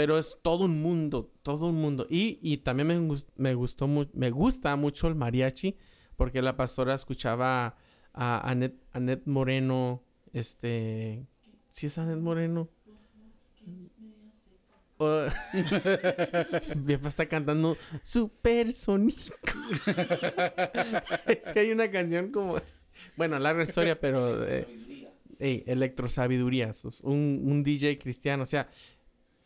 Pero 0.01 0.17
es 0.17 0.39
todo 0.41 0.65
un 0.65 0.81
mundo, 0.81 1.31
todo 1.43 1.67
un 1.67 1.75
mundo. 1.75 2.07
Y, 2.09 2.39
y 2.41 2.57
también 2.57 2.87
me, 2.87 3.15
me 3.35 3.53
gustó 3.53 3.85
mu- 3.87 4.09
me 4.13 4.31
gusta 4.31 4.75
mucho 4.75 5.07
el 5.07 5.13
mariachi, 5.13 5.77
porque 6.15 6.41
la 6.41 6.57
pastora 6.57 6.95
escuchaba 6.95 7.75
a 8.11 8.49
Anet, 8.49 8.73
Anet 8.93 9.27
Moreno, 9.27 10.03
este, 10.33 11.27
¿sí 11.69 11.85
es 11.85 11.99
Anet 11.99 12.17
Moreno? 12.17 12.67
Mi 16.85 16.95
papá 16.97 17.07
está 17.09 17.27
cantando 17.27 17.77
Supersónico. 18.01 19.35
es 21.27 21.51
que 21.53 21.59
hay 21.59 21.71
una 21.71 21.91
canción 21.91 22.31
como... 22.31 22.57
Bueno, 23.17 23.37
larga 23.37 23.61
historia, 23.63 23.99
pero... 23.99 24.47
eh, 24.47 24.67
ey, 25.37 25.63
electrosabiduría. 25.67 26.73
sos 26.73 27.01
Un, 27.01 27.41
un 27.45 27.61
DJ 27.63 27.99
cristiano. 27.99 28.43
O 28.43 28.47
sea, 28.47 28.67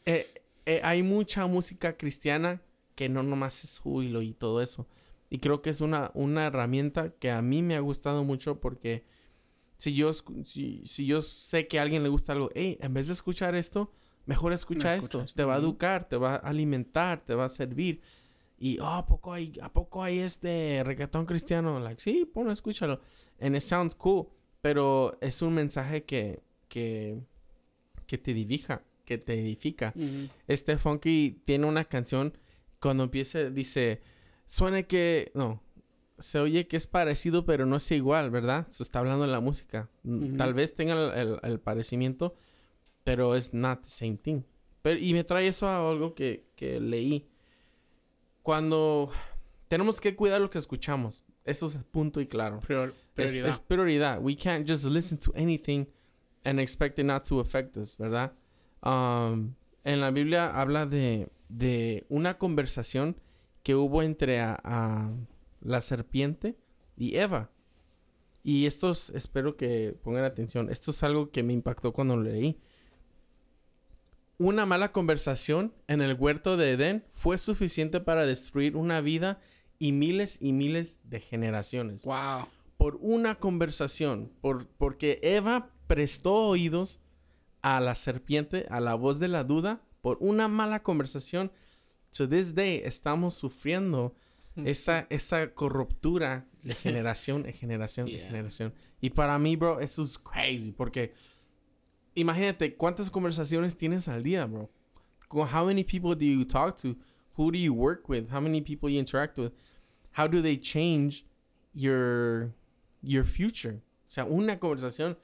eh, 0.06 0.28
eh, 0.66 0.82
hay 0.84 1.04
mucha 1.04 1.46
música 1.48 1.98
cristiana 1.98 2.62
que 2.96 3.10
no 3.10 3.24
nomás 3.24 3.64
es 3.64 3.80
júbilo 3.80 4.22
y 4.22 4.34
todo 4.34 4.62
eso. 4.62 4.88
Y 5.30 5.40
creo 5.40 5.62
que 5.62 5.70
es 5.70 5.82
una, 5.82 6.12
una 6.14 6.46
herramienta 6.46 7.10
que 7.10 7.32
a 7.32 7.42
mí 7.42 7.62
me 7.62 7.76
ha 7.76 7.80
gustado 7.80 8.24
mucho 8.24 8.60
porque 8.60 9.04
si 9.78 9.94
yo, 9.94 10.12
si, 10.14 10.84
si 10.86 11.06
yo 11.06 11.22
sé 11.22 11.68
que 11.68 11.80
a 11.80 11.82
alguien 11.82 12.04
le 12.04 12.10
gusta 12.10 12.34
algo, 12.34 12.50
hey, 12.56 12.78
en 12.82 12.94
vez 12.94 13.08
de 13.08 13.14
escuchar 13.14 13.56
esto, 13.56 13.92
mejor 14.26 14.54
escucha 14.54 14.96
esto. 14.96 15.26
Te 15.36 15.44
va 15.44 15.56
a 15.56 15.60
educar, 15.60 16.08
te 16.08 16.18
va 16.18 16.36
a 16.36 16.38
alimentar, 16.38 17.26
te 17.26 17.36
va 17.36 17.46
a 17.46 17.50
servir. 17.50 18.02
Y, 18.58 18.80
oh, 18.80 18.88
¿a 18.88 19.06
poco 19.06 19.34
hay, 19.34 19.54
¿a 19.62 19.72
poco 19.72 20.02
hay 20.04 20.20
este 20.20 20.82
reggaetón 20.84 21.26
cristiano? 21.26 21.80
Like, 21.80 22.02
sí, 22.02 22.26
ponlo, 22.26 22.52
escúchalo. 22.52 23.02
And 23.40 23.56
it 23.56 23.62
sounds 23.62 23.96
cool. 23.96 24.28
Pero 24.62 25.18
es 25.22 25.42
un 25.42 25.54
mensaje 25.54 26.06
que, 26.06 26.42
que, 26.70 27.20
que 28.08 28.18
te 28.18 28.32
edifica, 28.32 28.84
que 29.06 29.18
te 29.18 29.34
edifica. 29.40 29.94
Este 30.48 30.78
Funky 30.78 31.42
tiene 31.46 31.66
una 31.68 31.86
canción, 31.86 32.38
cuando 32.80 33.04
empieza, 33.06 33.50
dice, 33.50 34.02
suena 34.48 34.84
que, 34.84 35.32
no, 35.34 35.62
se 36.20 36.40
oye 36.40 36.68
que 36.68 36.78
es 36.78 36.88
parecido, 36.88 37.46
pero 37.46 37.66
no 37.66 37.76
es 37.78 37.92
igual, 37.92 38.30
¿verdad? 38.32 38.68
Se 38.70 38.84
está 38.84 39.00
hablando 39.00 39.26
de 39.26 39.32
la 39.32 39.40
música. 39.40 39.90
Mm. 40.04 40.38
Tal 40.38 40.54
vez 40.54 40.74
tenga 40.76 40.94
el, 40.94 41.28
el- 41.30 41.40
el 41.44 41.60
parecimiento, 41.60 42.36
pero 43.04 43.36
es 43.36 43.54
not 43.54 43.82
the 43.84 43.90
same 43.90 44.18
thing. 44.18 44.42
Pero, 44.82 45.00
y 45.00 45.14
me 45.14 45.24
trae 45.24 45.48
eso 45.48 45.68
a 45.68 45.90
algo 45.90 46.14
que, 46.16 46.46
que 46.56 46.80
leí. 46.80 47.28
Cuando 48.42 49.12
tenemos 49.68 50.00
que 50.00 50.16
cuidar 50.16 50.40
lo 50.42 50.50
que 50.50 50.58
escuchamos, 50.60 51.24
eso 51.44 51.66
es 51.66 51.78
punto 51.78 52.22
y 52.22 52.28
claro. 52.28 52.60
Prior- 52.62 52.94
Es, 53.16 53.32
prioridad. 53.32 53.50
es 53.50 53.60
prioridad. 53.60 54.22
We 54.22 54.36
can't 54.36 54.70
just 54.70 54.86
listen 54.86 55.18
to 55.20 55.32
anything 55.36 55.86
and 56.44 56.60
expect 56.60 57.00
it 57.00 57.06
not 57.06 57.28
to 57.28 57.40
affect 57.40 57.76
us, 57.78 57.98
¿verdad? 57.98 58.34
Um, 58.84 59.54
en 59.84 60.02
la 60.02 60.12
Biblia 60.12 60.48
habla 60.60 60.86
de, 60.86 61.30
de 61.50 62.06
una 62.10 62.38
conversación 62.38 63.16
que 63.64 63.76
hubo 63.76 64.02
entre 64.04 64.40
a- 64.42 64.60
a 64.64 65.12
la 65.62 65.82
serpiente 65.82 66.56
y 66.98 67.16
Eva. 67.18 67.50
Y 68.44 68.68
esto 68.68 68.92
es- 68.92 69.10
espero 69.12 69.58
que 69.58 69.96
pongan 70.04 70.24
atención. 70.24 70.70
Esto 70.70 70.92
es 70.92 71.02
algo 71.04 71.32
que 71.32 71.42
me 71.44 71.54
impactó 71.54 71.94
cuando 71.94 72.16
lo 72.16 72.24
leí. 72.24 72.60
Una 74.38 74.66
mala 74.66 74.92
conversación 74.92 75.74
en 75.88 76.02
el 76.02 76.14
huerto 76.16 76.58
de 76.58 76.74
Edén 76.74 77.06
fue 77.10 77.38
suficiente 77.38 78.02
para 78.02 78.26
destruir 78.26 78.76
una 78.76 79.00
vida 79.02 79.40
y 79.80 79.94
miles 79.94 80.42
y 80.42 80.52
miles 80.54 81.00
de 81.06 81.22
generaciones 81.22 82.04
Wow. 82.06 82.48
por 82.78 82.98
una 83.02 83.36
conversación, 83.36 84.32
por, 84.42 84.68
porque 84.68 85.20
Eva 85.24 85.70
prestó 85.88 86.34
oídos 86.34 87.00
a 87.66 87.80
la 87.80 87.96
serpiente, 87.96 88.68
a 88.70 88.80
la 88.80 88.94
voz 88.94 89.20
de 89.20 89.28
la 89.28 89.44
duda, 89.44 89.82
por 90.02 90.18
una 90.22 90.48
mala 90.48 90.84
conversación. 90.84 91.52
To 92.16 92.30
this 92.30 92.54
day 92.54 92.82
estamos 92.86 93.34
sufriendo 93.34 94.14
esa, 94.56 95.08
esa 95.10 95.52
corruptura 95.56 96.46
de 96.62 96.76
generación 96.86 97.46
en 97.48 97.54
generación 97.54 98.08
en 98.08 98.14
Yeah. 98.18 98.28
generación. 98.28 98.74
Y 99.02 99.10
para 99.10 99.40
mí, 99.40 99.56
bro, 99.56 99.80
eso 99.80 100.04
es 100.04 100.20
crazy, 100.20 100.72
porque 100.72 101.14
imagínate 102.14 102.76
cuántas 102.76 103.10
conversaciones 103.10 103.76
tienes 103.76 104.08
al 104.08 104.22
día, 104.22 104.46
bro. 104.46 104.70
How 105.32 105.66
many 105.66 105.84
people 105.84 106.16
do 106.16 106.24
you 106.26 106.46
talk 106.46 106.76
to? 106.84 106.96
Who 107.38 107.52
do 107.52 107.58
you 107.58 107.74
work 107.74 108.08
with? 108.08 108.30
How 108.32 108.40
many 108.40 108.62
people 108.62 108.90
you 108.90 109.00
interact 109.00 109.38
with? 109.40 109.52
How 110.12 110.28
do 110.28 110.40
they 110.42 110.56
change 110.58 111.26
your, 111.74 112.54
your 113.02 113.26
future? 113.26 113.82
O 114.06 114.10
sea, 114.10 114.24
una 114.26 114.58
conversación 114.60 115.18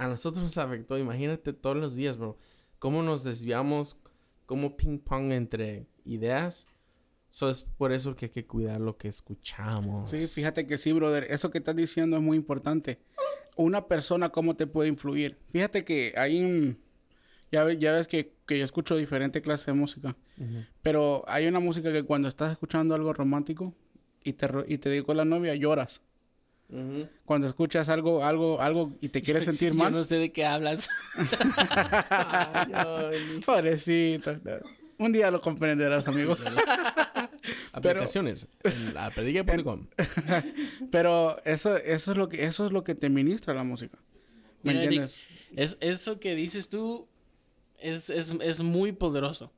a 0.00 0.08
nosotros 0.08 0.42
nos 0.42 0.58
afectó. 0.58 0.98
Imagínate 0.98 1.52
todos 1.52 1.76
los 1.76 1.94
días, 1.94 2.16
bro. 2.16 2.38
Cómo 2.78 3.02
nos 3.02 3.22
desviamos, 3.22 3.96
como 4.46 4.76
ping 4.76 4.98
pong 4.98 5.32
entre 5.32 5.86
ideas. 6.04 6.66
So 7.28 7.48
es 7.50 7.62
por 7.62 7.92
eso 7.92 8.14
que 8.16 8.26
hay 8.26 8.30
que 8.30 8.46
cuidar 8.46 8.80
lo 8.80 8.96
que 8.96 9.08
escuchamos. 9.08 10.10
Sí, 10.10 10.26
fíjate 10.26 10.66
que 10.66 10.78
sí, 10.78 10.92
brother. 10.92 11.26
Eso 11.30 11.50
que 11.50 11.58
estás 11.58 11.76
diciendo 11.76 12.16
es 12.16 12.22
muy 12.22 12.36
importante. 12.36 12.98
Una 13.56 13.86
persona, 13.86 14.30
¿cómo 14.30 14.56
te 14.56 14.66
puede 14.66 14.88
influir? 14.88 15.38
Fíjate 15.52 15.84
que 15.84 16.14
hay 16.16 16.42
un... 16.42 16.78
Ya, 17.52 17.64
ve- 17.64 17.76
ya 17.78 17.92
ves 17.92 18.08
que, 18.08 18.34
que 18.46 18.58
yo 18.58 18.64
escucho 18.64 18.96
diferentes 18.96 19.42
clases 19.42 19.66
de 19.66 19.74
música. 19.74 20.16
Pero 20.82 21.24
hay 21.28 21.46
una 21.46 21.60
música 21.60 21.92
que 21.92 22.04
cuando 22.04 22.28
estás 22.28 22.52
escuchando 22.52 22.94
algo 22.94 23.12
romántico 23.12 23.74
y 24.24 24.32
te, 24.32 24.48
y 24.66 24.78
te 24.78 24.88
digo 24.88 25.12
la 25.14 25.24
novia, 25.26 25.54
lloras. 25.54 26.00
Cuando 27.24 27.46
escuchas 27.46 27.88
algo, 27.88 28.24
algo, 28.24 28.60
algo 28.60 28.96
y 29.00 29.08
te 29.08 29.22
quieres 29.22 29.44
sentir 29.46 29.72
Yo 29.72 29.78
mal. 29.78 29.92
no 29.92 30.02
sé 30.04 30.16
de 30.16 30.32
qué 30.32 30.44
hablas. 30.46 30.88
Ay. 32.72 33.40
Pobrecito. 33.46 34.38
Un 34.98 35.12
día 35.12 35.30
lo 35.30 35.40
comprenderás, 35.40 36.06
amigo. 36.06 36.36
Aplicaciones. 37.72 38.46
la. 38.94 39.10
Pero 40.90 41.42
eso, 41.44 41.76
eso 41.76 42.12
es 42.12 42.18
lo 42.18 42.28
que, 42.28 42.44
eso 42.44 42.66
es 42.66 42.72
lo 42.72 42.84
que 42.84 42.94
te 42.94 43.08
ministra 43.08 43.54
la 43.54 43.64
música. 43.64 43.98
¿Me 44.62 44.72
Mira, 44.72 44.84
Eric, 44.84 45.00
entiendes? 45.00 45.22
Es, 45.56 45.78
eso 45.80 46.20
que 46.20 46.34
dices 46.34 46.68
tú 46.68 47.08
es, 47.78 48.10
es, 48.10 48.34
es 48.42 48.60
muy 48.60 48.92
poderoso. 48.92 49.52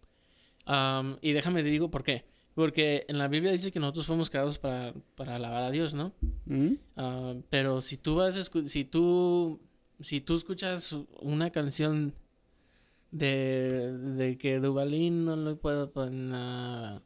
Y 1.20 1.32
déjame 1.32 1.62
te 1.62 1.68
digo 1.68 1.90
por 1.90 2.04
qué. 2.04 2.24
Porque 2.54 3.06
en 3.08 3.16
la 3.18 3.28
Biblia 3.28 3.50
dice 3.52 3.72
que 3.72 3.80
nosotros 3.80 4.06
fuimos 4.06 4.28
creados 4.28 4.58
para, 4.58 4.92
para 5.14 5.36
alabar 5.36 5.62
a 5.62 5.70
Dios, 5.70 5.94
¿no? 5.94 6.12
¿Mm? 6.46 6.74
Ah, 6.96 7.34
pero 7.48 7.80
si 7.80 7.96
tú 7.96 8.16
vas 8.16 8.36
a 8.36 8.66
si 8.66 8.84
tú 8.84 9.60
si 10.00 10.20
tú 10.20 10.36
escuchas 10.36 10.94
una 11.20 11.50
canción 11.50 12.14
de, 13.10 13.92
de 14.16 14.38
que 14.38 14.58
Duvalín 14.58 15.24
no 15.24 15.36
lo 15.36 15.56
puedo 15.58 15.90
por 15.92 16.10
nada 16.10 17.02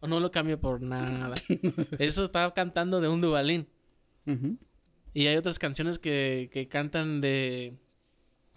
o 0.00 0.06
no 0.06 0.20
lo 0.20 0.30
cambio 0.30 0.60
por 0.60 0.82
nada 0.82 1.34
eso 1.98 2.24
estaba 2.24 2.52
cantando 2.52 3.00
de 3.00 3.08
un 3.08 3.20
Duvalín 3.20 3.66
Ujú. 4.26 4.56
y 5.14 5.26
hay 5.26 5.36
otras 5.36 5.58
canciones 5.58 5.98
que, 5.98 6.50
que 6.52 6.68
cantan 6.68 7.20
de, 7.20 7.74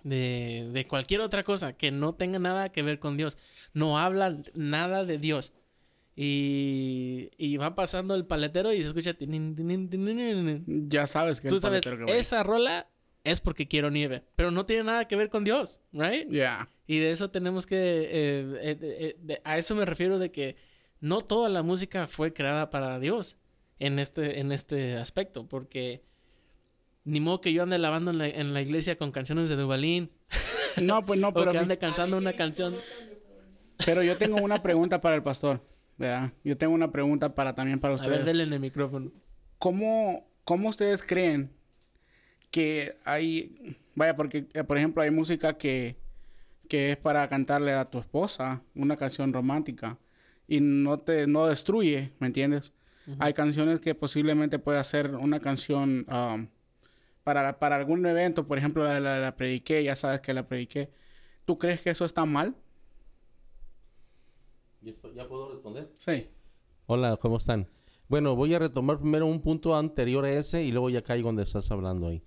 de 0.04 0.70
de 0.74 0.86
cualquier 0.88 1.22
otra 1.22 1.44
cosa 1.44 1.74
que 1.74 1.92
no 1.92 2.16
tenga 2.16 2.40
nada 2.40 2.70
que 2.72 2.82
ver 2.84 3.00
con 3.00 3.18
Dios 3.18 3.38
no 3.74 4.00
hablan 4.00 4.46
nada 4.56 5.06
de 5.06 5.18
Dios 5.20 5.54
y, 6.20 7.30
y 7.38 7.58
va 7.58 7.76
pasando 7.76 8.16
el 8.16 8.26
paletero 8.26 8.74
y 8.74 8.82
se 8.82 8.88
escucha 8.88 9.14
tinin, 9.14 9.56
tinin, 9.56 9.88
tinin, 9.90 10.18
tinin. 10.18 10.90
Ya 10.90 11.06
sabes 11.06 11.40
que 11.40 11.48
Tú 11.48 11.56
el 11.56 11.62
sabes, 11.62 11.84
paletero 11.84 12.08
que 12.08 12.18
esa 12.18 12.42
rola 12.44 12.90
es 13.24 13.40
porque 13.40 13.68
quiero 13.68 13.92
nieve, 13.92 14.24
pero 14.36 14.50
no 14.50 14.66
tiene 14.66 14.84
nada 14.86 15.08
que 15.08 15.16
ver 15.16 15.30
con 15.30 15.44
Dios, 15.44 15.80
¿right? 15.92 16.28
Ya. 16.30 16.70
Y 16.88 16.98
de 17.00 17.12
eso 17.12 17.30
tenemos 17.30 17.66
que, 17.68 17.76
eh, 17.78 18.10
eh, 18.62 18.78
eh, 18.82 19.16
de- 19.20 19.42
a 19.44 19.58
eso 19.58 19.76
me 19.76 19.86
refiero 19.86 20.18
de 20.18 20.32
que 20.32 20.56
no 21.00 21.22
toda 21.22 21.50
la 21.50 21.62
música 21.62 22.08
fue 22.08 22.34
creada 22.34 22.70
para 22.72 23.00
Dios 23.00 23.38
en 23.80 24.00
este, 24.00 24.40
en 24.40 24.52
este 24.52 24.96
aspecto, 24.98 25.48
porque 25.48 26.02
ni 27.04 27.20
modo 27.20 27.42
que 27.42 27.54
yo 27.54 27.62
ande 27.64 27.78
lavando 27.78 28.10
en 28.12 28.18
la, 28.18 28.28
en 28.28 28.54
la 28.56 28.62
iglesia 28.62 28.98
con 28.98 29.12
canciones 29.12 29.50
de 29.50 29.56
Duvalín, 29.56 30.12
No, 30.82 31.06
pues 31.06 31.20
no, 31.20 31.28
o 31.30 31.34
pero, 31.34 31.52
que 31.52 31.58
ande 31.60 31.78
cantando 31.78 32.18
una 32.18 32.34
canción. 32.34 32.76
pero 33.86 34.02
yo 34.04 34.18
tengo 34.18 34.38
una 34.38 34.64
pregunta 34.64 35.00
para 35.02 35.16
el 35.16 35.22
pastor. 35.24 35.62
¿Verdad? 35.98 36.32
Yo 36.44 36.58
tengo 36.58 36.74
una 36.74 36.92
pregunta 36.92 37.34
para 37.36 37.54
también 37.56 37.80
para 37.80 37.96
A 37.96 37.98
ver, 37.98 38.06
ustedes. 38.08 38.26
denle 38.26 38.44
en 38.44 38.54
el 38.54 38.60
micrófono. 38.60 39.12
¿Cómo, 39.58 40.28
¿Cómo 40.44 40.70
ustedes 40.70 41.04
creen 41.04 41.52
que 42.52 42.98
hay... 43.04 43.78
Vaya, 43.96 44.16
porque, 44.16 44.48
eh, 44.54 44.64
por 44.64 44.78
ejemplo, 44.78 45.02
hay 45.02 45.12
música 45.12 45.58
que, 45.58 45.98
que 46.70 46.92
es 46.92 46.98
para 46.98 47.28
cantarle 47.28 47.74
a 47.74 47.86
tu 47.86 47.98
esposa 48.00 48.62
una 48.76 48.96
canción 48.96 49.34
romántica 49.34 49.98
y 50.48 50.60
no 50.62 51.00
te 51.00 51.28
no 51.28 51.48
destruye, 51.48 52.14
¿me 52.20 52.28
entiendes? 52.28 52.74
Hay 53.20 53.34
canciones 53.34 53.80
que 53.80 53.96
posiblemente 53.96 54.60
puede 54.60 54.84
ser 54.84 55.16
una 55.16 55.40
canción 55.40 56.06
um, 56.12 56.48
para, 57.24 57.58
para 57.58 57.78
algún 57.78 58.06
evento, 58.06 58.46
por 58.48 58.58
ejemplo, 58.58 58.84
la 58.84 58.94
de 58.96 59.00
la, 59.00 59.20
la 59.20 59.36
prediqué, 59.38 59.82
ya 59.82 59.96
sabes 59.96 60.20
que 60.20 60.34
la 60.34 60.48
prediqué. 60.48 60.90
¿Tú 61.46 61.58
crees 61.58 61.82
que 61.82 61.90
eso 61.90 62.04
está 62.04 62.26
mal? 62.26 62.54
¿Ya 65.16 65.28
puedo 65.28 65.52
responder? 65.52 65.92
Sí. 65.98 66.28
Hola, 66.86 67.18
¿cómo 67.18 67.38
están? 67.38 67.68
Bueno, 68.08 68.36
voy 68.36 68.54
a 68.54 68.60
retomar 68.60 69.00
primero 69.00 69.26
un 69.26 69.42
punto 69.42 69.76
anterior 69.76 70.24
a 70.24 70.32
ese 70.32 70.64
y 70.64 70.72
luego 70.72 70.90
ya 70.90 71.02
caigo 71.02 71.28
donde 71.28 71.44
estás 71.44 71.70
hablando 71.72 72.08
ahí. 72.08 72.24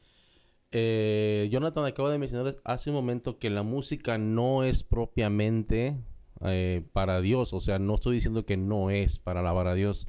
Eh, 0.73 1.49
Jonathan 1.51 1.87
acaba 1.87 2.13
de 2.13 2.19
mencionar 2.19 2.57
hace 2.65 2.91
un 2.91 2.97
momento 2.97 3.39
que 3.39 3.49
la 3.49 3.63
música 3.63 4.19
no 4.19 4.63
es 4.63 4.85
propiamente 4.85 5.97
eh, 6.43 6.85
para 6.93 7.23
Dios, 7.23 7.55
o 7.55 7.61
sea, 7.61 7.79
no 7.79 7.95
estoy 7.95 8.17
diciendo 8.17 8.45
que 8.45 8.59
no 8.59 8.91
es 8.91 9.19
para 9.19 9.41
alabar 9.41 9.67
a 9.67 9.75
Dios. 9.75 10.07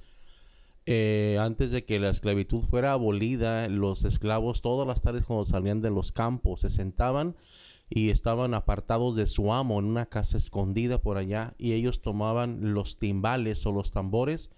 Eh, 0.86 1.38
antes 1.40 1.72
de 1.72 1.86
que 1.86 2.00
la 2.00 2.10
esclavitud 2.10 2.62
fuera 2.64 2.92
abolida, 2.92 3.70
los 3.70 4.04
esclavos 4.04 4.62
todas 4.62 4.86
las 4.86 5.02
tardes 5.02 5.26
cuando 5.26 5.46
salían 5.46 5.82
de 5.82 5.92
los 5.92 6.12
campos 6.12 6.62
se 6.62 6.70
sentaban 6.70 7.38
y 7.94 8.10
estaban 8.10 8.54
apartados 8.54 9.18
de 9.18 9.28
su 9.28 9.52
amo 9.52 9.78
en 9.78 9.86
una 9.86 10.06
casa 10.06 10.38
escondida 10.38 11.02
por 11.02 11.18
allá 11.18 11.54
y 11.58 11.74
ellos 11.74 12.02
tomaban 12.02 12.74
los 12.74 12.98
timbales 12.98 13.66
o 13.66 13.74
los 13.74 13.92
tambores 13.92 14.50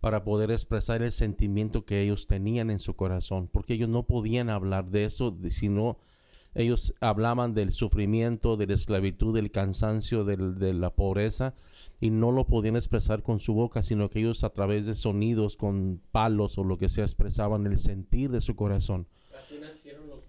para 0.00 0.22
poder 0.22 0.50
expresar 0.50 1.00
el 1.00 1.10
sentimiento 1.10 1.86
que 1.86 2.02
ellos 2.02 2.26
tenían 2.26 2.68
en 2.70 2.78
su 2.78 2.94
corazón, 2.94 3.48
porque 3.50 3.72
ellos 3.72 3.88
no 3.88 4.02
podían 4.02 4.50
hablar 4.50 4.90
de 4.90 5.06
eso, 5.06 5.34
sino 5.48 5.96
ellos 6.54 6.94
hablaban 7.00 7.54
del 7.54 7.72
sufrimiento, 7.72 8.58
de 8.58 8.66
la 8.66 8.74
esclavitud, 8.74 9.34
del 9.34 9.50
cansancio, 9.50 10.24
del- 10.24 10.58
de 10.58 10.74
la 10.74 10.90
pobreza, 10.90 11.54
y 12.02 12.10
no 12.10 12.32
lo 12.32 12.46
podían 12.46 12.76
expresar 12.76 13.22
con 13.22 13.40
su 13.40 13.54
boca, 13.54 13.82
sino 13.82 14.10
que 14.10 14.18
ellos 14.18 14.44
a 14.44 14.50
través 14.50 14.84
de 14.84 14.94
sonidos, 14.94 15.56
con 15.56 16.02
palos 16.12 16.58
o 16.58 16.64
lo 16.64 16.76
que 16.76 16.90
sea, 16.90 17.04
expresaban 17.04 17.66
el 17.66 17.78
sentir 17.78 18.30
de 18.30 18.42
su 18.42 18.54
corazón. 18.56 19.06
Así 19.34 19.58
nacieron 19.58 20.06
los 20.08 20.26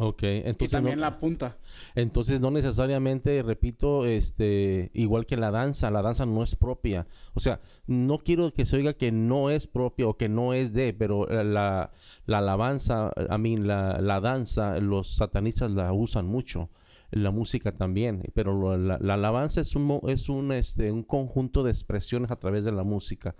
Ok, 0.00 0.22
Y 0.22 0.26
entonces 0.44 0.70
también 0.70 0.96
no- 1.00 1.06
la 1.06 1.18
punta. 1.18 1.56
entonces 1.96 2.40
no 2.40 2.52
necesariamente, 2.52 3.42
repito, 3.42 4.06
este, 4.06 4.90
igual 4.94 5.26
que 5.26 5.36
la 5.36 5.50
danza, 5.50 5.90
la 5.90 6.02
danza 6.02 6.24
no 6.24 6.42
es 6.44 6.54
propia. 6.54 7.06
O 7.34 7.40
sea, 7.40 7.60
no 7.88 8.18
quiero 8.18 8.54
que 8.54 8.64
se 8.64 8.76
oiga 8.76 8.92
que 8.94 9.10
no 9.10 9.50
es 9.50 9.66
propia 9.66 10.06
o 10.06 10.16
que 10.16 10.28
no 10.28 10.54
es 10.54 10.72
de, 10.72 10.94
pero 10.94 11.26
la, 11.26 11.90
la 12.26 12.38
alabanza, 12.38 13.12
a 13.28 13.38
mí 13.38 13.56
la, 13.56 14.00
la 14.00 14.20
danza, 14.20 14.78
los 14.78 15.08
satanistas 15.16 15.72
la 15.72 15.92
usan 15.92 16.26
mucho. 16.26 16.68
La 17.10 17.30
música 17.30 17.72
también, 17.72 18.22
pero 18.34 18.76
la, 18.76 18.98
la 19.00 19.14
alabanza 19.14 19.62
es 19.62 19.74
un, 19.74 20.00
es 20.08 20.28
un, 20.28 20.52
este, 20.52 20.92
un 20.92 21.02
conjunto 21.02 21.62
de 21.62 21.70
expresiones 21.70 22.30
a 22.30 22.36
través 22.36 22.66
de 22.66 22.72
la 22.72 22.84
música. 22.84 23.34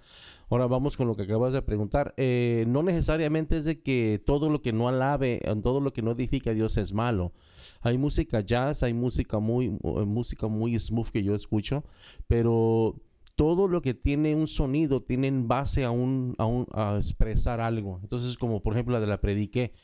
Ahora 0.49 0.66
vamos 0.66 0.97
con 0.97 1.07
lo 1.07 1.14
que 1.14 1.25
acabas 1.25 1.53
de 1.53 1.61
preguntar. 1.61 2.14
Eh, 2.16 2.64
no 2.66 2.83
necesariamente 2.83 3.59
es 3.59 3.66
de 3.66 3.83
que 3.83 4.23
todo 4.25 4.49
lo 4.49 4.62
que 4.62 4.73
no 4.73 4.89
alabe, 4.89 5.41
eh, 5.45 5.55
todo 5.62 5.81
lo 5.81 5.93
que 5.93 6.01
no 6.01 6.12
edifica 6.12 6.53
a 6.53 6.55
Dios 6.55 6.79
es 6.79 6.95
malo. 6.95 7.33
Hay 7.83 7.99
música 7.99 8.41
jazz, 8.41 8.83
hay 8.83 8.95
música 8.95 9.39
muy, 9.39 9.66
eh, 9.66 10.05
música 10.07 10.49
muy 10.49 10.79
smooth 10.79 11.09
que 11.09 11.23
yo 11.23 11.35
escucho, 11.35 11.85
pero 12.27 12.97
todo 13.37 13.69
lo 13.69 13.83
que 13.83 13.93
tiene 13.93 14.35
un 14.35 14.47
sonido 14.47 15.01
tiene 15.01 15.27
en 15.27 15.47
base 15.47 15.85
a 15.85 15.91
un, 15.91 16.35
a 16.39 16.47
un, 16.47 16.66
a 16.73 16.97
expresar 16.97 17.61
algo. 17.61 18.01
Entonces, 18.03 18.39
como 18.39 18.62
por 18.62 18.73
ejemplo 18.73 18.95
la 18.95 19.01
de 19.01 19.07
la 19.07 19.21
prediqué. 19.21 19.75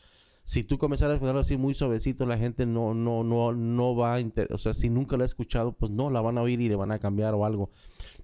Si 0.47 0.63
tú 0.63 0.77
comenzaras 0.77 1.13
a 1.13 1.15
escucharlo 1.15 1.41
así 1.41 1.57
muy 1.57 1.73
suavecito, 1.73 2.27
la 2.27 2.37
gente 2.37 2.67
no, 2.67 2.93
no, 2.93 3.25
no, 3.25 3.53
no 3.55 3.97
va 3.97 4.15
a 4.15 4.21
inter- 4.21 4.53
o 4.53 4.59
sea, 4.59 4.75
si 4.75 4.91
nunca 4.91 5.17
la 5.17 5.23
ha 5.23 5.27
escuchado, 5.27 5.73
pues 5.73 5.91
no, 5.91 6.11
la 6.11 6.21
van 6.21 6.37
a 6.37 6.43
oír 6.43 6.61
y 6.61 6.69
le 6.69 6.77
van 6.77 6.93
a 6.93 6.99
cambiar 6.99 7.33
o 7.33 7.47
algo. 7.47 7.71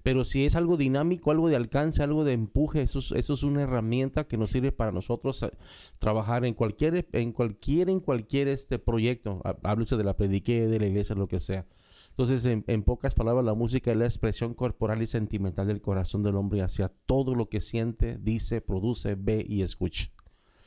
Pero 0.03 0.23
si 0.23 0.45
es 0.45 0.55
algo 0.55 0.77
dinámico, 0.77 1.31
algo 1.31 1.49
de 1.49 1.55
alcance, 1.55 2.03
algo 2.03 2.23
de 2.23 2.33
empuje, 2.33 2.83
eso 2.83 2.99
es, 2.99 3.11
eso 3.11 3.33
es 3.33 3.41
una 3.41 3.63
herramienta 3.63 4.25
que 4.25 4.37
nos 4.37 4.51
sirve 4.51 4.71
para 4.71 4.91
nosotros 4.91 5.41
eh, 5.41 5.51
trabajar 5.97 6.45
en 6.45 6.53
cualquier, 6.53 7.07
en 7.11 7.31
cualquier, 7.31 7.89
en 7.89 7.99
cualquier 7.99 8.47
este 8.49 8.77
proyecto. 8.77 9.41
Háblese 9.63 9.97
de 9.97 10.03
la 10.03 10.15
prediqué, 10.15 10.67
de 10.67 10.79
la 10.79 10.85
iglesia, 10.85 11.15
lo 11.15 11.27
que 11.27 11.39
sea. 11.39 11.65
Entonces, 12.09 12.45
en, 12.45 12.63
en 12.67 12.83
pocas 12.83 13.15
palabras, 13.15 13.45
la 13.45 13.53
música 13.55 13.91
es 13.91 13.97
la 13.97 14.05
expresión 14.05 14.53
corporal 14.53 15.01
y 15.01 15.07
sentimental 15.07 15.65
del 15.65 15.81
corazón 15.81 16.21
del 16.21 16.35
hombre 16.35 16.61
hacia 16.61 16.91
todo 17.07 17.33
lo 17.33 17.49
que 17.49 17.61
siente, 17.61 18.19
dice, 18.21 18.61
produce, 18.61 19.15
ve 19.15 19.43
y 19.47 19.63
escucha. 19.63 20.11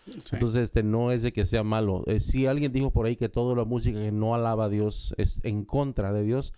Sí. 0.05 0.21
Entonces, 0.33 0.65
este 0.65 0.83
no 0.83 1.13
es 1.13 1.23
de 1.23 1.33
que 1.33 1.47
sea 1.47 1.63
malo. 1.63 2.05
Eh, 2.07 2.21
si 2.21 2.47
alguien 2.47 2.73
dijo 2.73 2.91
por 2.91 3.07
ahí 3.07 3.17
que 3.17 3.29
toda 3.29 3.57
la 3.57 3.65
música 3.65 3.99
que 3.99 4.13
no 4.13 4.35
alaba 4.35 4.67
a 4.67 4.69
Dios 4.69 5.15
es 5.17 5.41
en 5.45 5.65
contra 5.65 6.13
de 6.13 6.23
Dios, 6.23 6.53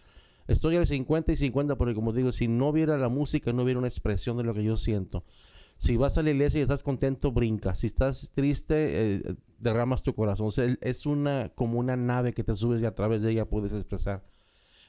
estoy 0.48 0.76
al 0.76 0.86
50 0.86 1.32
y 1.32 1.36
50 1.36 1.76
porque 1.76 1.94
como 1.94 2.12
digo, 2.12 2.32
si 2.32 2.48
no 2.48 2.72
viera 2.72 2.98
la 2.98 3.08
música, 3.08 3.52
no 3.52 3.62
hubiera 3.62 3.78
una 3.78 3.88
expresión 3.88 4.36
de 4.36 4.44
lo 4.44 4.54
que 4.54 4.64
yo 4.64 4.76
siento. 4.76 5.24
Si 5.78 5.96
vas 5.96 6.16
a 6.16 6.22
la 6.22 6.30
iglesia 6.30 6.58
y 6.58 6.62
estás 6.62 6.82
contento, 6.82 7.32
brinca. 7.32 7.74
Si 7.74 7.86
estás 7.86 8.30
triste, 8.32 9.14
eh, 9.14 9.36
derramas 9.58 10.02
tu 10.02 10.14
corazón. 10.14 10.50
Es 10.80 11.04
una 11.04 11.50
como 11.54 11.78
una 11.78 11.96
nave 11.96 12.32
que 12.32 12.44
te 12.44 12.54
subes 12.56 12.80
y 12.80 12.86
a 12.86 12.94
través 12.94 13.22
de 13.22 13.32
ella 13.32 13.44
puedes 13.44 13.72
expresar 13.72 14.24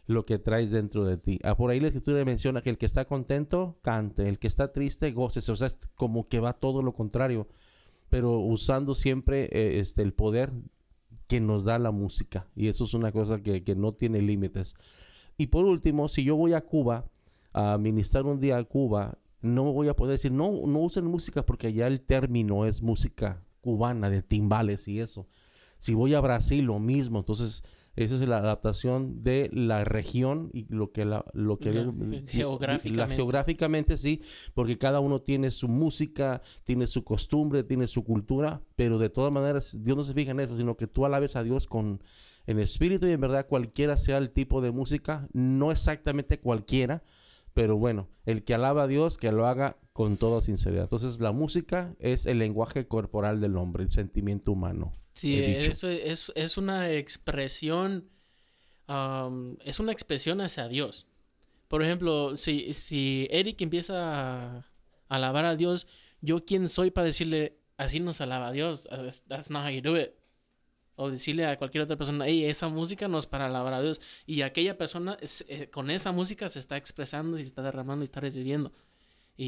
lo 0.06 0.26
que 0.26 0.40
traes 0.40 0.72
dentro 0.72 1.04
de 1.04 1.18
ti. 1.18 1.40
Ah, 1.44 1.56
por 1.58 1.70
ahí 1.70 1.82
la 1.82 1.88
escritura 1.88 2.24
menciona 2.24 2.62
que 2.62 2.70
el 2.70 2.78
que 2.78 2.86
está 2.86 3.04
contento, 3.06 3.78
cante. 3.82 4.30
El 4.30 4.40
que 4.40 4.48
está 4.48 4.72
triste, 4.72 5.12
gócese. 5.12 5.52
O 5.52 5.58
sea, 5.58 5.68
es 5.68 5.78
como 5.96 6.30
que 6.30 6.40
va 6.40 6.54
todo 6.54 6.82
lo 6.82 6.94
contrario. 6.94 7.48
Pero 8.10 8.40
usando 8.40 8.96
siempre 8.96 9.50
eh, 9.52 9.80
este, 9.80 10.02
el 10.02 10.14
poder 10.14 10.52
que 11.28 11.42
nos 11.42 11.66
da 11.66 11.78
la 11.78 11.92
música. 11.92 12.48
Y 12.56 12.68
eso 12.68 12.86
es 12.86 12.94
una 12.94 13.12
cosa 13.12 13.42
que, 13.42 13.64
que 13.64 13.76
no 13.76 13.94
tiene 13.94 14.22
límites. 14.22 14.76
Y 15.38 15.48
por 15.48 15.66
último, 15.66 16.08
si 16.10 16.24
yo 16.24 16.36
voy 16.36 16.54
a 16.54 16.62
Cuba 16.62 17.06
a 17.54 17.78
ministrar 17.78 18.26
un 18.26 18.40
día 18.40 18.58
a 18.58 18.64
Cuba, 18.64 19.18
no 19.42 19.72
voy 19.74 19.88
a 19.88 19.96
poder 19.96 20.14
decir, 20.14 20.32
no, 20.32 20.52
no 20.66 20.80
usen 20.80 21.06
música 21.06 21.46
porque 21.46 21.68
allá 21.68 21.88
el 21.88 22.02
término 22.02 22.66
es 22.66 22.82
música 22.82 23.44
cubana 23.62 24.10
de 24.10 24.24
timbales 24.24 24.88
y 24.88 25.00
eso. 25.00 25.28
Si 25.78 25.94
voy 25.94 26.14
a 26.14 26.22
Brasil, 26.22 26.66
lo 26.66 26.80
mismo. 26.80 27.20
Entonces, 27.20 27.64
esa 27.98 28.16
es 28.16 28.22
la 28.22 28.38
adaptación 28.38 29.24
de 29.24 29.50
la 29.52 29.84
región 29.84 30.50
y 30.54 30.66
lo 30.74 30.92
que 30.94 31.04
la, 31.04 31.26
lo 31.34 31.58
que 31.60 31.74
La- 31.74 31.82
la- 31.92 32.22
geográficamente. 32.28 33.16
geográficamente 33.16 33.98
sí, 33.98 34.22
porque 34.54 34.78
cada 34.78 35.00
uno 35.02 35.22
tiene 35.22 35.52
su 35.52 35.68
música, 35.68 36.42
tiene 36.64 36.88
su 36.88 37.04
costumbre, 37.04 37.64
tiene 37.64 37.88
su 37.88 38.04
cultura, 38.06 38.62
pero 38.76 38.98
de 39.00 39.10
todas 39.10 39.34
maneras 39.34 39.78
Dios 39.84 39.98
no 39.98 40.04
se 40.04 40.14
fija 40.14 40.32
en 40.32 40.40
eso, 40.40 40.56
sino 40.56 40.78
que 40.78 40.88
tú 40.88 41.06
alabes 41.06 41.36
a 41.36 41.44
Dios 41.44 41.68
con 41.68 42.02
en 42.46 42.60
espíritu 42.60 43.08
y 43.08 43.12
en 43.12 43.20
verdad 43.20 43.46
cualquiera 43.48 43.98
sea 43.98 44.18
el 44.20 44.30
tipo 44.30 44.62
de 44.62 44.72
música, 44.72 45.28
no 45.34 45.70
exactamente 45.72 46.40
cualquiera, 46.40 47.04
pero 47.54 47.76
bueno, 47.78 48.08
el 48.26 48.44
que 48.46 48.54
alaba 48.54 48.84
a 48.84 48.88
Dios, 48.88 49.18
que 49.18 49.32
lo 49.34 49.48
haga 49.48 49.76
con 49.92 50.16
toda 50.18 50.42
sinceridad. 50.42 50.84
Entonces, 50.84 51.20
la 51.20 51.32
música 51.32 51.96
es 52.00 52.26
el 52.28 52.38
lenguaje 52.40 52.88
corporal 52.88 53.42
del 53.42 53.58
hombre, 53.58 53.84
el 53.84 53.90
sentimiento 53.92 54.52
humano. 54.54 54.94
Sí, 55.18 55.36
eso 55.72 55.90
es, 55.90 56.32
es 56.36 56.58
una 56.58 56.92
expresión, 56.92 58.10
am, 58.88 59.58
es 59.66 59.80
una 59.80 59.92
expresión 59.92 60.42
hacia 60.42 60.68
Dios. 60.68 61.08
Por 61.68 61.84
ejemplo, 61.84 62.38
si, 62.38 62.74
si 62.74 63.28
Eric 63.30 63.60
empieza 63.62 63.96
a 64.58 64.66
alabar 65.10 65.46
a 65.46 65.56
Dios, 65.56 65.88
¿yo 66.22 66.46
quién 66.46 66.70
soy 66.70 66.92
para 66.92 67.06
decirle, 67.06 67.58
así 67.78 68.00
nos 68.00 68.22
alaba 68.22 68.48
a 68.48 68.52
Dios? 68.52 68.88
That's, 69.28 69.50
not 69.50 69.64
how 69.66 69.70
you 69.72 69.82
do 69.82 69.98
it. 69.98 70.12
O 70.96 71.12
decirle 71.12 71.46
a 71.46 71.58
cualquier 71.58 71.84
otra 71.84 71.96
persona, 71.98 72.26
hey, 72.26 72.46
esa 72.46 72.70
música 72.70 73.08
no 73.08 73.18
es 73.20 73.28
para 73.28 73.46
alabar 73.48 73.74
a 73.74 73.82
Dios. 73.82 74.02
Y 74.26 74.42
aquella 74.42 74.78
persona 74.78 75.18
es- 75.22 75.46
eh, 75.48 75.70
con 75.70 75.90
esa 75.92 76.12
música 76.12 76.50
se 76.50 76.60
está 76.60 76.78
expresando 76.78 77.38
y 77.38 77.44
se 77.44 77.50
está 77.50 77.62
derramando 77.62 78.04
y 78.04 78.06
está 78.06 78.20
recibiendo. 78.20 78.72
Y, 79.36 79.46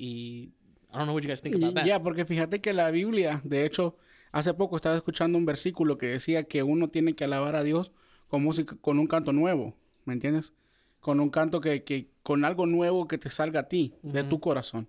y 0.00 0.52
I 0.92 0.98
don't 0.98 1.04
know 1.04 1.14
what 1.14 1.22
you 1.22 1.28
guys 1.28 1.42
think 1.42 1.56
about 1.56 1.74
that. 1.74 1.84
Ya, 1.86 2.02
porque 2.02 2.24
fíjate 2.24 2.60
que 2.60 2.72
la 2.72 2.90
Biblia, 2.90 3.40
de 3.44 3.64
hecho, 3.66 3.96
hace 4.32 4.54
poco 4.54 4.76
estaba 4.76 4.96
escuchando 4.96 5.38
un 5.38 5.46
versículo 5.46 5.98
que 5.98 6.06
decía 6.06 6.44
que 6.44 6.62
uno 6.62 6.88
tiene 6.88 7.14
que 7.14 7.24
alabar 7.24 7.56
a 7.56 7.62
Dios 7.62 7.92
con 8.28 8.42
música, 8.42 8.76
con 8.80 8.98
un 8.98 9.06
canto 9.06 9.32
nuevo, 9.32 9.76
¿me 10.04 10.14
entiendes? 10.14 10.52
Con 11.00 11.20
un 11.20 11.30
canto 11.30 11.60
que, 11.60 11.84
que 11.84 12.10
con 12.22 12.44
algo 12.44 12.66
nuevo 12.66 13.06
que 13.06 13.18
te 13.18 13.30
salga 13.30 13.60
a 13.60 13.68
ti, 13.68 13.94
de 14.02 14.24
tu 14.24 14.40
corazón, 14.40 14.88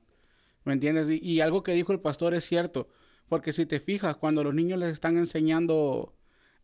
¿me 0.64 0.74
entiendes? 0.74 1.10
Y, 1.10 1.20
y 1.22 1.42
algo 1.42 1.64
que 1.64 1.74
dijo 1.74 1.94
el 1.94 2.00
pastor 2.00 2.34
es 2.34 2.46
cierto, 2.46 2.90
porque 3.30 3.54
si 3.54 3.66
te 3.66 3.80
fijas, 3.80 4.16
cuando 4.16 4.44
los 4.44 4.54
niños 4.54 4.80
les 4.80 4.92
están 4.92 5.18
enseñando 5.18 6.14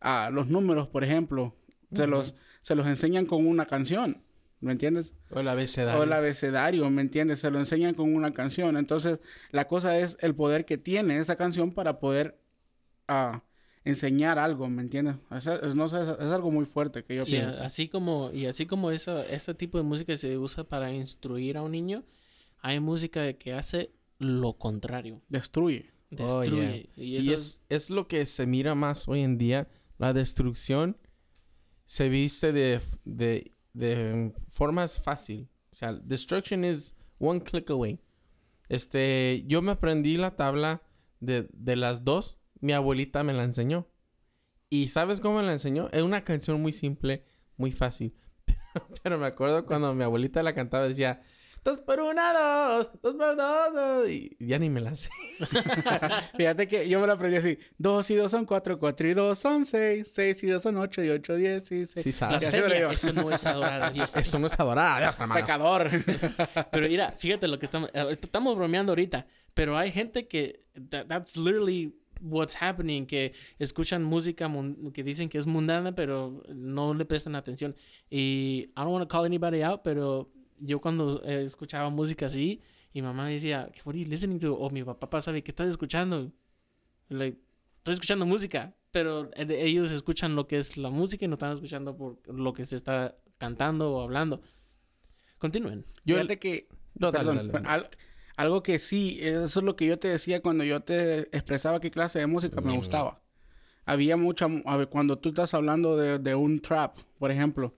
a 0.00 0.30
los 0.30 0.48
números, 0.48 0.88
por 0.88 1.04
ejemplo, 1.04 1.54
se, 1.94 2.06
los, 2.06 2.34
se 2.60 2.74
los 2.74 2.86
enseñan 2.86 3.26
con 3.26 3.46
una 3.46 3.66
canción, 3.66 4.22
¿me 4.60 4.72
entiendes? 4.72 5.14
O 5.30 5.40
el 5.40 5.48
abecedario. 5.48 6.00
O 6.00 6.04
el 6.04 6.12
abecedario, 6.12 6.88
¿me 6.90 7.02
entiendes? 7.02 7.40
Se 7.40 7.50
lo 7.50 7.58
enseñan 7.58 7.94
con 7.94 8.14
una 8.14 8.32
canción. 8.32 8.76
Entonces, 8.76 9.20
la 9.50 9.66
cosa 9.68 9.98
es 9.98 10.16
el 10.20 10.34
poder 10.34 10.64
que 10.64 10.78
tiene 10.78 11.18
esa 11.18 11.36
canción 11.36 11.72
para 11.72 12.00
poder 12.00 12.38
ah, 13.08 13.42
enseñar 13.84 14.38
algo, 14.38 14.68
¿me 14.68 14.82
entiendes? 14.82 15.16
Es, 15.30 15.46
es- 15.46 15.74
no 15.74 15.88
sé, 15.88 16.02
es, 16.02 16.08
es 16.08 16.30
algo 16.32 16.50
muy 16.50 16.64
fuerte 16.66 17.04
que 17.04 17.16
yo 17.16 17.24
Sí, 17.24 17.32
pienso. 17.32 17.50
a- 17.60 17.64
así 17.66 17.88
como, 17.88 18.30
y 18.32 18.46
así 18.46 18.66
como 18.66 18.90
esa, 18.90 19.26
ese 19.26 19.54
tipo 19.54 19.78
de 19.78 19.84
música 19.84 20.16
se 20.16 20.38
usa 20.38 20.64
para 20.64 20.92
instruir 20.92 21.56
a 21.56 21.62
un 21.62 21.72
niño, 21.72 22.04
hay 22.60 22.80
música 22.80 23.32
que 23.34 23.52
hace 23.52 23.90
lo 24.18 24.54
contrario. 24.54 25.20
Destruye. 25.28 25.90
Oh, 26.20 26.40
Destruye. 26.40 26.88
yeah. 26.94 27.20
Y 27.22 27.32
es, 27.32 27.60
es 27.68 27.90
lo 27.90 28.06
que 28.08 28.24
se 28.26 28.46
mira 28.46 28.74
más 28.74 29.06
hoy 29.08 29.20
en 29.20 29.36
día. 29.36 29.68
La 29.98 30.12
destrucción 30.12 30.96
se 31.84 32.08
viste 32.08 32.52
de, 32.52 32.80
de, 33.04 33.52
de 33.74 34.32
formas 34.48 35.00
fácil. 35.00 35.48
O 35.70 35.74
sea, 35.74 35.92
destruction 35.92 36.64
is 36.64 36.94
one 37.18 37.40
click 37.42 37.68
away. 37.70 37.98
Este, 38.68 39.44
yo 39.46 39.60
me 39.60 39.72
aprendí 39.72 40.16
la 40.16 40.36
tabla 40.36 40.82
de, 41.20 41.48
de 41.52 41.76
las 41.76 42.04
dos. 42.04 42.38
Mi 42.64 42.72
abuelita 42.72 43.22
me 43.22 43.34
la 43.34 43.44
enseñó. 43.44 43.86
¿Y 44.70 44.88
sabes 44.88 45.20
cómo 45.20 45.36
me 45.36 45.42
la 45.42 45.52
enseñó? 45.52 45.90
Es 45.92 46.00
una 46.02 46.24
canción 46.24 46.62
muy 46.62 46.72
simple, 46.72 47.22
muy 47.58 47.72
fácil. 47.72 48.16
Pero 49.02 49.18
me 49.18 49.26
acuerdo 49.26 49.66
cuando 49.66 49.92
mi 49.92 50.02
abuelita 50.02 50.42
la 50.42 50.54
cantaba, 50.54 50.88
decía... 50.88 51.20
Dos 51.62 51.78
por 51.80 52.00
una, 52.00 52.32
dos, 52.32 52.90
dos 53.02 53.14
por 53.16 53.36
dos, 53.36 53.74
dos", 53.74 54.08
Y 54.08 54.34
ya 54.40 54.58
ni 54.58 54.70
me 54.70 54.80
la 54.80 54.94
sé. 54.94 55.10
Fíjate 56.36 56.66
que 56.66 56.88
yo 56.88 57.00
me 57.00 57.06
lo 57.06 57.12
aprendí 57.14 57.36
así. 57.36 57.58
Dos 57.76 58.10
y 58.10 58.14
dos 58.14 58.30
son 58.30 58.46
cuatro, 58.46 58.78
cuatro 58.78 59.08
y 59.08 59.14
dos 59.14 59.38
son 59.38 59.64
seis. 59.66 60.10
Seis 60.12 60.42
y 60.42 60.46
dos 60.46 60.62
son 60.62 60.76
ocho 60.78 61.02
y 61.02 61.08
ocho 61.10 61.36
diez 61.36 61.70
y 61.70 61.86
seis. 61.86 62.02
Sí 62.04 62.12
sabes. 62.12 62.50
Eso 62.52 63.12
no 63.12 63.30
es 63.30 63.44
adorar 63.46 63.82
a 63.82 63.90
Dios. 63.90 64.14
Eso 64.16 64.38
no 64.38 64.46
es 64.46 64.58
adorar 64.60 64.96
a 64.98 65.00
Dios, 65.04 65.14
hermano. 65.18 65.40
Pecador. 65.40 65.90
Pero 66.70 66.88
mira, 66.88 67.12
fíjate 67.12 67.46
lo 67.48 67.58
que 67.58 67.64
estamos, 67.66 67.90
estamos 67.94 68.56
bromeando 68.56 68.92
ahorita, 68.92 69.26
pero 69.54 69.76
hay 69.78 69.90
gente 69.92 70.26
que, 70.28 70.66
that- 70.90 71.06
that's 71.08 71.36
literally 71.36 71.94
what's 72.24 72.56
happening, 72.60 73.06
que 73.06 73.32
escuchan 73.58 74.02
música 74.02 74.50
que 74.92 75.02
dicen 75.04 75.28
que 75.28 75.38
es 75.38 75.46
mundana, 75.46 75.94
pero 75.94 76.42
no 76.54 76.94
le 76.94 77.04
prestan 77.04 77.34
atención. 77.36 77.74
Y 78.10 78.70
I 78.70 78.72
don't 78.76 78.88
want 78.92 79.02
to 79.02 79.08
call 79.08 79.24
anybody 79.24 79.62
out, 79.62 79.82
pero 79.84 80.30
yo 80.58 80.80
cuando 80.80 81.22
eh, 81.24 81.42
escuchaba 81.42 81.90
música 81.90 82.26
así, 82.26 82.60
mi 82.92 83.02
mamá 83.02 83.28
decía, 83.28 83.70
what 83.84 83.94
are 83.94 84.02
you 84.02 84.08
listening 84.08 84.38
to? 84.38 84.54
O 84.54 84.70
mi 84.70 84.82
papá 84.84 85.20
sabe, 85.20 85.42
¿qué 85.42 85.50
estás 85.50 85.68
escuchando? 85.68 86.32
Like, 87.08 87.38
estoy 87.78 87.94
escuchando 87.94 88.24
música, 88.24 88.74
pero 88.90 89.30
ellos 89.36 89.90
escuchan 89.90 90.34
lo 90.36 90.46
que 90.46 90.58
es 90.58 90.76
la 90.76 90.90
música 90.90 91.24
y 91.24 91.28
no 91.28 91.34
están 91.34 91.52
escuchando 91.52 91.96
por 91.96 92.18
lo 92.28 92.52
que 92.52 92.64
se 92.64 92.76
está 92.76 93.16
cantando 93.38 93.92
o 93.92 94.00
hablando. 94.00 94.40
Continúen. 95.38 95.84
Yo- 96.04 96.16
Fíjate 96.16 96.38
que 96.38 96.68
No, 96.96 97.10
dale, 97.10 97.30
Perdón, 97.30 97.48
dale, 97.52 97.52
dale. 97.52 97.68
al- 97.68 97.90
algo 98.36 98.62
que 98.62 98.78
sí, 98.78 99.18
eso 99.20 99.44
es 99.60 99.64
lo 99.64 99.76
que 99.76 99.86
yo 99.86 99.98
te 99.98 100.08
decía 100.08 100.40
cuando 100.42 100.64
yo 100.64 100.80
te 100.80 101.20
expresaba 101.36 101.80
qué 101.80 101.90
clase 101.90 102.18
de 102.18 102.26
música 102.26 102.60
me 102.60 102.72
gustaba. 102.76 103.20
Había 103.86 104.16
mucha, 104.16 104.48
mu- 104.48 104.62
a 104.66 104.76
ver, 104.76 104.88
cuando 104.88 105.18
tú 105.18 105.28
estás 105.30 105.52
hablando 105.54 105.96
de, 105.96 106.18
de 106.18 106.34
un 106.34 106.58
trap, 106.58 106.98
por 107.18 107.30
ejemplo, 107.30 107.74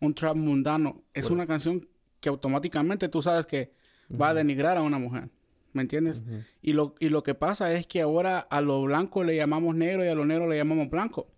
un 0.00 0.14
trap 0.14 0.36
mundano, 0.36 1.02
es 1.14 1.30
una 1.30 1.46
canción 1.46 1.88
que 2.20 2.28
automáticamente 2.28 3.08
tú 3.08 3.22
sabes 3.22 3.46
que 3.46 3.72
va 4.20 4.30
a 4.30 4.34
denigrar 4.34 4.76
a 4.76 4.82
una 4.82 4.98
mujer, 4.98 5.30
¿me 5.72 5.82
entiendes? 5.82 6.22
y, 6.62 6.72
lo, 6.74 6.94
y 7.00 7.08
lo 7.08 7.22
que 7.22 7.34
pasa 7.34 7.72
es 7.72 7.86
que 7.86 8.00
ahora 8.02 8.38
a 8.40 8.60
lo 8.60 8.82
blanco 8.82 9.24
le 9.24 9.36
llamamos 9.36 9.74
negro 9.74 10.04
y 10.04 10.08
a 10.08 10.14
lo 10.14 10.24
negro 10.26 10.46
le 10.48 10.56
llamamos 10.56 10.90
blanco. 10.90 11.30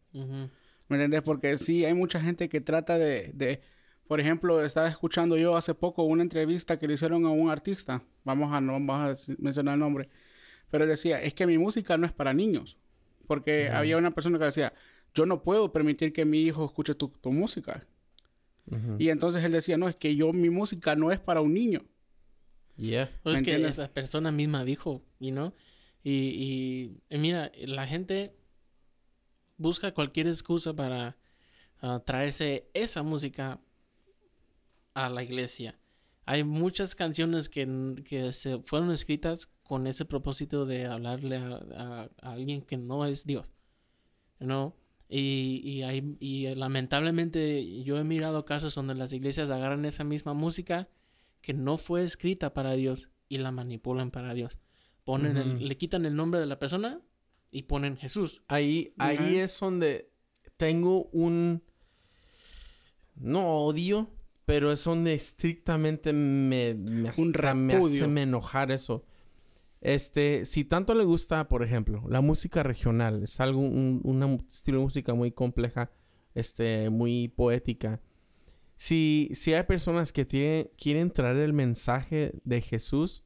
¿Me 0.88 0.96
entiendes? 0.96 1.22
Porque 1.22 1.56
sí, 1.58 1.84
hay 1.84 1.94
mucha 1.94 2.20
gente 2.20 2.48
que 2.48 2.60
trata 2.60 2.98
de, 2.98 3.30
de- 3.34 3.60
por 4.06 4.20
ejemplo, 4.20 4.62
estaba 4.64 4.88
escuchando 4.88 5.36
yo 5.36 5.56
hace 5.56 5.74
poco 5.74 6.02
una 6.04 6.22
entrevista 6.22 6.78
que 6.78 6.86
le 6.86 6.94
hicieron 6.94 7.24
a 7.24 7.30
un 7.30 7.50
artista, 7.50 8.02
vamos 8.24 8.52
a 8.52 8.60
no 8.60 8.72
vamos 8.72 9.28
a 9.28 9.32
mencionar 9.38 9.74
el 9.74 9.80
nombre, 9.80 10.08
pero 10.70 10.84
él 10.84 10.90
decía, 10.90 11.22
es 11.22 11.34
que 11.34 11.46
mi 11.46 11.58
música 11.58 11.96
no 11.96 12.06
es 12.06 12.12
para 12.12 12.32
niños, 12.32 12.76
porque 13.26 13.68
había 13.68 13.96
una 13.96 14.10
persona 14.10 14.38
que 14.38 14.46
decía, 14.46 14.72
yo 15.14 15.26
no 15.26 15.42
puedo 15.42 15.72
permitir 15.72 16.12
que 16.12 16.24
mi 16.24 16.40
hijo 16.40 16.64
escuche 16.64 16.94
tu, 16.94 17.08
tu 17.08 17.32
música. 17.32 17.86
Y 18.98 19.10
entonces 19.10 19.44
él 19.44 19.52
decía, 19.52 19.76
no, 19.76 19.88
es 19.88 19.96
que 19.96 20.16
yo, 20.16 20.32
mi 20.32 20.48
música 20.48 20.96
no 20.96 21.12
es 21.12 21.18
para 21.18 21.40
un 21.40 21.52
niño. 21.52 21.84
Yeah. 22.76 23.10
Pues 23.22 23.34
¿Me 23.34 23.38
es 23.38 23.58
que 23.58 23.66
esa 23.66 23.92
persona 23.92 24.32
misma 24.32 24.64
dijo, 24.64 25.02
you 25.20 25.30
know? 25.30 25.52
Y, 26.02 26.12
y, 26.12 27.02
y 27.14 27.18
mira, 27.18 27.52
la 27.58 27.86
gente 27.86 28.34
busca 29.56 29.92
cualquier 29.92 30.26
excusa 30.26 30.74
para 30.74 31.16
ah, 31.80 32.02
traerse 32.04 32.70
esa 32.72 33.02
música 33.02 33.60
a 34.94 35.08
la 35.08 35.22
iglesia. 35.22 35.78
Hay 36.24 36.44
muchas 36.44 36.94
canciones 36.94 37.48
que, 37.48 37.94
que 38.04 38.32
se 38.32 38.58
fueron 38.62 38.92
escritas 38.92 39.48
con 39.62 39.86
ese 39.86 40.04
propósito 40.04 40.66
de 40.66 40.86
hablarle 40.86 41.36
a, 41.36 41.48
a- 41.76 42.10
a 42.20 42.32
alguien 42.32 42.62
que 42.62 42.76
no 42.76 43.04
es 43.06 43.24
Dios. 43.26 43.52
¿No? 44.38 44.76
Y, 45.08 45.60
y, 45.64 45.82
hay, 45.82 46.16
y 46.20 46.46
lamentablemente 46.54 47.82
yo 47.82 47.98
he 47.98 48.04
mirado 48.04 48.44
casos 48.44 48.74
donde 48.74 48.94
las 48.94 49.12
iglesias 49.12 49.50
agarran 49.50 49.84
esa 49.84 50.04
misma 50.04 50.32
música 50.32 50.88
que 51.42 51.52
no 51.54 51.76
fue 51.76 52.02
escrita 52.02 52.54
para 52.54 52.72
Dios 52.72 53.10
y 53.28 53.38
la 53.38 53.50
manipulan 53.52 54.10
para 54.10 54.32
Dios. 54.34 54.58
Ponen 55.04 55.36
el- 55.36 55.68
le 55.68 55.76
quitan 55.76 56.06
el 56.06 56.14
nombre 56.16 56.40
de 56.40 56.46
la 56.46 56.58
persona 56.58 57.00
y 57.50 57.64
ponen 57.64 57.96
Jesús. 57.96 58.42
Ahí, 58.48 58.94
ahí 58.98 59.36
es 59.36 59.58
donde 59.60 60.10
tengo 60.56 61.04
un... 61.12 61.62
No 63.14 63.58
odio, 63.58 64.08
pero 64.52 64.70
es 64.70 64.84
donde 64.84 65.14
estrictamente 65.14 66.12
me, 66.12 66.74
me, 66.74 67.08
hasta 67.08 67.22
Un 67.22 67.32
me 67.66 67.74
hace 67.74 68.06
me 68.06 68.20
enojar 68.20 68.70
eso. 68.70 69.02
Este, 69.80 70.44
si 70.44 70.66
tanto 70.66 70.94
le 70.94 71.04
gusta, 71.04 71.48
por 71.48 71.62
ejemplo, 71.62 72.04
la 72.06 72.20
música 72.20 72.62
regional, 72.62 73.22
es 73.22 73.40
algo, 73.40 73.60
un 73.60 74.02
una 74.04 74.26
estilo 74.46 74.76
de 74.76 74.84
música 74.84 75.14
muy 75.14 75.32
compleja, 75.32 75.90
este, 76.34 76.90
muy 76.90 77.28
poética. 77.28 78.02
Si, 78.76 79.30
si 79.32 79.54
hay 79.54 79.62
personas 79.62 80.12
que 80.12 80.26
tienen, 80.26 80.70
quieren 80.76 81.10
traer 81.10 81.38
el 81.38 81.54
mensaje 81.54 82.34
de 82.44 82.60
Jesús, 82.60 83.24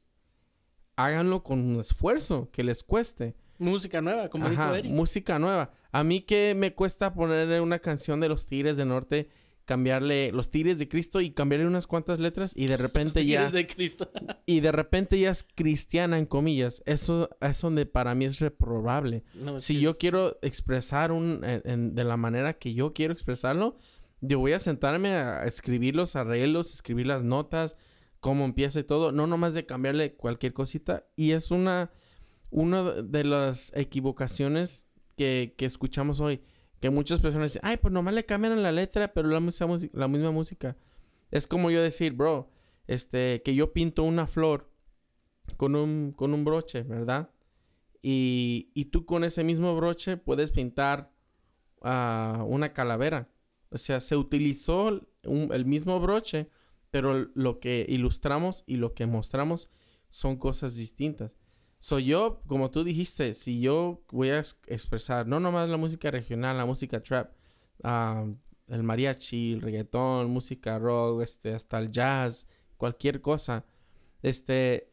háganlo 0.95 1.43
con 1.43 1.59
un 1.59 1.81
esfuerzo, 1.81 2.49
que 2.53 2.63
les 2.63 2.83
cueste. 2.83 3.35
Música 3.57 3.99
nueva, 3.99 4.29
como 4.29 4.49
dijo 4.49 4.61
Ajá, 4.61 4.77
Eric. 4.77 4.93
música 4.93 5.39
nueva. 5.39 5.73
A 5.91 6.05
mí 6.05 6.21
que 6.21 6.55
me 6.55 6.73
cuesta 6.73 7.13
poner 7.13 7.59
una 7.59 7.79
canción 7.79 8.21
de 8.21 8.29
los 8.29 8.45
Tigres 8.45 8.77
del 8.77 8.87
Norte 8.87 9.29
cambiarle 9.67 10.31
los 10.31 10.49
tigres 10.49 10.79
de 10.79 10.87
Cristo 10.87 11.21
y 11.21 11.31
cambiarle 11.31 11.67
unas 11.67 11.85
cuantas 11.85 12.19
letras 12.19 12.53
y 12.55 12.65
de 12.67 12.77
repente 12.77 13.23
ya 13.25 13.51
de 13.51 13.67
Cristo. 13.67 14.09
y 14.47 14.61
de 14.61 14.71
repente 14.71 15.19
ya 15.19 15.29
es 15.29 15.43
cristiana 15.43 16.17
en 16.17 16.25
comillas. 16.25 16.81
Eso 16.87 17.29
es 17.41 17.61
donde 17.61 17.85
para 17.85 18.15
mí 18.15 18.25
es 18.25 18.39
reprobable. 18.39 19.23
No, 19.35 19.59
si 19.59 19.79
yo 19.79 19.93
quiero 19.93 20.39
expresar 20.41 21.11
un 21.11 21.41
en- 21.43 21.61
en- 21.65 21.95
de 21.95 22.03
la 22.05 22.17
manera 22.17 22.53
que 22.53 22.73
yo 22.73 22.93
quiero 22.93 23.13
expresarlo, 23.13 23.77
yo 24.21 24.39
voy 24.39 24.53
a 24.53 24.59
sentarme 24.59 25.09
a 25.09 25.43
escribir 25.45 25.95
los 25.95 26.15
arreglos, 26.15 26.73
escribir 26.73 27.05
las 27.05 27.23
notas, 27.23 27.75
cómo 28.21 28.45
empieza 28.45 28.79
y 28.79 28.83
todo, 28.83 29.11
no 29.11 29.27
nomás 29.27 29.53
de 29.53 29.65
cambiarle 29.65 30.13
cualquier 30.15 30.53
cosita 30.53 31.05
y 31.15 31.31
es 31.31 31.51
una 31.51 31.91
una 32.49 32.81
de 33.03 33.25
las 33.25 33.73
equivocaciones 33.75 34.87
que, 35.17 35.53
que 35.57 35.65
escuchamos 35.65 36.21
hoy, 36.21 36.41
que 36.79 36.89
muchas 36.89 37.19
personas 37.19 37.51
dicen, 37.51 37.61
ay, 37.63 37.77
pues 37.77 37.93
nomás 37.93 38.13
le 38.13 38.25
cambian 38.25 38.61
la 38.61 38.71
letra, 38.71 39.13
pero 39.13 39.29
la 39.29 39.39
misma, 39.39 39.77
la 39.93 40.07
misma 40.07 40.31
música. 40.31 40.77
Es 41.31 41.47
como 41.47 41.71
yo 41.71 41.81
decir, 41.81 42.13
bro, 42.13 42.49
este, 42.87 43.41
que 43.43 43.55
yo 43.55 43.73
pinto 43.73 44.03
una 44.03 44.27
flor 44.27 44.71
con 45.57 45.75
un, 45.75 46.11
con 46.11 46.33
un 46.33 46.45
broche, 46.45 46.83
¿verdad? 46.83 47.31
Y, 48.01 48.71
y 48.73 48.85
tú 48.85 49.05
con 49.05 49.23
ese 49.23 49.43
mismo 49.43 49.75
broche 49.75 50.17
puedes 50.17 50.51
pintar 50.51 51.11
ah, 51.81 52.43
una 52.47 52.73
calavera. 52.73 53.29
O 53.69 53.77
sea, 53.77 53.99
se 53.99 54.15
utilizó 54.15 55.01
el 55.23 55.65
mismo 55.65 55.99
broche, 55.99 56.49
pero 56.91 57.29
lo 57.33 57.59
que 57.59 57.85
ilustramos 57.89 58.63
y 58.65 58.77
lo 58.77 58.93
que 58.93 59.07
mostramos 59.07 59.69
son 60.09 60.37
cosas 60.37 60.75
distintas. 60.75 61.35
Soy 61.79 62.05
yo, 62.05 62.41
como 62.47 62.71
tú 62.71 62.83
dijiste, 62.83 63.33
si 63.33 63.61
yo 63.61 64.01
voy 64.11 64.29
a 64.29 64.39
es- 64.39 64.59
expresar 64.67 65.27
no 65.27 65.39
nomás 65.39 65.69
la 65.69 65.77
música 65.77 66.09
regional, 66.11 66.57
la 66.57 66.65
música 66.65 67.01
trap, 67.01 67.31
ah, 67.83 68.25
el 68.67 68.83
mariachi, 68.83 69.53
el 69.53 69.61
reggaetón, 69.61 70.29
música 70.31 70.79
rock, 70.79 71.21
este, 71.21 71.53
hasta 71.53 71.79
el 71.79 71.91
jazz, 71.91 72.47
cualquier 72.77 73.21
cosa, 73.21 73.63
este, 74.23 74.91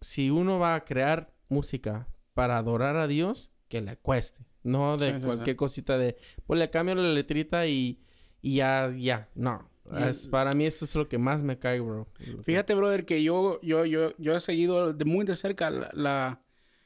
si 0.00 0.30
uno 0.30 0.58
va 0.58 0.74
a 0.74 0.84
crear 0.84 1.32
música 1.48 2.08
para 2.34 2.58
adorar 2.58 2.96
a 2.96 3.06
Dios, 3.06 3.52
que 3.68 3.80
le 3.80 3.96
cueste, 3.96 4.44
no 4.64 4.96
de 4.96 5.06
Sí, 5.06 5.12
sí, 5.14 5.20
sí. 5.20 5.24
cualquier 5.26 5.56
cosita 5.56 5.96
de, 5.96 6.16
pues 6.46 6.58
le 6.58 6.70
cambio 6.70 6.94
la 6.96 7.12
letrita 7.12 7.66
y, 7.66 8.00
y 8.42 8.56
ya, 8.56 8.90
ya, 8.96 9.30
no. 9.34 9.70
Y- 9.96 10.02
Es- 10.02 10.26
para 10.28 10.52
mí 10.54 10.66
eso 10.66 10.84
es 10.84 10.94
lo 10.94 11.08
que 11.08 11.18
más 11.18 11.42
me 11.42 11.58
cae, 11.58 11.80
bro. 11.80 12.06
Fíjate, 12.44 12.74
brother, 12.74 13.04
que 13.04 13.22
yo, 13.22 13.60
yo, 13.62 13.84
yo, 13.84 14.12
yo 14.18 14.36
he 14.36 14.40
seguido 14.40 14.92
de 14.92 15.04
muy 15.04 15.24
de 15.24 15.36
cerca 15.36 15.70
la, 15.70 15.90
la- 15.92 16.40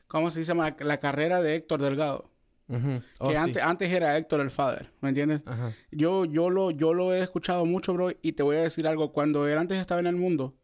¿cómo 0.07 0.31
se 0.31 0.41
dice? 0.41 0.55
La, 0.55 0.77
la 0.81 1.01
carrera 1.01 1.41
de 1.43 1.55
Héctor 1.55 1.81
Delgado. 1.83 2.31
Ujú. 2.69 3.03
Oh, 3.19 3.29
que 3.29 3.35
sí, 3.35 3.41
antes, 3.41 3.63
antes 3.63 3.91
era 3.91 4.17
Héctor 4.17 4.41
el 4.43 4.51
Father, 4.51 4.91
¿me 5.01 5.09
entiendes? 5.09 5.43
Ajá. 5.45 5.73
Yo, 5.91 6.25
yo, 6.25 6.51
lo, 6.51 6.71
yo 6.71 6.95
lo 6.95 7.13
he 7.13 7.21
escuchado 7.21 7.65
mucho, 7.67 7.93
bro, 7.95 8.11
y 8.23 8.33
te 8.33 8.43
voy 8.45 8.57
a 8.57 8.63
decir 8.63 8.87
algo. 8.87 9.13
Cuando 9.13 9.49
él 9.49 9.59
antes 9.59 9.79
estaba 9.79 10.01
en 10.01 10.07
el 10.07 10.15
mundo, 10.17 10.55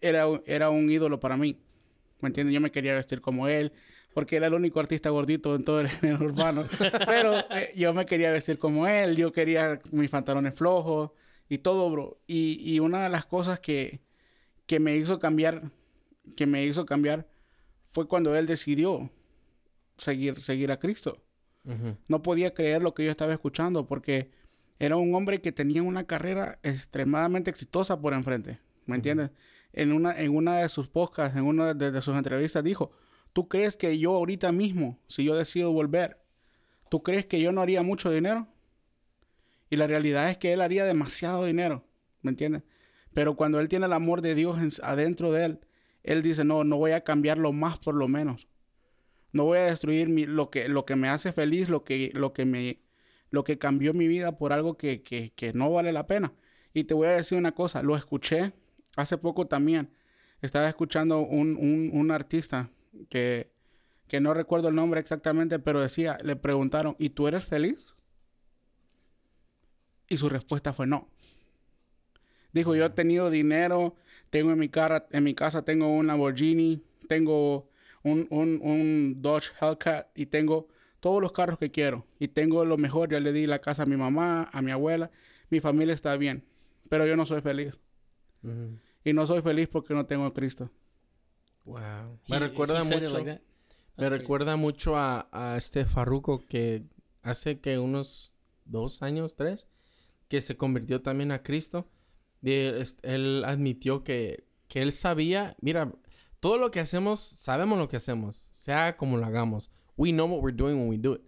era, 0.00 0.26
era 0.46 0.70
un 0.70 0.90
ídolo 0.90 1.18
para 1.20 1.36
mí. 1.36 1.58
¿Me 2.20 2.28
entiendes? 2.28 2.54
Yo 2.54 2.60
me 2.60 2.70
quería 2.70 2.94
vestir 2.94 3.20
como 3.20 3.48
él, 3.48 3.72
porque 4.14 4.36
era 4.36 4.46
el 4.46 4.54
único 4.54 4.78
artista 4.80 5.10
gordito 5.10 5.54
en 5.56 5.64
todo 5.64 5.80
el 5.80 5.88
género 5.90 6.24
urbano. 6.24 6.64
Pero 7.06 7.34
eh, 7.50 7.72
yo 7.76 7.92
me 7.94 8.06
quería 8.06 8.30
vestir 8.30 8.58
como 8.58 8.86
él, 8.86 9.16
yo 9.16 9.32
quería 9.32 9.80
mis 9.90 10.10
pantalones 10.10 10.54
flojos 10.54 11.10
y 11.48 11.58
todo, 11.58 11.90
bro. 11.90 12.20
Y, 12.26 12.58
y 12.62 12.80
una 12.80 13.02
de 13.02 13.08
las 13.08 13.26
cosas 13.26 13.60
que, 13.60 14.00
que 14.66 14.80
me 14.80 14.96
hizo 14.96 15.18
cambiar, 15.18 15.70
que 16.36 16.46
me 16.46 16.64
hizo 16.64 16.86
cambiar, 16.86 17.28
fue 17.86 18.08
cuando 18.08 18.34
él 18.36 18.46
decidió 18.46 19.10
seguir, 19.96 20.40
seguir 20.40 20.72
a 20.72 20.78
Cristo 20.78 21.24
no 22.08 22.22
podía 22.22 22.52
creer 22.52 22.82
lo 22.82 22.94
que 22.94 23.04
yo 23.04 23.10
estaba 23.10 23.32
escuchando 23.32 23.86
porque 23.86 24.30
era 24.78 24.96
un 24.96 25.14
hombre 25.14 25.40
que 25.40 25.52
tenía 25.52 25.82
una 25.82 26.04
carrera 26.04 26.58
extremadamente 26.62 27.50
exitosa 27.50 27.98
por 28.00 28.12
enfrente, 28.12 28.60
¿me 28.86 28.96
entiendes? 28.96 29.30
En 29.72 29.92
una, 29.92 30.18
en 30.18 30.36
una 30.36 30.58
de 30.58 30.68
sus 30.68 30.88
podcasts, 30.88 31.36
en 31.36 31.44
una 31.44 31.72
de, 31.74 31.90
de 31.90 32.02
sus 32.02 32.16
entrevistas 32.16 32.62
dijo, 32.62 32.92
¿tú 33.32 33.48
crees 33.48 33.76
que 33.76 33.98
yo 33.98 34.14
ahorita 34.14 34.52
mismo, 34.52 34.98
si 35.08 35.24
yo 35.24 35.34
decido 35.34 35.72
volver, 35.72 36.20
¿tú 36.90 37.02
crees 37.02 37.26
que 37.26 37.40
yo 37.40 37.50
no 37.50 37.62
haría 37.62 37.82
mucho 37.82 38.10
dinero? 38.10 38.46
Y 39.74 39.76
la 39.76 39.88
realidad 39.88 40.30
es 40.30 40.38
que 40.38 40.52
él 40.52 40.60
haría 40.60 40.84
demasiado 40.84 41.44
dinero, 41.44 41.84
¿me 42.22 42.30
entiendes? 42.30 42.62
Pero 43.12 43.34
cuando 43.34 43.58
él 43.58 43.68
tiene 43.68 43.86
el 43.86 43.92
amor 43.92 44.22
de 44.22 44.36
Dios 44.36 44.56
en- 44.58 44.70
adentro 44.84 45.32
de 45.32 45.44
él, 45.46 45.60
él 46.04 46.22
dice, 46.22 46.44
no, 46.44 46.62
no 46.62 46.76
voy 46.76 46.92
a 46.92 47.02
cambiarlo 47.02 47.52
más 47.52 47.80
por 47.80 47.96
lo 47.96 48.06
menos. 48.06 48.46
No 49.32 49.44
voy 49.46 49.58
a 49.58 49.62
destruir 49.64 50.08
lo, 50.28 50.50
que, 50.50 50.68
lo 50.68 50.84
que 50.84 50.94
me 50.94 51.08
hace 51.08 51.32
feliz, 51.32 51.68
lo 51.68 51.82
que, 51.82 52.12
lo 52.14 52.32
que, 52.32 52.44
me, 52.44 52.78
lo 53.30 53.42
que 53.42 53.58
cambió 53.58 53.94
mi 53.94 54.06
vida 54.06 54.38
por 54.38 54.52
algo 54.52 54.76
que, 54.76 55.02
que, 55.02 55.32
que 55.34 55.52
no 55.52 55.72
vale 55.72 55.92
la 55.92 56.06
pena. 56.06 56.32
Y 56.72 56.84
te 56.84 56.94
voy 56.94 57.08
a 57.08 57.12
decir 57.16 57.36
una 57.36 57.52
cosa, 57.52 57.82
lo 57.82 57.96
escuché 57.96 58.52
hace 58.96 59.18
poco 59.18 59.48
también. 59.48 59.90
Estaba 60.40 60.68
escuchando 60.68 61.18
un, 61.20 61.56
un, 61.56 61.90
un 61.92 62.10
artista 62.12 62.70
que, 63.08 63.50
que 64.06 64.20
no 64.20 64.34
recuerdo 64.34 64.68
el 64.68 64.76
nombre 64.76 65.00
exactamente, 65.00 65.58
pero 65.58 65.80
decía, 65.82 66.18
le 66.22 66.36
preguntaron, 66.36 66.94
¿y 67.00 67.10
tú 67.10 67.26
eres 67.26 67.44
feliz? 67.44 67.93
Y 70.08 70.16
su 70.16 70.28
respuesta 70.28 70.72
fue 70.72 70.86
no. 70.86 71.08
Dijo, 72.52 72.74
yo 72.76 72.84
he 72.84 72.90
tenido 72.90 73.30
dinero, 73.30 73.96
tengo 74.30 74.52
en 74.52 74.58
mi, 74.58 74.68
cara, 74.68 75.06
en 75.10 75.24
mi 75.24 75.34
casa, 75.34 75.64
tengo 75.64 75.88
un 75.88 76.06
Lamborghini, 76.06 76.82
tengo 77.08 77.68
un, 78.02 78.26
un, 78.30 78.60
un 78.62 79.22
Dodge 79.22 79.50
Hellcat 79.60 80.08
y 80.16 80.26
tengo 80.26 80.68
todos 81.00 81.20
los 81.20 81.32
carros 81.32 81.58
que 81.58 81.70
quiero. 81.70 82.06
Y 82.18 82.28
tengo 82.28 82.64
lo 82.64 82.76
mejor, 82.76 83.10
ya 83.10 83.20
le 83.20 83.32
di 83.32 83.46
la 83.46 83.60
casa 83.60 83.82
a 83.82 83.86
mi 83.86 83.96
mamá, 83.96 84.48
a 84.52 84.62
mi 84.62 84.70
abuela, 84.70 85.10
mi 85.50 85.60
familia 85.60 85.94
está 85.94 86.16
bien, 86.16 86.44
pero 86.88 87.06
yo 87.06 87.16
no 87.16 87.26
soy 87.26 87.40
feliz. 87.40 87.78
Y 89.04 89.12
no 89.12 89.26
soy 89.26 89.42
feliz 89.42 89.68
porque 89.68 89.94
no 89.94 90.06
tengo 90.06 90.24
a 90.26 90.34
Cristo. 90.34 90.70
Wow. 91.64 92.20
Me 92.28 92.38
recuerda 92.38 92.80
he 92.82 92.84
mucho. 92.84 93.18
like 93.18 93.40
me 93.96 94.08
crazy. 94.08 94.10
recuerda 94.10 94.56
mucho 94.56 94.96
a, 94.96 95.28
a 95.32 95.56
este 95.56 95.84
Farruko 95.86 96.44
que 96.46 96.84
hace 97.22 97.60
que 97.60 97.78
unos 97.78 98.34
dos 98.64 99.02
años, 99.02 99.34
tres, 99.36 99.66
que 100.28 100.40
se 100.40 100.56
convirtió 100.56 101.02
también 101.02 101.32
a 101.32 101.42
Cristo. 101.42 101.88
Él 102.42 103.42
admitió 103.46 104.04
que, 104.04 104.46
que 104.68 104.82
él 104.82 104.92
sabía, 104.92 105.56
mira, 105.60 105.92
todo 106.40 106.58
lo 106.58 106.70
que 106.70 106.80
hacemos, 106.80 107.20
sabemos 107.20 107.78
lo 107.78 107.88
que 107.88 107.96
hacemos, 107.96 108.46
sea 108.52 108.96
como 108.96 109.16
lo 109.16 109.24
hagamos. 109.24 109.70
We 109.96 110.10
know 110.10 110.26
what 110.26 110.42
we're 110.42 110.56
doing 110.56 110.76
when 110.76 110.88
we 110.88 110.98
do 110.98 111.14
it. 111.14 111.22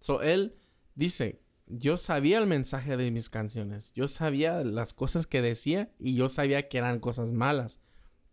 So 0.00 0.22
él 0.22 0.54
dice, 0.94 1.42
yo 1.66 1.96
sabía 1.96 2.38
el 2.38 2.46
mensaje 2.46 2.96
de 2.96 3.10
mis 3.10 3.30
canciones, 3.30 3.92
yo 3.94 4.08
sabía 4.08 4.64
las 4.64 4.94
cosas 4.94 5.26
que 5.26 5.42
decía 5.42 5.92
y 5.98 6.14
yo 6.14 6.28
sabía 6.28 6.68
que 6.68 6.78
eran 6.78 7.00
cosas 7.00 7.32
malas, 7.32 7.80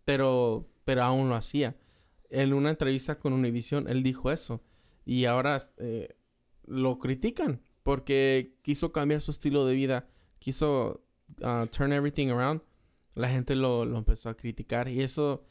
pero, 0.05 0.70
pero 0.86 1.03
aún 1.03 1.30
lo 1.30 1.36
hacía. 1.36 1.78
En 2.30 2.53
una 2.53 2.72
entrevista 2.72 3.20
con 3.20 3.34
Univision, 3.34 3.88
él 3.88 4.03
dijo 4.03 4.32
eso. 4.32 4.61
Y 5.05 5.26
ahora 5.26 5.61
eh, 5.78 6.18
lo 6.65 6.99
critican 6.99 7.61
porque 7.88 8.52
quiso 8.64 8.92
cambiar 8.92 9.22
su 9.22 9.32
estilo 9.32 9.66
de 9.66 9.74
vida, 9.74 10.10
quiso 10.40 11.06
uh, 11.42 11.66
turn 11.68 11.94
everything 11.94 12.28
around. 12.28 12.62
La 13.16 13.30
gente 13.30 13.56
lo, 13.56 13.86
lo 13.86 13.98
empezó 13.98 14.28
a 14.28 14.36
criticar 14.36 14.90
y 14.90 15.02
eso 15.02 15.46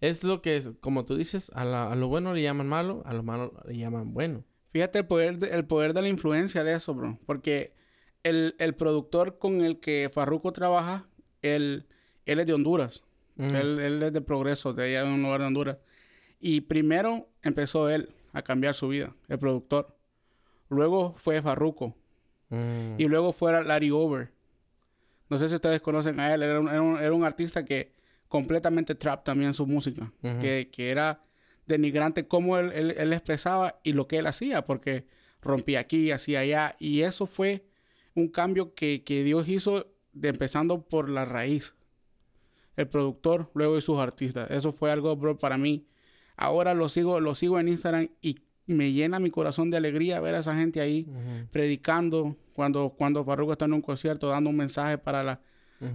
es 0.00 0.22
lo 0.22 0.40
que 0.40 0.56
es, 0.56 0.70
como 0.78 1.04
tú 1.04 1.16
dices, 1.16 1.50
a, 1.52 1.64
la- 1.64 1.90
a 1.90 1.96
lo 1.96 2.06
bueno 2.06 2.32
le 2.32 2.42
llaman 2.42 2.68
malo, 2.68 3.02
a 3.06 3.12
lo 3.12 3.24
malo 3.24 3.52
le 3.66 3.76
llaman 3.76 4.14
bueno. 4.14 4.44
Fíjate 4.72 5.00
el 5.00 5.06
poder 5.08 5.38
de, 5.40 5.48
el 5.48 5.64
poder 5.64 5.92
de 5.92 6.02
la 6.02 6.08
influencia 6.08 6.62
de 6.62 6.74
eso, 6.74 6.94
bro. 6.94 7.18
Porque 7.26 7.74
el, 8.22 8.54
el 8.60 8.76
productor 8.76 9.38
con 9.38 9.60
el 9.62 9.80
que 9.80 10.08
Farruko 10.14 10.52
trabaja, 10.52 11.08
él, 11.42 11.88
él 12.24 12.38
es 12.38 12.46
de 12.46 12.52
Honduras. 12.52 13.02
Ujú. 13.36 13.48
Él, 13.56 13.80
él 13.80 14.00
es 14.00 14.12
de 14.12 14.20
Progreso, 14.20 14.72
de 14.74 14.84
allá 14.84 15.02
de 15.02 15.12
un 15.12 15.22
lugar 15.22 15.40
de 15.40 15.46
Honduras. 15.48 15.78
Y 16.38 16.60
primero 16.60 17.28
empezó 17.42 17.90
él 17.90 18.14
a 18.32 18.42
cambiar 18.42 18.76
su 18.76 18.86
vida, 18.86 19.12
el 19.26 19.40
productor. 19.40 19.96
Luego 20.70 21.14
fue 21.18 21.42
Farruko. 21.42 21.94
Mm. 22.48 22.94
Y 22.98 23.04
luego 23.08 23.32
fuera 23.34 23.62
Larry 23.62 23.90
Over. 23.90 24.32
No 25.28 25.36
sé 25.38 25.48
si 25.48 25.54
ustedes 25.54 25.80
conocen 25.82 26.18
a 26.18 26.32
él. 26.34 26.42
Era 26.42 26.58
un, 26.58 26.68
era 26.68 26.80
un- 26.82 26.98
era 26.98 27.12
un 27.12 27.24
artista 27.24 27.64
que 27.64 27.92
completamente 28.28 28.94
trap 28.94 29.22
también 29.24 29.52
su 29.54 29.66
música. 29.66 30.12
Que, 30.40 30.70
que 30.72 30.90
era 30.90 31.22
denigrante 31.66 32.26
cómo 32.26 32.56
él, 32.58 32.72
él- 32.72 32.94
él 32.96 33.12
expresaba 33.12 33.78
y 33.84 33.92
lo 33.92 34.08
que 34.08 34.18
él 34.18 34.26
hacía. 34.26 34.64
Porque 34.64 35.06
rompía 35.42 35.80
aquí, 35.80 36.10
hacía 36.10 36.40
allá. 36.40 36.76
Y 36.78 37.02
eso 37.02 37.26
fue 37.26 37.66
un 38.14 38.28
cambio 38.28 38.74
que, 38.74 39.04
que 39.04 39.22
Dios 39.24 39.48
hizo 39.48 39.86
de, 40.12 40.28
empezando 40.30 40.82
por 40.88 41.08
la 41.10 41.24
raíz. 41.24 41.74
El 42.76 42.88
productor, 42.88 43.50
luego 43.54 43.76
y 43.78 43.82
sus 43.82 43.98
artistas. 43.98 44.50
Eso 44.50 44.72
fue 44.72 44.90
algo, 44.90 45.14
bro, 45.16 45.38
para 45.38 45.58
mí. 45.58 45.86
Ahora 46.36 46.72
lo 46.74 46.88
sigo, 46.88 47.20
lo 47.20 47.34
sigo 47.34 47.60
en 47.60 47.68
Instagram 47.68 48.08
y 48.22 48.36
me 48.70 48.92
llena 48.92 49.18
mi 49.20 49.30
corazón 49.30 49.70
de 49.70 49.76
alegría 49.76 50.20
ver 50.20 50.34
a 50.34 50.38
esa 50.38 50.54
gente 50.56 50.80
ahí 50.80 51.06
predicando 51.50 52.36
cuando, 52.52 52.90
cuando 52.90 53.24
Farruko 53.24 53.52
está 53.52 53.64
en 53.64 53.72
un 53.74 53.82
concierto 53.82 54.28
dando 54.28 54.50
un 54.50 54.56
mensaje 54.56 54.98
para 54.98 55.22
la, 55.22 55.40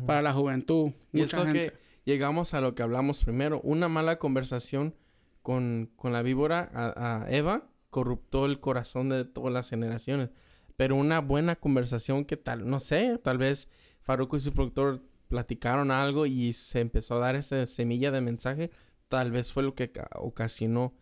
para 0.06 0.22
la 0.22 0.34
juventud. 0.34 0.92
Y 1.14 1.20
Mucha 1.22 1.38
eso 1.38 1.46
gente. 1.46 1.72
que 1.72 1.74
llegamos 2.12 2.54
a 2.54 2.62
lo 2.62 2.76
que 2.76 2.84
hablamos 2.84 3.24
primero. 3.24 3.62
Una 3.62 3.88
mala 3.88 4.18
conversación 4.20 4.96
con, 5.42 5.92
con 5.96 6.12
la 6.14 6.22
víbora, 6.22 6.70
a, 6.74 7.24
a 7.24 7.32
Eva, 7.32 7.68
corruptó 7.90 8.46
el 8.46 8.60
corazón 8.60 9.10
de 9.10 9.26
todas 9.26 9.54
las 9.54 9.70
generaciones. 9.70 10.30
pero 10.76 10.96
una 10.96 11.20
buena 11.22 11.56
conversación 11.56 12.26
que 12.26 12.36
tal, 12.36 12.68
no 12.68 12.80
sé, 12.80 13.18
tal 13.24 13.38
vez 13.38 13.70
Faruco 14.02 14.36
y 14.36 14.40
su 14.42 14.52
productor 14.52 15.02
platicaron 15.30 15.90
algo 15.92 16.26
y 16.26 16.54
se 16.54 16.80
empezó 16.82 17.16
a 17.16 17.20
dar 17.20 17.36
esa 17.36 17.66
semilla 17.66 18.12
de 18.12 18.22
mensaje, 18.22 18.72
tal 19.08 19.32
vez 19.32 19.52
fue 19.52 19.64
lo 19.64 19.74
que 19.76 19.92
ocasionó 20.16 20.94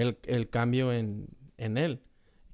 el, 0.00 0.50
cambio 0.50 0.92
en, 0.92 1.28
él. 1.58 2.02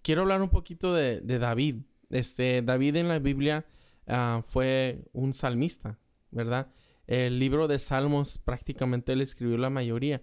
Quiero 0.02 0.22
hablar 0.22 0.42
un 0.42 0.50
poquito 0.50 0.94
de, 0.94 1.20
David. 1.20 1.76
Este, 2.10 2.62
David 2.62 2.96
en 2.96 3.08
la 3.08 3.18
Biblia 3.18 3.66
ah, 4.06 4.42
fue 4.44 5.04
un 5.12 5.32
salmista, 5.32 5.98
¿verdad? 6.30 6.68
El 7.06 7.38
libro 7.38 7.68
de 7.68 7.78
Salmos 7.78 8.38
prácticamente 8.38 9.12
él 9.12 9.20
escribió 9.20 9.58
la 9.58 9.70
mayoría. 9.70 10.22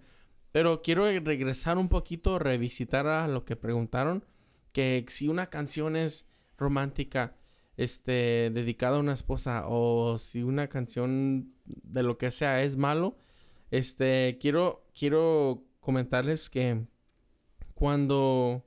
Pero 0.52 0.82
quiero 0.82 1.06
regresar 1.20 1.78
un 1.78 1.88
poquito, 1.88 2.38
revisitar 2.38 3.06
a 3.06 3.26
lo 3.26 3.44
que 3.44 3.56
preguntaron, 3.56 4.24
que 4.72 5.04
si 5.08 5.28
una 5.28 5.50
canción 5.50 5.96
es 5.96 6.28
romántica, 6.56 7.36
este, 7.76 8.50
dedicada 8.54 8.98
a 8.98 9.00
una 9.00 9.14
esposa, 9.14 9.64
o 9.66 10.16
si 10.18 10.42
una 10.42 10.68
canción 10.68 11.54
de 11.64 12.02
lo 12.02 12.18
que 12.18 12.30
sea 12.30 12.62
es 12.62 12.76
malo, 12.76 13.16
este, 13.70 14.38
quiero, 14.40 14.86
quiero 14.94 15.64
comentarles 15.80 16.48
que 16.50 16.86
cuando, 17.74 18.64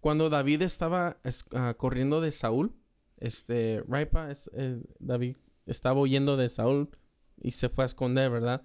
cuando 0.00 0.30
David 0.30 0.62
estaba 0.62 1.18
ah, 1.54 1.74
corriendo 1.74 2.20
de 2.20 2.32
Saúl, 2.32 2.74
este, 3.18 3.82
Raipa, 3.86 4.28
eh, 4.52 4.82
David 4.98 5.36
estaba 5.66 6.00
huyendo 6.00 6.36
de 6.36 6.48
Saúl 6.48 6.90
y 7.40 7.52
se 7.52 7.68
fue 7.68 7.84
a 7.84 7.86
esconder, 7.86 8.30
¿verdad? 8.30 8.62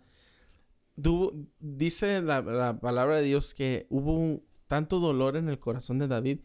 dice 1.59 2.21
la, 2.21 2.79
palabra 2.79 3.15
de 3.15 3.23
Dios 3.23 3.55
que 3.55 3.88
hubo 3.89 4.43
tanto 4.67 4.99
dolor 4.99 5.36
en 5.38 5.49
el 5.49 5.57
corazón 5.57 5.97
de 5.97 6.07
David 6.07 6.41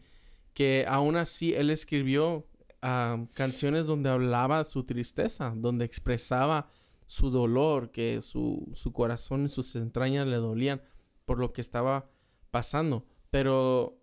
que 0.55 0.85
aún 0.87 1.17
así 1.17 1.53
él 1.53 1.69
escribió 1.69 2.47
ah, 2.81 3.27
canciones 3.35 3.85
donde 3.85 4.09
hablaba 4.09 4.65
su 4.65 4.85
tristeza, 4.85 5.53
donde 5.55 5.85
expresaba 5.85 6.67
su 7.05 7.29
dolor, 7.29 7.91
que 7.91 8.21
su, 8.21 8.69
su 8.73 8.91
corazón 8.91 9.45
y 9.45 9.49
sus 9.49 9.75
entrañas 9.75 10.27
le 10.27 10.37
dolían 10.37 10.81
por 11.25 11.39
lo 11.39 11.53
que 11.53 11.61
estaba 11.61 12.09
pasando. 12.51 13.05
Pero 13.29 14.01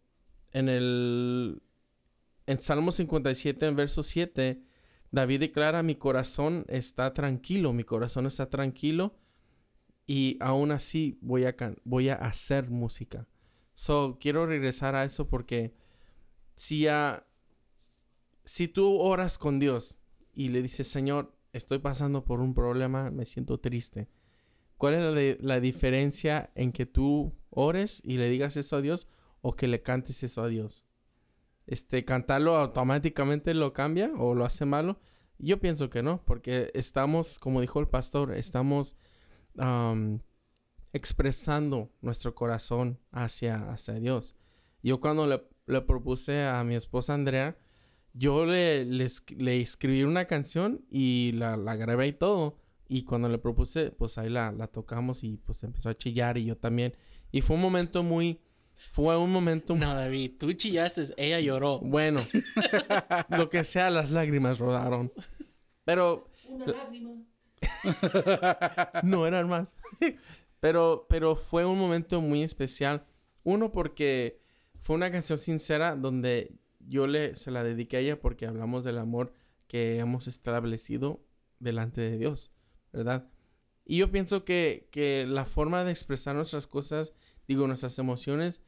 en 0.52 0.68
el 0.68 1.62
en 2.46 2.60
Salmo 2.60 2.92
57, 2.92 3.66
en 3.66 3.76
verso 3.76 4.02
7, 4.02 4.62
David 5.10 5.40
declara, 5.40 5.82
mi 5.82 5.96
corazón 5.96 6.64
está 6.68 7.12
tranquilo, 7.12 7.72
mi 7.72 7.84
corazón 7.84 8.26
está 8.26 8.48
tranquilo 8.50 9.16
y 10.06 10.36
aún 10.40 10.70
así 10.70 11.18
voy 11.20 11.44
a, 11.44 11.56
voy 11.84 12.08
a 12.08 12.14
hacer 12.14 12.70
música. 12.70 13.26
So, 13.74 14.18
quiero 14.20 14.46
regresar 14.46 14.94
a 14.94 15.04
eso 15.04 15.28
porque 15.28 15.74
si, 16.54 16.86
si 18.44 18.68
tú 18.68 18.98
oras 18.98 19.38
con 19.38 19.58
Dios 19.58 19.96
y 20.32 20.48
le 20.48 20.62
dices, 20.62 20.88
Señor, 20.88 21.36
estoy 21.52 21.78
pasando 21.78 22.24
por 22.24 22.40
un 22.40 22.54
problema, 22.54 23.10
me 23.10 23.26
siento 23.26 23.58
triste. 23.58 24.08
¿Cuál 24.76 24.94
es 24.94 25.38
la, 25.40 25.60
diferencia 25.60 26.50
en 26.54 26.70
que 26.70 26.86
tú 26.86 27.34
ores 27.50 28.02
y 28.04 28.18
le 28.18 28.28
digas 28.28 28.56
eso 28.56 28.76
a 28.76 28.82
Dios 28.82 29.08
o 29.40 29.56
que 29.56 29.68
le 29.68 29.82
cantes 29.82 30.22
eso 30.22 30.42
a 30.42 30.48
Dios? 30.48 30.86
Este, 31.66 32.04
cantarlo 32.04 32.56
automáticamente 32.56 33.52
lo 33.54 33.72
cambia 33.72 34.12
o 34.16 34.34
lo 34.34 34.44
hace 34.44 34.64
malo. 34.64 35.00
Yo 35.38 35.60
pienso 35.60 35.90
que 35.90 36.02
no, 36.02 36.24
porque 36.24 36.70
estamos, 36.74 37.38
como 37.38 37.60
dijo 37.60 37.80
el 37.80 37.88
pastor, 37.88 38.34
estamos 38.34 38.96
expresando 40.92 41.90
nuestro 42.00 42.34
corazón 42.34 42.98
hacia, 43.10 43.70
hacia 43.70 43.94
Dios. 43.94 44.34
Yo 44.82 45.00
cuando 45.00 45.26
le, 45.26 45.42
le 45.66 45.80
propuse 45.82 46.44
a 46.44 46.62
mi 46.64 46.74
esposa 46.74 47.14
Andrea, 47.14 47.58
yo 48.12 48.46
le, 48.46 48.84
le, 48.84 49.60
escribí 49.60 50.02
una 50.02 50.24
canción 50.24 50.84
y 50.90 51.32
la, 51.32 51.56
la, 51.56 51.76
grabé 51.76 52.08
y 52.08 52.12
todo. 52.12 52.56
Y 52.88 53.02
cuando 53.02 53.28
le 53.28 53.38
propuse, 53.38 53.90
pues 53.90 54.16
ahí 54.16 54.30
la, 54.30 54.52
la, 54.52 54.68
tocamos 54.68 55.22
y 55.24 55.36
pues 55.38 55.62
empezó 55.64 55.90
a 55.90 55.98
chillar 55.98 56.38
y 56.38 56.46
yo 56.46 56.56
también. 56.56 56.94
Y 57.30 57.42
fue 57.42 57.56
un 57.56 57.62
momento 57.62 58.02
muy... 58.02 58.40
Fue 58.76 59.16
un 59.16 59.32
momento... 59.32 59.74
No, 59.74 59.94
David, 59.94 60.32
tú 60.38 60.52
chillaste, 60.52 61.04
ella 61.16 61.40
lloró. 61.40 61.80
Bueno, 61.80 62.20
lo 63.30 63.48
que 63.48 63.64
sea, 63.64 63.90
las 63.90 64.10
lágrimas 64.10 64.58
rodaron. 64.58 65.12
Pero... 65.84 66.30
Una 66.48 66.66
lágrima. 66.66 67.12
no 69.02 69.26
eran 69.26 69.48
más. 69.48 69.74
pero, 70.60 71.06
pero 71.08 71.36
fue 71.36 71.64
un 71.64 71.78
momento 71.78 72.20
muy 72.20 72.42
especial. 72.42 73.06
Uno 73.42 73.72
porque 73.72 74.40
fue 74.80 74.96
una 74.96 75.10
canción 75.10 75.38
sincera 75.38 75.96
donde 75.96 76.58
yo 76.80 77.06
le, 77.06 77.34
se 77.34 77.50
la 77.50 77.64
dediqué 77.64 77.96
a 77.96 78.00
ella 78.00 78.20
porque 78.20 78.46
hablamos 78.46 78.84
del 78.84 78.98
amor 78.98 79.32
que 79.66 79.98
hemos 79.98 80.28
establecido 80.28 81.24
delante 81.58 82.00
de 82.00 82.18
Dios, 82.18 82.52
¿verdad? 82.92 83.28
Y 83.84 83.98
yo 83.98 84.10
pienso 84.10 84.44
que, 84.44 84.88
que 84.90 85.26
la 85.26 85.44
forma 85.44 85.84
de 85.84 85.92
expresar 85.92 86.34
nuestras 86.34 86.66
cosas, 86.66 87.14
digo, 87.48 87.66
nuestras 87.66 87.98
emociones, 87.98 88.62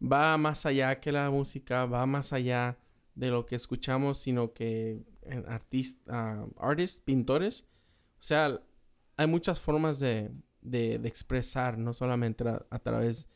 va 0.00 0.36
más 0.36 0.66
allá 0.66 1.00
que 1.00 1.12
la 1.12 1.30
música, 1.30 1.86
va 1.86 2.06
más 2.06 2.32
allá 2.32 2.78
de 3.14 3.30
lo 3.30 3.46
que 3.46 3.56
escuchamos, 3.56 4.18
sino 4.18 4.52
que 4.52 5.02
artistas, 5.46 6.46
artists, 6.58 7.00
pintores, 7.00 7.68
o 8.18 8.22
sea, 8.22 8.62
hay 9.16 9.26
muchas 9.26 9.60
formas 9.60 10.00
de, 10.00 10.30
de, 10.62 10.94
expresar, 11.04 11.78
no 11.78 11.92
solamente 11.92 12.44
a 12.48 12.78
través 12.78 13.28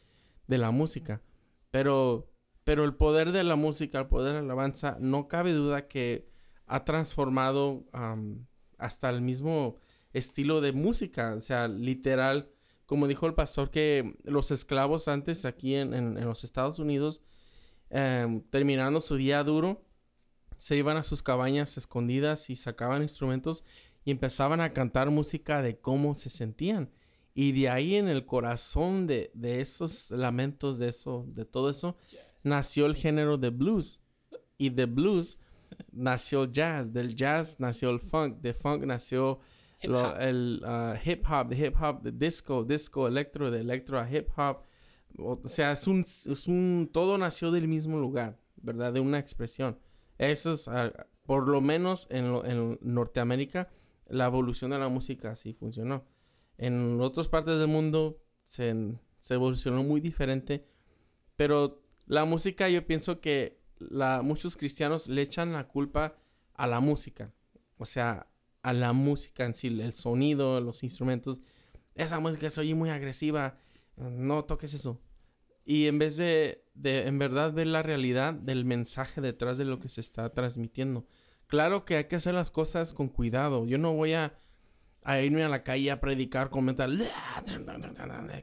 de 0.47 0.59
la 0.59 0.71
música, 0.71 1.23
pero 1.71 2.35
pero 2.65 2.85
el 2.85 2.95
poder 2.95 3.33
de 3.33 3.45
la 3.45 3.57
música, 3.57 4.01
el 4.01 4.07
poder 4.07 4.35
de 4.35 4.41
la 4.41 4.45
alabanza, 4.47 4.97
no 4.99 5.29
cabe 5.29 5.53
duda 5.53 5.87
que 5.87 6.27
ha 6.67 6.85
transformado 6.85 7.85
hasta 8.79 9.11
el 9.11 9.21
mismo 9.21 9.77
estilo 10.15 10.63
de 10.63 10.73
música. 10.73 11.35
O 11.35 11.41
sea, 11.41 11.69
literal, 11.69 12.51
como 12.87 13.07
dijo 13.09 13.27
el 13.27 13.35
pastor, 13.35 13.71
que 13.71 14.17
los 14.25 14.51
esclavos 14.51 15.09
antes 15.09 15.45
aquí 15.45 15.75
en, 15.75 16.15
los 16.25 16.45
Estados 16.45 16.79
Unidos, 16.79 17.23
em, 17.91 18.43
terminando 18.51 19.01
su 19.01 19.17
día 19.17 19.43
duro, 19.43 19.85
se 20.59 20.77
iban 20.77 20.97
a 20.97 21.03
sus 21.03 21.23
cabañas 21.23 21.77
escondidas 21.77 22.51
y 22.51 22.57
sacaban 22.57 23.03
instrumentos 23.03 23.65
y 24.05 24.11
empezaban 24.11 24.61
a 24.61 24.73
cantar 24.73 25.11
música 25.11 25.63
de 25.63 25.79
cómo 25.79 26.15
se 26.15 26.31
sentían. 26.31 26.91
Y 27.35 27.53
de 27.53 27.69
ahí 27.69 27.97
en 27.97 28.09
el 28.09 28.27
corazón 28.27 29.07
de, 29.07 29.31
de 29.35 29.61
esos 29.61 30.11
lamentos, 30.11 30.79
de 30.79 30.89
eso, 30.89 31.25
de 31.29 31.45
todo 31.45 31.71
eso, 31.71 31.97
nació 32.43 32.87
el 32.87 32.95
género 32.95 33.39
de 33.39 33.51
blues. 33.51 34.01
Y 34.57 34.71
de 34.71 34.87
blues 34.87 35.39
nació 35.91 36.45
el 36.45 36.53
jazz. 36.53 36.93
Del 36.93 37.15
jazz 37.17 37.59
nació 37.59 37.91
el 37.91 38.01
funk. 38.01 38.41
De 38.41 38.55
funk 38.55 38.85
nació 38.85 39.41
el 39.85 40.63
uh, 40.65 40.99
hip 41.05 41.25
hop. 41.29 41.49
De 41.49 41.67
hip 41.67 41.77
hop, 41.81 42.03
de 42.03 42.13
disco. 42.13 42.65
Disco, 42.65 43.09
electro. 43.09 43.51
De 43.51 43.61
electro 43.61 43.99
a 43.99 44.11
hip 44.11 44.29
hop. 44.37 44.63
O 45.19 45.41
sea, 45.45 45.73
es 45.73 45.87
un, 45.87 46.01
es 46.01 46.49
un. 46.49 46.91
Todo 46.93 47.19
nació 47.19 47.51
del 47.51 47.69
mismo 47.69 47.99
lugar, 47.99 48.41
¿verdad? 48.57 48.93
De 48.93 49.01
una 49.01 49.19
expresión. 49.19 49.79
Eso 50.19 50.53
es, 50.53 50.67
uh, 50.69 50.91
por 51.27 51.49
lo 51.49 51.61
menos 51.61 52.07
en, 52.11 52.25
en 52.45 52.79
Norteamérica, 52.83 53.71
la 54.07 54.27
evolución 54.27 54.73
de 54.73 54.79
la 54.79 54.89
música 54.89 55.31
así 55.31 55.55
funcionó. 55.55 56.05
En 56.59 57.01
otras 57.01 57.29
partes 57.29 57.59
del 57.59 57.69
mundo 57.69 58.23
se, 58.41 58.97
se 59.19 59.35
evolucionó 59.35 59.83
muy 59.83 60.01
diferente. 60.01 60.67
Pero 61.37 61.83
la 62.07 62.25
música, 62.25 62.69
yo 62.69 62.87
pienso 62.87 63.21
que 63.21 63.61
la, 63.79 64.23
muchos 64.23 64.57
cristianos 64.57 65.09
le 65.09 65.23
echan 65.23 65.53
la 65.53 65.67
culpa 65.67 66.17
a 66.55 66.67
la 66.67 66.81
música. 66.81 67.33
O 67.77 67.85
sea, 67.85 68.29
a 68.65 68.73
la 68.73 68.93
música 68.93 69.45
en 69.45 69.55
sí, 69.55 69.69
el 69.69 69.93
sonido, 69.93 70.61
los 70.61 70.83
instrumentos. 70.83 71.43
Esa 71.95 72.19
música 72.19 72.51
se 72.51 72.63
oye 72.63 72.75
muy 72.75 72.91
agresiva. 72.91 73.59
No 73.97 74.45
toques 74.45 74.75
eso. 74.75 75.01
Y 75.65 75.87
en 75.87 75.99
vez 75.99 76.17
de, 76.17 76.65
de 76.75 77.07
en 77.07 77.19
verdad 77.19 77.53
ver 77.53 77.67
la 77.67 77.83
realidad 77.83 78.35
del 78.35 78.65
mensaje 78.65 79.21
detrás 79.21 79.59
de 79.59 79.67
lo 79.67 79.79
que 79.79 79.89
se 79.89 80.01
está 80.01 80.33
transmitiendo. 80.33 81.07
Claro 81.47 81.85
que 81.85 81.97
hay 81.97 82.05
que 82.05 82.17
hacer 82.17 82.35
las 82.35 82.51
cosas 82.51 82.95
con 82.95 83.09
cuidado. 83.09 83.67
Yo 83.67 83.77
no 83.77 83.93
voy 83.93 84.15
a, 84.15 84.35
a 85.03 85.21
irme 85.21 85.45
a 85.45 85.51
la 85.51 85.63
calle 85.63 85.91
a 85.91 86.01
predicar, 86.01 86.49
comentar, 86.49 86.89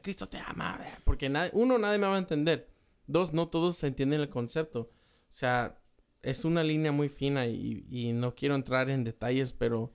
Cristo 0.02 0.28
te 0.28 0.38
ama. 0.38 0.78
Porque 1.04 1.30
uno, 1.52 1.78
nadie 1.78 1.98
me 1.98 2.06
va 2.06 2.14
a 2.14 2.18
entender. 2.18 2.70
Dos, 3.08 3.32
no 3.32 3.48
todos 3.48 3.82
entienden 3.82 4.20
el 4.20 4.30
concepto. 4.30 4.80
O 4.82 5.34
sea, 5.34 5.82
es 6.22 6.44
una 6.44 6.62
línea 6.62 6.92
muy 6.92 7.08
fina 7.08 7.46
y, 7.46 8.12
no 8.14 8.34
quiero 8.34 8.54
entrar 8.54 8.88
en 8.88 9.04
detalles, 9.04 9.52
pero, 9.52 9.92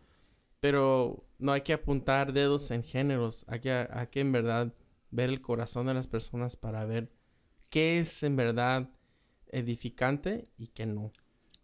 pero 0.59 1.25
no 1.39 1.51
hay 1.51 1.61
que 1.61 1.73
apuntar 1.73 2.33
dedos 2.33 2.71
en 2.71 2.83
géneros. 2.83 3.45
Hay 3.47 3.59
que, 3.59 3.71
hay 3.71 4.07
que 4.07 4.21
en 4.21 4.31
verdad 4.31 4.73
ver 5.11 5.29
el 5.29 5.41
corazón 5.41 5.87
de 5.87 5.93
las 5.93 6.07
personas 6.07 6.55
para 6.55 6.85
ver 6.85 7.11
qué 7.69 7.99
es 7.99 8.23
en 8.23 8.35
verdad 8.35 8.89
edificante 9.47 10.47
y 10.57 10.67
qué 10.67 10.85
no. 10.85 11.11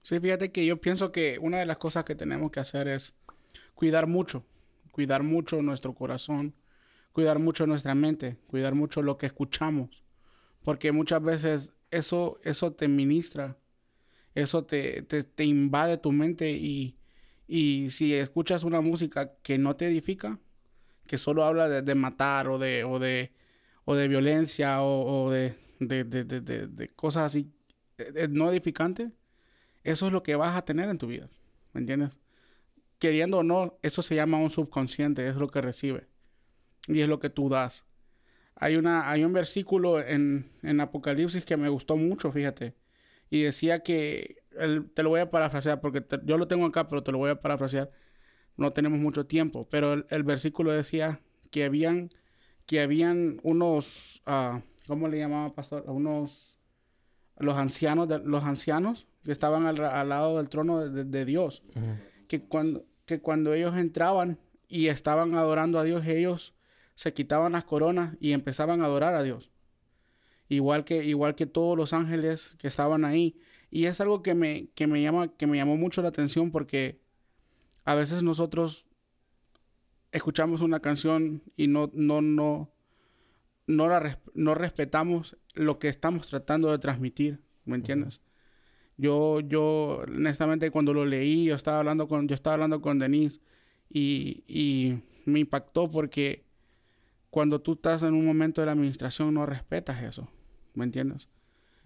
Sí, 0.01 0.19
fíjate 0.19 0.51
que 0.51 0.65
yo 0.65 0.81
pienso 0.81 1.11
que 1.11 1.39
una 1.39 1.59
de 1.59 1.65
las 1.65 1.77
cosas 1.77 2.03
que 2.03 2.15
tenemos 2.15 2.51
que 2.51 2.59
hacer 2.59 2.87
es 2.87 3.15
cuidar 3.73 4.07
mucho, 4.07 4.45
cuidar 4.91 5.23
mucho 5.23 5.61
nuestro 5.61 5.95
corazón, 5.95 6.55
cuidar 7.11 7.39
mucho 7.39 7.65
nuestra 7.67 7.95
mente, 7.95 8.37
cuidar 8.47 8.75
mucho 8.75 9.01
lo 9.01 9.17
que 9.17 9.25
escuchamos. 9.25 10.03
Porque 10.63 10.91
muchas 10.91 11.21
veces 11.21 11.73
eso, 11.91 12.39
eso 12.43 12.73
te 12.73 12.87
ministra 12.87 13.57
eso 14.35 14.65
te, 14.65 15.03
te, 15.03 15.23
te 15.23 15.45
invade 15.45 15.97
tu 15.97 16.11
mente 16.11 16.51
y, 16.51 16.97
y 17.55 17.91
si 17.91 18.15
escuchas 18.15 18.63
una 18.63 18.81
música 18.81 19.35
que 19.43 19.59
no 19.59 19.75
te 19.75 19.85
edifica, 19.85 20.39
que 21.05 21.19
solo 21.19 21.45
habla 21.45 21.83
de, 21.83 21.93
matar 21.95 22.47
o 22.47 22.57
de, 22.57 22.83
o 22.83 22.97
de, 22.97 23.31
o 23.85 23.93
de 23.93 24.07
violencia 24.07 24.81
o, 24.81 25.25
o 25.25 25.29
de, 25.29 25.55
de, 25.77 26.03
de, 26.03 26.89
cosas 26.95 27.25
así 27.25 27.51
eh, 27.99 28.11
eh, 28.15 28.27
no 28.27 28.49
edificantes, 28.49 29.11
eso 29.83 30.07
es 30.07 30.11
lo 30.11 30.23
que 30.23 30.35
vas 30.35 30.57
a 30.57 30.65
tener 30.65 30.89
en 30.89 30.97
tu 30.97 31.05
vida. 31.05 31.29
¿Me 31.73 31.81
entiendes? 31.81 32.17
Queriendo 32.97 33.37
o 33.37 33.43
no, 33.43 33.77
eso 33.83 34.01
se 34.01 34.15
llama 34.15 34.39
un 34.39 34.49
subconsciente, 34.49 35.27
es 35.27 35.35
lo 35.35 35.47
que 35.47 35.61
recibe. 35.61 36.07
Y 36.87 37.01
es 37.01 37.07
lo 37.07 37.19
que 37.19 37.29
tú 37.29 37.49
das. 37.49 37.85
Hay, 38.55 38.77
una, 38.77 39.11
hay 39.11 39.23
un 39.23 39.33
versículo 39.33 39.99
en, 39.99 40.49
en 40.63 40.81
Apocalipsis 40.81 41.45
que 41.45 41.57
me 41.57 41.69
gustó 41.69 41.97
mucho, 41.97 42.31
fíjate. 42.31 42.73
Y 43.29 43.43
decía 43.43 43.83
que, 43.83 44.42
el- 44.59 44.89
te 44.91 45.03
lo 45.03 45.09
voy 45.09 45.19
a 45.21 45.29
parafrasear, 45.31 45.81
porque 45.81 46.01
te- 46.01 46.19
yo 46.25 46.37
lo 46.37 46.47
tengo 46.47 46.65
acá, 46.65 46.87
pero 46.87 47.03
te 47.03 47.11
lo 47.11 47.17
voy 47.17 47.29
a 47.31 47.39
parafrasear. 47.41 47.91
No 48.57 48.71
tenemos 48.71 48.99
mucho 48.99 49.25
tiempo, 49.25 49.67
pero 49.69 49.93
el, 49.93 50.05
el 50.09 50.23
versículo 50.23 50.71
decía 50.71 51.21
que 51.51 51.63
habían, 51.65 52.09
que 52.65 52.81
habían 52.81 53.39
unos, 53.43 54.21
ah, 54.25 54.61
¿cómo 54.87 55.07
le 55.07 55.17
llamaba 55.17 55.53
pastor? 55.53 55.83
Unos, 55.87 56.57
los 57.37 57.55
ancianos, 57.55 58.07
de, 58.07 58.19
los 58.19 58.43
ancianos 58.43 59.07
que 59.23 59.31
estaban 59.31 59.65
al, 59.65 59.83
al 59.83 60.09
lado 60.09 60.37
del 60.37 60.49
trono 60.49 60.79
de, 60.79 60.89
de- 60.89 61.03
de 61.05 61.25
Dios. 61.25 61.63
Que 62.27 62.43
cuando, 62.43 62.85
que 63.05 63.19
cuando 63.21 63.53
ellos 63.53 63.75
entraban 63.77 64.39
y 64.67 64.87
estaban 64.87 65.35
adorando 65.35 65.79
a 65.79 65.83
Dios, 65.83 66.05
ellos 66.05 66.53
se 66.95 67.13
quitaban 67.13 67.53
las 67.53 67.63
coronas 67.63 68.15
y 68.19 68.33
empezaban 68.33 68.81
a 68.81 68.85
adorar 68.85 69.15
a 69.15 69.23
Dios. 69.23 69.49
Igual 70.49 70.83
que, 70.83 71.03
igual 71.05 71.35
que 71.35 71.45
todos 71.45 71.77
los 71.77 71.93
ángeles 71.93 72.55
que 72.59 72.67
estaban 72.67 73.05
ahí. 73.05 73.39
Y 73.76 73.88
es 73.88 73.99
algo 73.99 74.21
que 74.21 74.36
me, 74.36 74.67
que 74.76 74.86
me 74.86 75.01
llama, 75.01 75.36
que 75.36 75.47
me 75.47 75.57
llamó 75.57 75.78
mucho 75.78 76.03
la 76.03 76.09
atención 76.09 76.51
porque 76.51 77.01
a 77.86 77.95
veces 77.95 78.21
nosotros 78.21 78.88
escuchamos 80.11 80.61
una 80.61 80.80
canción 80.80 81.41
y 81.57 81.65
no, 81.65 81.89
no, 81.91 82.21
no, 82.21 82.71
no, 83.65 83.88
la 83.88 84.21
no 84.36 84.53
respetamos 84.53 85.38
lo 85.55 85.80
que 85.80 85.88
estamos 85.88 86.28
tratando 86.28 86.69
de 86.69 86.78
transmitir, 86.78 87.41
¿me 87.65 87.76
entiendes? 87.76 88.21
Yo, 88.95 89.39
yo, 89.39 90.03
honestamente, 90.07 90.69
cuando 90.69 90.93
lo 90.93 91.03
leí, 91.03 91.45
yo 91.45 91.55
estaba 91.55 91.80
hablando 91.80 92.07
con, 92.07 92.28
yo 92.28 92.36
estaba 92.36 92.53
hablando 92.53 92.80
con 92.80 92.99
Denise 92.99 93.39
y, 93.89 94.43
y 94.47 94.99
me 95.26 95.39
impactó 95.39 95.89
porque 95.89 96.45
cuando 97.32 97.59
tú 97.59 97.74
estás 97.74 98.03
en 98.03 98.13
un 98.13 98.24
momento 98.24 98.61
de 98.61 98.67
la 98.67 98.74
administración 98.74 99.34
no 99.34 99.47
respetas 99.47 100.03
eso, 100.03 100.30
¿me 100.76 100.84
entiendes? 100.84 101.28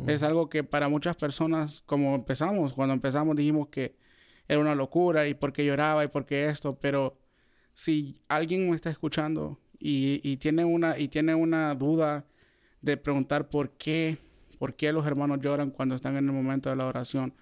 Es 0.05 0.21
algo 0.21 0.47
que 0.49 0.63
para 0.63 0.89
muchas 0.89 1.15
personas, 1.15 1.81
como 1.85 2.13
empezamos, 2.13 2.73
cuando 2.73 2.93
empezamos 2.93 3.35
dijimos 3.35 3.69
que 3.69 3.95
era 4.47 4.59
una 4.59 4.75
locura 4.75 5.27
y 5.27 5.33
por 5.33 5.53
qué 5.53 5.65
lloraba 5.65 6.03
y 6.03 6.07
por 6.07 6.25
qué 6.25 6.47
esto, 6.47 6.77
pero 6.79 7.17
si 7.73 8.21
alguien 8.27 8.69
me 8.69 8.75
está 8.75 8.89
escuchando 8.91 9.59
y, 9.79 10.21
y 10.23 10.37
tiene 10.37 10.65
una 10.65 10.97
y 10.97 11.07
tiene 11.07 11.33
una 11.35 11.73
duda 11.75 12.25
de 12.81 12.97
preguntar 12.97 13.49
por 13.49 13.71
qué, 13.71 14.19
por 14.59 14.75
qué 14.75 14.91
los 14.91 15.05
hermanos 15.05 15.39
lloran 15.41 15.71
cuando 15.71 15.95
están 15.95 16.15
en 16.15 16.25
el 16.27 16.31
momento 16.31 16.69
de 16.69 16.75
la 16.75 16.85
oración, 16.85 17.33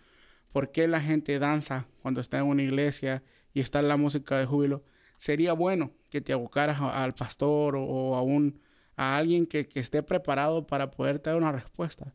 por 0.53 0.71
qué 0.71 0.87
la 0.87 1.01
gente 1.01 1.39
danza 1.39 1.87
cuando 2.01 2.21
está 2.21 2.39
en 2.39 2.45
una 2.45 2.63
iglesia 2.63 3.21
y 3.53 3.59
está 3.59 3.81
la 3.81 3.97
música 3.97 4.37
de 4.37 4.45
júbilo, 4.45 4.83
sería 5.17 5.53
bueno 5.53 5.91
que 6.09 6.21
te 6.21 6.31
abocaras 6.31 6.81
al 6.81 7.13
pastor 7.13 7.75
o, 7.75 7.83
o 7.83 8.15
a 8.15 8.21
un 8.21 8.61
a 8.97 9.17
alguien 9.17 9.45
que, 9.45 9.67
que 9.67 9.81
esté 9.81 10.03
preparado 10.03 10.67
para 10.67 10.89
poder 10.89 11.21
dar 11.21 11.35
una 11.35 11.51
respuesta 11.51 12.13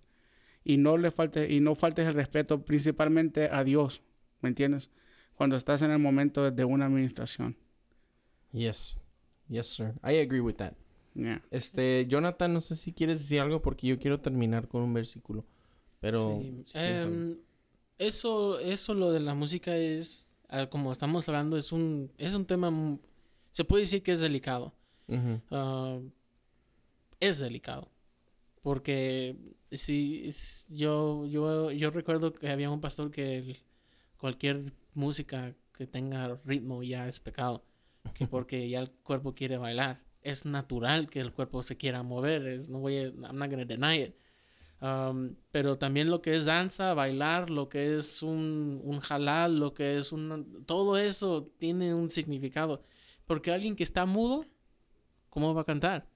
y 0.65 0.77
no 0.77 0.97
le 0.97 1.11
falte 1.11 1.53
y 1.53 1.61
no 1.61 1.75
faltes 1.75 2.07
el 2.07 2.15
respeto 2.15 2.65
principalmente 2.65 3.49
a 3.51 3.65
Dios, 3.65 4.03
¿me 4.41 4.49
entiendes? 4.49 4.91
Cuando 5.37 5.57
estás 5.57 5.83
en 5.83 5.91
el 5.91 5.99
momento 5.99 6.51
de, 6.51 6.65
una 6.65 6.87
administración. 6.87 7.57
Yes. 8.53 8.97
Yes, 9.49 9.67
sir. 9.69 9.95
I 10.05 10.19
agree 10.19 10.41
with 10.41 10.55
that. 10.57 10.75
Yeah. 11.15 11.43
Este, 11.51 12.07
Jonathan, 12.07 12.53
no 12.53 12.61
sé 12.61 12.77
si 12.77 12.93
quieres 12.93 13.21
decir 13.21 13.41
algo 13.41 13.63
porque 13.63 13.87
yo 13.87 13.99
quiero 13.99 14.21
terminar 14.21 14.69
con 14.69 14.83
un 14.83 14.93
versículo. 14.93 15.45
Pero 16.01 16.41
Sí, 16.41 16.63
si 16.65 16.79
algo. 16.79 17.15
em, 17.15 17.39
eso, 17.99 18.59
eso 18.61 18.95
lo 18.95 19.13
de 19.13 19.21
la 19.21 19.35
música 19.35 19.77
es, 19.77 20.29
como 20.71 20.93
estamos 20.93 21.29
hablando, 21.29 21.57
es 21.57 21.73
un, 21.73 22.13
es 22.19 22.35
un 22.35 22.45
tema, 22.45 22.71
se 23.53 23.65
puede 23.65 23.83
decir 23.83 24.03
que 24.03 24.13
es 24.13 24.21
delicado. 24.21 24.75
Ujú. 25.09 25.41
Ah, 25.51 25.99
es 27.19 27.39
delicado. 27.39 27.89
Porque 28.63 29.37
si 29.73 30.31
yo, 30.69 31.27
yo, 31.27 31.71
yo 31.73 31.91
recuerdo 31.91 32.33
que 32.33 32.51
había 32.51 32.71
un 32.71 32.81
pastor 32.81 33.11
que 33.11 33.39
el- 33.39 33.59
cualquier 34.19 34.65
música 34.95 35.55
que 35.73 35.87
tenga 35.87 36.37
ritmo 36.45 36.83
ya 36.83 37.09
es 37.09 37.21
pecado. 37.21 37.65
Que 38.15 38.27
porque 38.29 38.69
ya 38.69 38.81
el 38.81 38.91
cuerpo 38.91 39.35
quiere 39.35 39.57
bailar. 39.59 40.03
Es 40.23 40.45
natural 40.45 41.09
que 41.09 41.21
el 41.21 41.33
cuerpo 41.33 41.63
se 41.63 41.77
quiera 41.77 42.03
mover. 42.03 42.47
Es, 42.47 42.69
no 42.71 42.81
voy 42.81 42.97
a, 42.99 43.03
I'm 43.05 43.39
not 43.39 43.51
gonna 43.51 43.65
deny 43.65 44.03
it. 44.03 44.17
Um, 44.83 45.37
pero 45.51 45.77
también 45.79 46.11
lo 46.11 46.23
que 46.23 46.35
es 46.37 46.47
danza, 46.47 46.95
bailar, 46.95 47.51
lo 47.51 47.69
que 47.69 47.97
es 47.97 48.23
un, 48.23 48.81
un 48.85 49.01
halal, 49.09 49.59
lo 49.61 49.75
que 49.75 49.99
es 49.99 50.13
un... 50.13 50.65
Todo 50.67 50.97
eso 50.99 51.53
tiene 51.59 51.95
un 51.95 52.09
significado. 52.11 52.83
Porque 53.27 53.53
alguien 53.53 53.77
que 53.77 53.85
está 53.85 54.07
mudo, 54.07 54.47
¿cómo 55.31 55.55
va 55.55 55.63
a 55.63 55.67
cantar? 55.67 56.10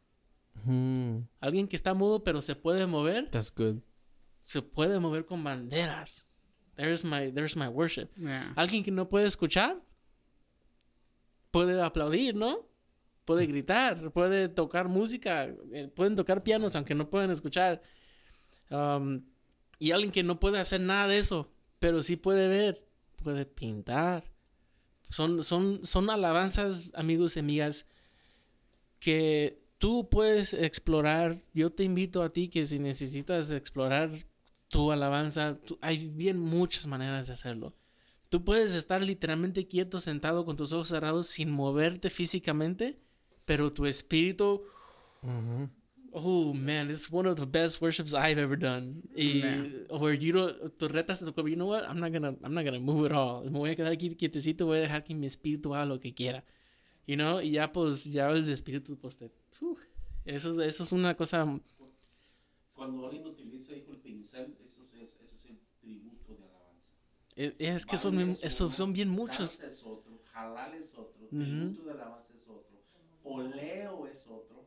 Alguien 1.41 1.69
que 1.69 1.77
está 1.77 1.95
mudo 1.95 2.25
pero 2.25 2.41
se 2.41 2.57
puede 2.57 2.87
mover, 2.87 3.31
That's 3.31 3.53
good. 3.55 3.81
se 4.45 4.63
puede 4.63 4.99
mover 4.99 5.27
con 5.27 5.45
banderas. 5.45 6.27
There's 6.77 7.05
my, 7.05 7.31
there's 7.31 7.57
my 7.57 7.69
worship. 7.69 8.09
Yeah. 8.17 8.53
Alguien 8.57 8.83
que 8.83 8.91
no 8.91 9.09
puede 9.09 9.27
escuchar, 9.27 9.81
puede 11.51 11.81
aplaudir, 11.81 12.35
¿no? 12.35 12.69
Puede 13.25 13.47
gritar, 13.47 14.11
puede 14.13 14.49
tocar 14.49 14.89
música, 14.89 15.45
eh, 15.73 15.89
pueden 15.95 16.17
tocar 16.17 16.43
pianos 16.43 16.75
aunque 16.77 16.95
no 16.95 17.09
pueden 17.09 17.31
escuchar. 17.31 17.81
Um, 18.71 19.25
y 19.79 19.93
alguien 19.93 20.11
que 20.11 20.23
no 20.23 20.41
puede 20.41 20.59
hacer 20.59 20.81
nada 20.81 21.07
de 21.09 21.19
eso, 21.19 21.53
pero 21.79 22.03
sí 22.03 22.17
puede 22.17 22.49
ver, 22.49 22.87
puede 23.23 23.47
pintar. 23.47 24.31
Son, 25.11 25.45
son, 25.45 25.87
son 25.87 26.11
alabanzas, 26.11 26.91
amigos 26.95 27.37
y 27.37 27.41
amigas, 27.41 27.87
que 28.99 29.64
tú 29.85 30.09
puedes 30.09 30.55
explorar. 30.55 31.39
Yo 31.53 31.71
te 31.71 31.85
invito 31.85 32.23
a 32.23 32.31
ti 32.33 32.49
que 32.49 32.65
si 32.65 32.79
necesitas 32.79 33.51
explorar 33.51 34.11
tu 34.69 34.91
alabanza, 34.91 35.59
tú- 35.67 35.79
hay 35.83 36.09
bien 36.09 36.39
muchas 36.39 36.87
maneras 36.87 37.27
de 37.27 37.35
hacerlo. 37.35 37.75
Tú 38.31 38.43
puedes 38.43 38.75
estar 38.75 39.03
literalmente 39.03 39.69
quieto, 39.69 40.01
sentado 40.01 40.47
con 40.47 40.57
tus 40.57 40.73
ojos 40.73 40.89
cerrados, 40.89 41.27
sin 41.27 41.51
moverte 41.51 42.09
físicamente, 42.09 42.99
pero 43.45 43.75
tu 43.75 43.85
espíritu, 43.85 44.63
Ujú. 45.23 45.69
oh 46.13 46.55
man, 46.55 46.91
it's 46.91 47.13
one 47.13 47.29
of 47.29 47.37
the 47.39 47.45
best 47.45 47.83
worships 47.83 48.15
I've 48.15 48.41
ever 48.41 48.59
done. 48.59 49.03
Y 49.15 49.41
Yeah. 49.41 49.67
where 50.01 50.19
you 50.19 50.33
don't, 50.33 50.79
tú 50.79 50.89
retas 50.89 51.19
tu 51.21 51.27
cuerpo, 51.35 51.49
you 51.49 51.57
know 51.57 51.69
what, 51.69 51.85
I'm 51.87 52.01
not 52.01 52.11
gonna, 52.11 52.35
I'm 52.43 52.55
not 52.55 52.65
gonna 52.65 52.81
move 52.81 53.05
at 53.05 53.13
all. 53.13 53.45
Me 53.51 53.59
voy 53.59 53.71
a 53.73 53.77
quedar 53.77 53.93
aquí 53.93 54.17
quietecito, 54.17 54.65
voy 54.65 54.79
a 54.79 54.81
dejar 54.81 55.05
que 55.05 55.15
mi 55.15 55.27
espíritu 55.27 55.75
haga 55.75 55.85
lo 55.85 56.01
que 56.01 56.15
quiera. 56.15 56.43
You 57.07 57.17
know, 57.17 57.43
y 57.43 57.51
ya 57.51 57.71
pues, 57.71 58.05
ya 58.05 58.31
el 58.31 58.49
espíritu, 58.49 58.97
pues 58.99 59.19
te, 59.19 59.31
uf, 59.63 59.81
eso, 60.25 60.63
eso 60.63 60.83
es 60.83 60.93
una 60.93 61.17
cosa 61.17 61.61
Cuando 62.73 63.07
alguien 63.07 63.27
utiliza 63.27 63.75
hijo, 63.75 63.93
el 63.93 63.99
pincel, 63.99 64.57
eso 64.65 64.87
es, 64.95 65.19
eso 65.23 65.37
es 65.37 65.45
el 65.47 65.59
tributo 65.81 66.35
de 66.37 66.45
alabanza. 66.45 66.95
Es, 67.37 67.55
es 67.59 67.87
que 67.87 67.97
son, 67.97 68.19
es 68.43 68.61
uno, 68.61 68.71
son 68.71 68.93
bien 68.93 69.09
muchos. 69.11 69.61
es 69.61 69.83
otro, 69.85 70.21
es 70.81 70.95
otro, 70.95 71.29
tributo 71.29 71.85
de 71.85 71.91
alabanza 71.93 72.33
es 72.35 72.49
otro, 72.49 72.83
oleo 73.23 74.07
es 74.07 74.27
otro. 74.27 74.67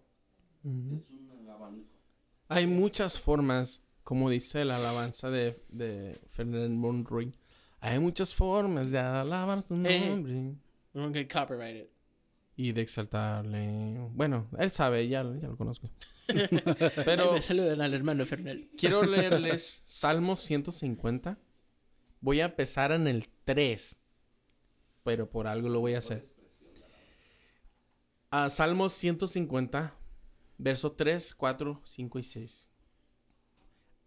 Es 0.63 1.09
un 1.09 1.47
abanico. 1.49 1.89
Hay 2.49 2.67
muchas 2.67 3.19
formas, 3.19 3.81
como 4.03 4.29
dice 4.29 4.63
la 4.65 4.77
alabanza 4.77 5.29
de, 5.29 5.61
de 5.69 6.17
Fernand 6.29 6.75
Monroy. 6.77 7.33
Hay 7.79 7.99
muchas 7.99 8.33
formas 8.33 8.91
de 8.91 8.99
alabar 8.99 9.61
su 9.61 9.75
Eh. 9.85 10.09
nombre 10.09 10.55
get 11.13 11.31
copyrighted. 11.31 11.87
Y 12.57 12.71
de 12.71 12.81
exaltarle. 12.81 14.09
Bueno, 14.13 14.49
él 14.57 14.71
sabe, 14.71 15.07
ya, 15.07 15.23
ya 15.39 15.47
lo 15.47 15.55
conozco. 15.55 15.89
Pero 16.27 17.03
Pero 17.05 17.33
me 17.33 17.41
saludan 17.41 17.81
al 17.81 17.93
hermano 17.93 18.25
Fernel. 18.25 18.69
quiero 18.75 19.03
leerles 19.05 19.83
Salmo 19.85 20.35
150. 20.35 21.37
Voy 22.19 22.41
a 22.41 22.45
empezar 22.45 22.91
en 22.91 23.07
el 23.07 23.29
3. 23.45 24.01
Pero 25.03 25.29
por 25.29 25.47
algo 25.47 25.69
lo 25.69 25.79
voy 25.79 25.93
a 25.93 25.99
hacer. 25.99 26.25
A 28.31 28.49
Salmo 28.49 28.89
150, 28.89 29.93
verso 30.57 30.91
3, 30.93 31.35
4, 31.35 31.81
5 31.83 32.19
y 32.19 32.23
6. 32.23 32.69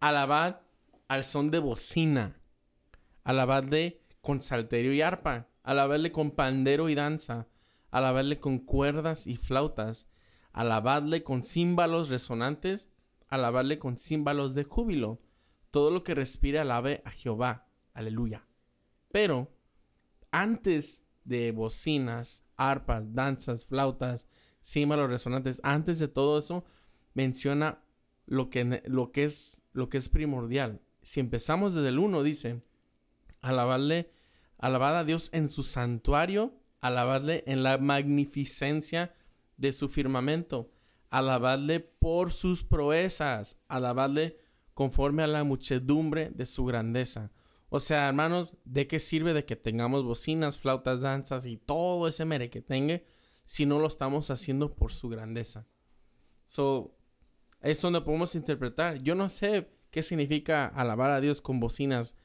Alabad 0.01 0.59
al 1.07 1.23
son 1.23 1.51
de 1.51 1.59
bocina. 1.59 2.37
Alabadle 3.23 4.01
con 4.19 4.41
salterio 4.41 4.93
y 4.93 5.01
arpa. 5.01 5.47
Alabadle 5.63 6.11
con 6.11 6.31
pandero 6.31 6.89
y 6.89 6.95
danza. 6.95 7.47
Alabadle 7.91 8.39
con 8.39 8.59
cuerdas 8.59 9.27
y 9.27 9.35
flautas. 9.35 10.09
Alabadle 10.51 11.23
con 11.23 11.43
címbalos 11.43 12.09
resonantes. 12.09 12.89
Alabadle 13.27 13.79
con 13.79 13.97
címbalos 13.97 14.55
de 14.55 14.63
júbilo. 14.63 15.21
Todo 15.69 15.91
lo 15.91 16.03
que 16.03 16.15
respire 16.15 16.59
alabe 16.59 17.01
a 17.05 17.11
Jehová. 17.11 17.67
Aleluya. 17.93 18.47
Pero 19.11 19.53
antes 20.31 21.05
de 21.23 21.51
bocinas, 21.51 22.43
arpas, 22.57 23.13
danzas, 23.13 23.65
flautas, 23.65 24.27
címbalos 24.63 25.09
resonantes, 25.09 25.59
antes 25.63 25.99
de 25.99 26.07
todo 26.07 26.39
eso, 26.39 26.63
menciona 27.13 27.83
lo 28.25 28.49
que, 28.49 28.81
lo 28.85 29.11
que, 29.11 29.23
es, 29.25 29.61
lo 29.73 29.89
que 29.89 29.97
es 29.97 30.09
primordial. 30.09 30.81
Si 31.01 31.19
empezamos 31.19 31.75
desde 31.75 31.89
el 31.89 31.99
1, 31.99 32.23
dice, 32.23 32.61
alabarle, 33.41 34.11
alabad 34.57 34.97
a 34.97 35.03
Dios 35.03 35.29
en 35.33 35.49
su 35.49 35.63
santuario, 35.63 36.53
alabarle 36.81 37.43
en 37.47 37.63
la 37.63 37.77
magnificencia 37.77 39.15
de 39.57 39.71
su 39.71 39.89
firmamento, 39.89 40.71
alabarle 41.09 41.79
por 41.79 42.31
sus 42.31 42.63
proezas, 42.63 43.61
alabarle 43.67 44.37
conforme 44.73 45.23
a 45.23 45.27
la 45.27 45.43
muchedumbre 45.43 46.31
de 46.31 46.45
su 46.45 46.65
grandeza. 46.65 47.31
O 47.69 47.79
sea, 47.79 48.07
hermanos, 48.07 48.55
¿de 48.65 48.87
qué 48.87 48.99
sirve 48.99 49.33
de 49.33 49.45
que 49.45 49.55
tengamos 49.55 50.03
bocinas, 50.03 50.57
flautas, 50.57 51.01
danzas 51.01 51.45
y 51.45 51.57
todo 51.57 52.07
ese 52.07 52.25
mere 52.25 52.49
que 52.49 52.61
tenga 52.61 53.01
si 53.45 53.65
no 53.65 53.79
lo 53.79 53.87
estamos 53.87 54.29
haciendo 54.31 54.75
por 54.75 54.91
su 54.91 55.07
grandeza? 55.07 55.67
So, 56.43 56.97
es 57.61 57.81
donde 57.81 58.01
podemos 58.01 58.35
interpretar. 58.35 58.97
Yo 59.03 59.15
no 59.15 59.29
sé 59.29 59.69
qué 59.91 60.03
significa 60.03 60.65
alabar 60.65 61.11
a 61.11 61.21
Dios 61.21 61.41
con 61.41 61.59
bocinas 61.59 62.17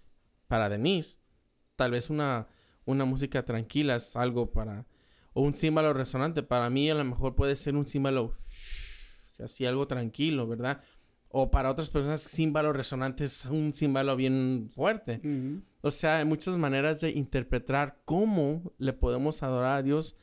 para 0.48 0.68
Denise. 0.68 1.18
Tal 1.76 1.90
vez 1.90 2.10
una, 2.10 2.48
una 2.86 3.04
música 3.04 3.44
tranquila 3.44 3.96
es 3.96 4.16
algo 4.16 4.50
para... 4.50 4.86
O 5.34 5.42
un 5.42 5.54
símbolo 5.54 5.92
resonante. 5.92 6.42
Para 6.42 6.70
mí 6.70 6.88
a 6.88 6.94
lo 6.94 7.04
mejor 7.04 7.34
puede 7.34 7.56
ser 7.56 7.76
un 7.76 7.84
símbolo 7.84 8.34
así 9.44 9.66
algo 9.66 9.86
tranquilo, 9.86 10.46
¿verdad? 10.46 10.82
O 11.28 11.50
para 11.50 11.70
otras 11.70 11.90
personas, 11.90 12.20
símbolo 12.20 12.72
resonante 12.72 13.24
es 13.24 13.44
un 13.44 13.72
símbolo 13.72 14.16
bien 14.16 14.70
fuerte. 14.74 15.20
O 15.82 15.90
sea, 15.90 16.18
hay 16.18 16.24
muchas 16.24 16.56
maneras 16.56 17.00
de 17.00 17.10
interpretar 17.10 18.00
cómo 18.04 18.72
le 18.78 18.92
podemos 18.92 19.42
adorar 19.42 19.78
a 19.78 19.82
Dios 19.82 20.16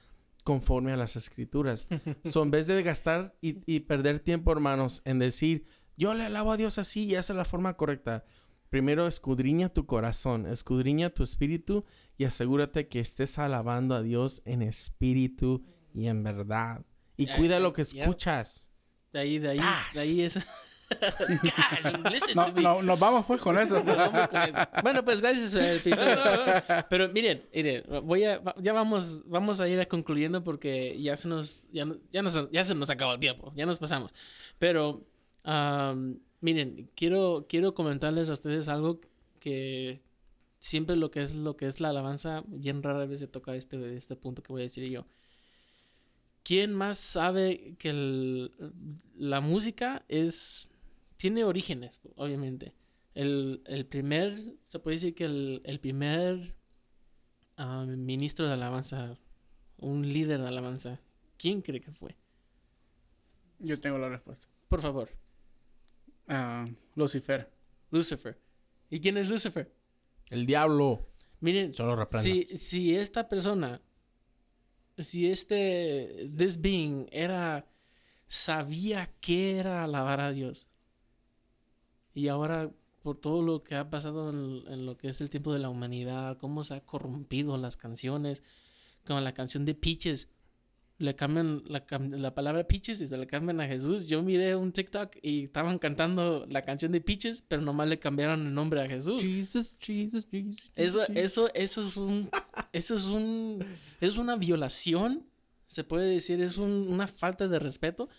conforme 0.44 0.92
a 0.92 0.98
las 0.98 1.16
escrituras. 1.16 1.88
so, 2.24 2.42
en 2.42 2.52
vez 2.52 2.68
de 2.68 2.82
gastar 2.82 3.36
y, 3.42 3.62
y, 3.72 3.82
perder 3.82 4.20
tiempo, 4.20 4.52
hermanos, 4.52 5.02
en 5.06 5.20
decir, 5.20 5.66
yo 5.98 6.14
le 6.16 6.24
alabo 6.24 6.52
a 6.52 6.58
Dios 6.58 6.78
así 6.80 7.06
y 7.06 7.16
esa 7.16 7.34
es 7.34 7.38
la 7.38 7.46
forma 7.46 7.78
correcta. 7.78 8.26
Primero 8.74 9.06
escudriña 9.06 9.70
tu 9.70 9.86
corazón, 9.86 10.48
escudriña 10.48 11.12
tu 11.12 11.22
espíritu 11.22 11.86
y 12.18 12.26
asegúrate 12.26 12.88
que 12.88 13.00
estés 13.00 13.38
alabando 13.38 13.94
a 13.94 14.02
Dios 14.02 14.42
en 14.46 14.64
espíritu 14.64 15.64
y 15.94 16.08
en 16.08 16.24
verdad. 16.24 16.84
Y 17.16 17.28
cuida 17.28 17.60
lo 17.60 17.72
que 17.72 17.84
escuchas. 17.84 18.72
De 19.12 19.20
ahí, 19.20 19.38
de 19.38 19.50
ahí, 19.50 19.60
de 19.94 20.00
ahí 20.00 20.22
es... 20.22 20.40
no, 22.36 22.48
no, 22.50 22.82
nos 22.82 23.00
vamos 23.00 23.28
pues 23.28 23.40
con 23.42 23.60
eso. 23.60 23.84
bueno, 24.84 25.06
pues 25.06 25.22
gracias 25.22 25.54
al 25.54 25.78
episodio. 25.78 26.18
Pero 26.90 27.10
miren, 27.10 27.48
miren, 27.54 27.84
voy 28.04 28.24
a, 28.24 28.42
ya 28.58 28.74
vamos, 28.74 29.22
vamos 29.28 29.60
a 29.60 29.68
ir 29.68 29.88
concluyendo 29.88 30.44
porque 30.44 31.00
ya 31.00 31.16
se 31.16 31.28
nos, 31.28 31.68
ya, 31.72 31.86
ya, 32.12 32.24
nos, 32.24 32.50
ya 32.50 32.66
se 32.66 32.74
nos 32.74 32.90
acabó 32.90 33.14
el 33.14 33.20
tiempo, 33.20 33.54
ya 33.56 33.68
nos 33.68 33.78
pasamos. 33.78 34.16
Pero, 34.58 35.06
um, 35.46 36.18
miren, 36.44 36.90
quiero, 36.96 37.46
quiero 37.48 37.74
comentarles 37.74 38.30
a 38.30 38.34
ustedes 38.34 38.68
algo 38.68 39.00
que 39.40 40.02
siempre 40.60 40.96
lo 40.96 41.10
que 41.10 41.24
es 41.24 41.36
lo 41.36 41.58
que 41.58 41.68
es 41.68 41.82
la 41.82 41.90
alabanza, 41.90 42.44
bien 42.48 42.84
rara 42.84 43.06
vez 43.06 43.20
se 43.22 43.28
toca 43.28 43.56
este, 43.56 43.96
este 43.96 44.16
punto 44.16 44.44
que 44.44 44.54
voy 44.54 44.62
a 44.62 44.64
decir 44.64 44.88
yo. 44.90 45.08
¿Quién 46.44 46.74
más 46.74 46.98
sabe 46.98 47.76
que 47.80 47.90
el, 47.90 48.52
la 49.16 49.40
música 49.40 50.04
es 50.10 50.70
tiene 51.24 51.46
orígenes, 51.46 52.02
obviamente. 52.18 52.74
El, 53.16 53.62
el, 53.66 53.86
primer, 53.86 54.38
se 54.66 54.80
puede 54.80 54.98
decir 54.98 55.16
que 55.16 55.24
el, 55.24 55.62
el 55.64 55.80
primer 55.80 56.54
uh, 57.58 57.86
ministro 57.86 58.46
de 58.46 58.52
alabanza, 58.52 59.18
un 59.78 60.02
líder 60.02 60.42
de 60.42 60.50
alabanza, 60.50 61.00
¿quién 61.38 61.62
cree 61.62 61.80
que 61.80 61.94
fue? 61.94 62.18
Yo 63.60 63.80
tengo 63.80 63.98
la 64.00 64.10
respuesta. 64.10 64.50
Por 64.68 64.82
favor. 64.82 65.23
Uh, 66.28 66.74
Lucifer. 66.96 67.52
Lucifer. 67.92 68.40
¿Y 68.90 69.00
quién 69.00 69.18
es 69.18 69.30
Lucifer? 69.30 69.74
El 70.30 70.46
diablo. 70.46 71.10
Miren, 71.40 71.74
Solo 71.74 72.08
si, 72.22 72.46
si 72.58 72.96
esta 72.96 73.28
persona, 73.28 73.82
si 74.98 75.30
este, 75.30 76.30
this 76.38 76.62
being 76.62 77.08
era, 77.12 77.68
sabía 78.28 79.14
que 79.20 79.58
era 79.58 79.84
alabar 79.84 80.22
a 80.22 80.32
Dios, 80.32 80.70
y 82.14 82.28
ahora, 82.28 82.72
por 83.02 83.20
todo 83.20 83.42
lo 83.42 83.64
que 83.64 83.76
ha 83.76 83.90
pasado 83.90 84.30
en, 84.30 84.86
lo 84.86 84.98
que 84.98 85.10
es 85.10 85.20
el 85.22 85.30
tiempo 85.30 85.52
de 85.52 85.60
la 85.60 85.70
humanidad, 85.70 86.38
cómo 86.38 86.64
se 86.64 86.76
ha 86.76 86.86
corrompido 86.86 87.58
las 87.58 87.76
canciones, 87.76 88.44
como 89.06 89.20
la 89.20 89.34
canción 89.34 89.66
de 89.66 89.76
Peaches, 89.76 90.30
le 91.00 91.16
cambian 91.16 91.64
la, 91.66 91.84
la, 92.12 92.36
palabra 92.36 92.68
Peaches 92.68 93.02
y 93.02 93.08
se 93.08 93.18
le 93.18 93.28
cambian 93.28 93.60
a 93.60 93.68
Jesús. 93.68 94.08
Yo 94.08 94.22
miré 94.22 94.56
un 94.56 94.72
TikTok 94.72 95.18
y 95.22 95.46
estaban 95.46 95.80
cantando 95.80 96.46
la 96.50 96.62
canción 96.62 96.92
de 96.92 97.02
Peaches, 97.02 97.44
pero 97.48 97.62
nomás 97.62 97.90
le 97.90 98.00
cambiaron 98.00 98.48
el 98.48 98.54
nombre 98.54 98.82
a 98.82 98.88
Jesús. 98.88 99.22
Jesus, 99.22 99.74
Jesus, 99.80 100.28
Jesus. 100.30 100.72
Eso, 100.76 101.04
eso, 101.14 101.50
eso 101.54 101.82
es 101.82 101.98
un, 101.98 102.30
eso 102.72 102.96
es 102.96 103.06
un, 103.06 103.66
es 104.02 104.18
una 104.18 104.36
violación, 104.36 105.26
se 105.68 105.84
puede 105.84 106.10
decir, 106.10 106.42
es 106.42 106.58
un, 106.58 106.88
una 106.90 107.08
falta 107.08 107.48
de 107.48 107.60
respeto. 107.60 108.10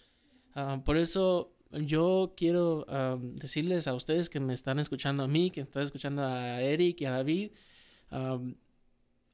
Ah, 0.54 0.82
por 0.84 0.96
eso 0.96 1.54
yo 1.70 2.34
quiero 2.36 2.86
decirles 3.34 3.86
a 3.86 3.94
ustedes 3.94 4.28
que 4.28 4.40
me 4.40 4.54
están 4.54 4.78
escuchando 4.78 5.24
a 5.24 5.28
mí, 5.28 5.50
que 5.50 5.60
están 5.60 5.82
escuchando 5.82 6.22
a 6.22 6.60
Eric 6.60 7.00
y 7.00 7.04
a 7.04 7.10
David. 7.10 7.52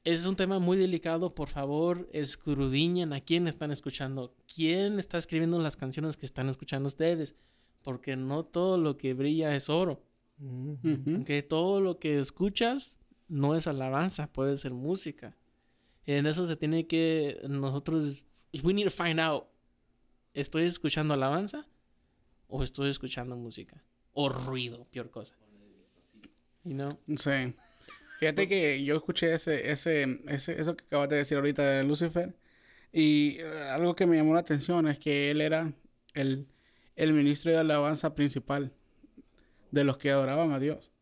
Es 0.04 0.26
un 0.26 0.36
tema 0.36 0.58
muy 0.58 0.76
delicado, 0.76 1.34
por 1.34 1.48
favor, 1.48 2.08
escrudiñen 2.12 3.12
a 3.12 3.20
quién 3.20 3.48
están 3.48 3.70
escuchando, 3.70 4.34
quién 4.52 4.98
está 4.98 5.18
escribiendo 5.18 5.58
las 5.60 5.76
canciones 5.76 6.16
que 6.16 6.26
están 6.26 6.48
escuchando 6.48 6.88
ustedes, 6.88 7.36
porque 7.82 8.16
no 8.16 8.44
todo 8.44 8.78
lo 8.78 8.96
que 8.96 9.14
brilla 9.14 9.54
es 9.54 9.68
oro. 9.68 10.02
Que 11.26 11.42
todo 11.42 11.82
lo 11.82 11.98
que 11.98 12.18
escuchas 12.18 12.98
no 13.28 13.54
es 13.54 13.66
alabanza, 13.66 14.26
puede 14.26 14.56
ser 14.56 14.72
música. 14.72 15.36
En 16.06 16.26
eso 16.26 16.46
se 16.46 16.56
tiene 16.56 16.86
que 16.86 17.38
nosotros 17.46 18.24
we 18.62 18.72
need 18.72 18.84
to 18.84 18.90
find 18.90 19.20
out. 19.20 19.44
¿Estoy 20.32 20.64
escuchando 20.64 21.12
alabanza? 21.12 21.66
o 22.50 22.62
estoy 22.62 22.90
escuchando 22.90 23.36
música 23.36 23.82
o 24.12 24.28
ruido, 24.28 24.84
peor 24.90 25.10
cosa. 25.10 25.36
You 26.64 26.74
know? 26.74 26.90
Sí. 27.16 27.54
Fíjate 28.20 28.46
que 28.48 28.84
yo 28.84 28.96
escuché 28.96 29.32
ese, 29.32 29.70
ese, 29.70 30.20
ese, 30.28 30.60
eso 30.60 30.76
que 30.76 30.84
acabas 30.84 31.08
de 31.08 31.16
decir 31.16 31.38
ahorita 31.38 31.62
de 31.62 31.84
Lucifer. 31.84 32.36
Y 32.92 33.38
eh, 33.38 33.46
algo 33.72 33.94
que 33.94 34.06
me 34.06 34.16
llamó 34.16 34.34
la 34.34 34.40
atención 34.40 34.86
es 34.88 34.98
que 34.98 35.30
él 35.30 35.40
era 35.40 35.72
el, 36.12 36.46
el 36.96 37.14
ministro 37.14 37.50
de 37.50 37.56
alabanza 37.56 38.14
principal 38.14 38.74
de 39.70 39.84
los 39.84 39.96
que 39.96 40.10
adoraban 40.10 40.52
a 40.52 40.58
Dios. 40.58 40.92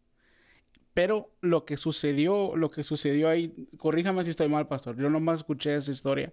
Pero 0.94 1.32
lo 1.40 1.64
que 1.64 1.76
sucedió, 1.76 2.54
lo 2.54 2.70
que 2.70 2.84
sucedió 2.84 3.28
ahí, 3.28 3.52
corríjame 3.78 4.22
si 4.22 4.30
estoy 4.30 4.48
mal, 4.48 4.68
pastor. 4.68 4.96
Yo 4.96 5.10
nomás 5.10 5.40
escuché 5.40 5.74
esa 5.74 5.90
historia. 5.90 6.32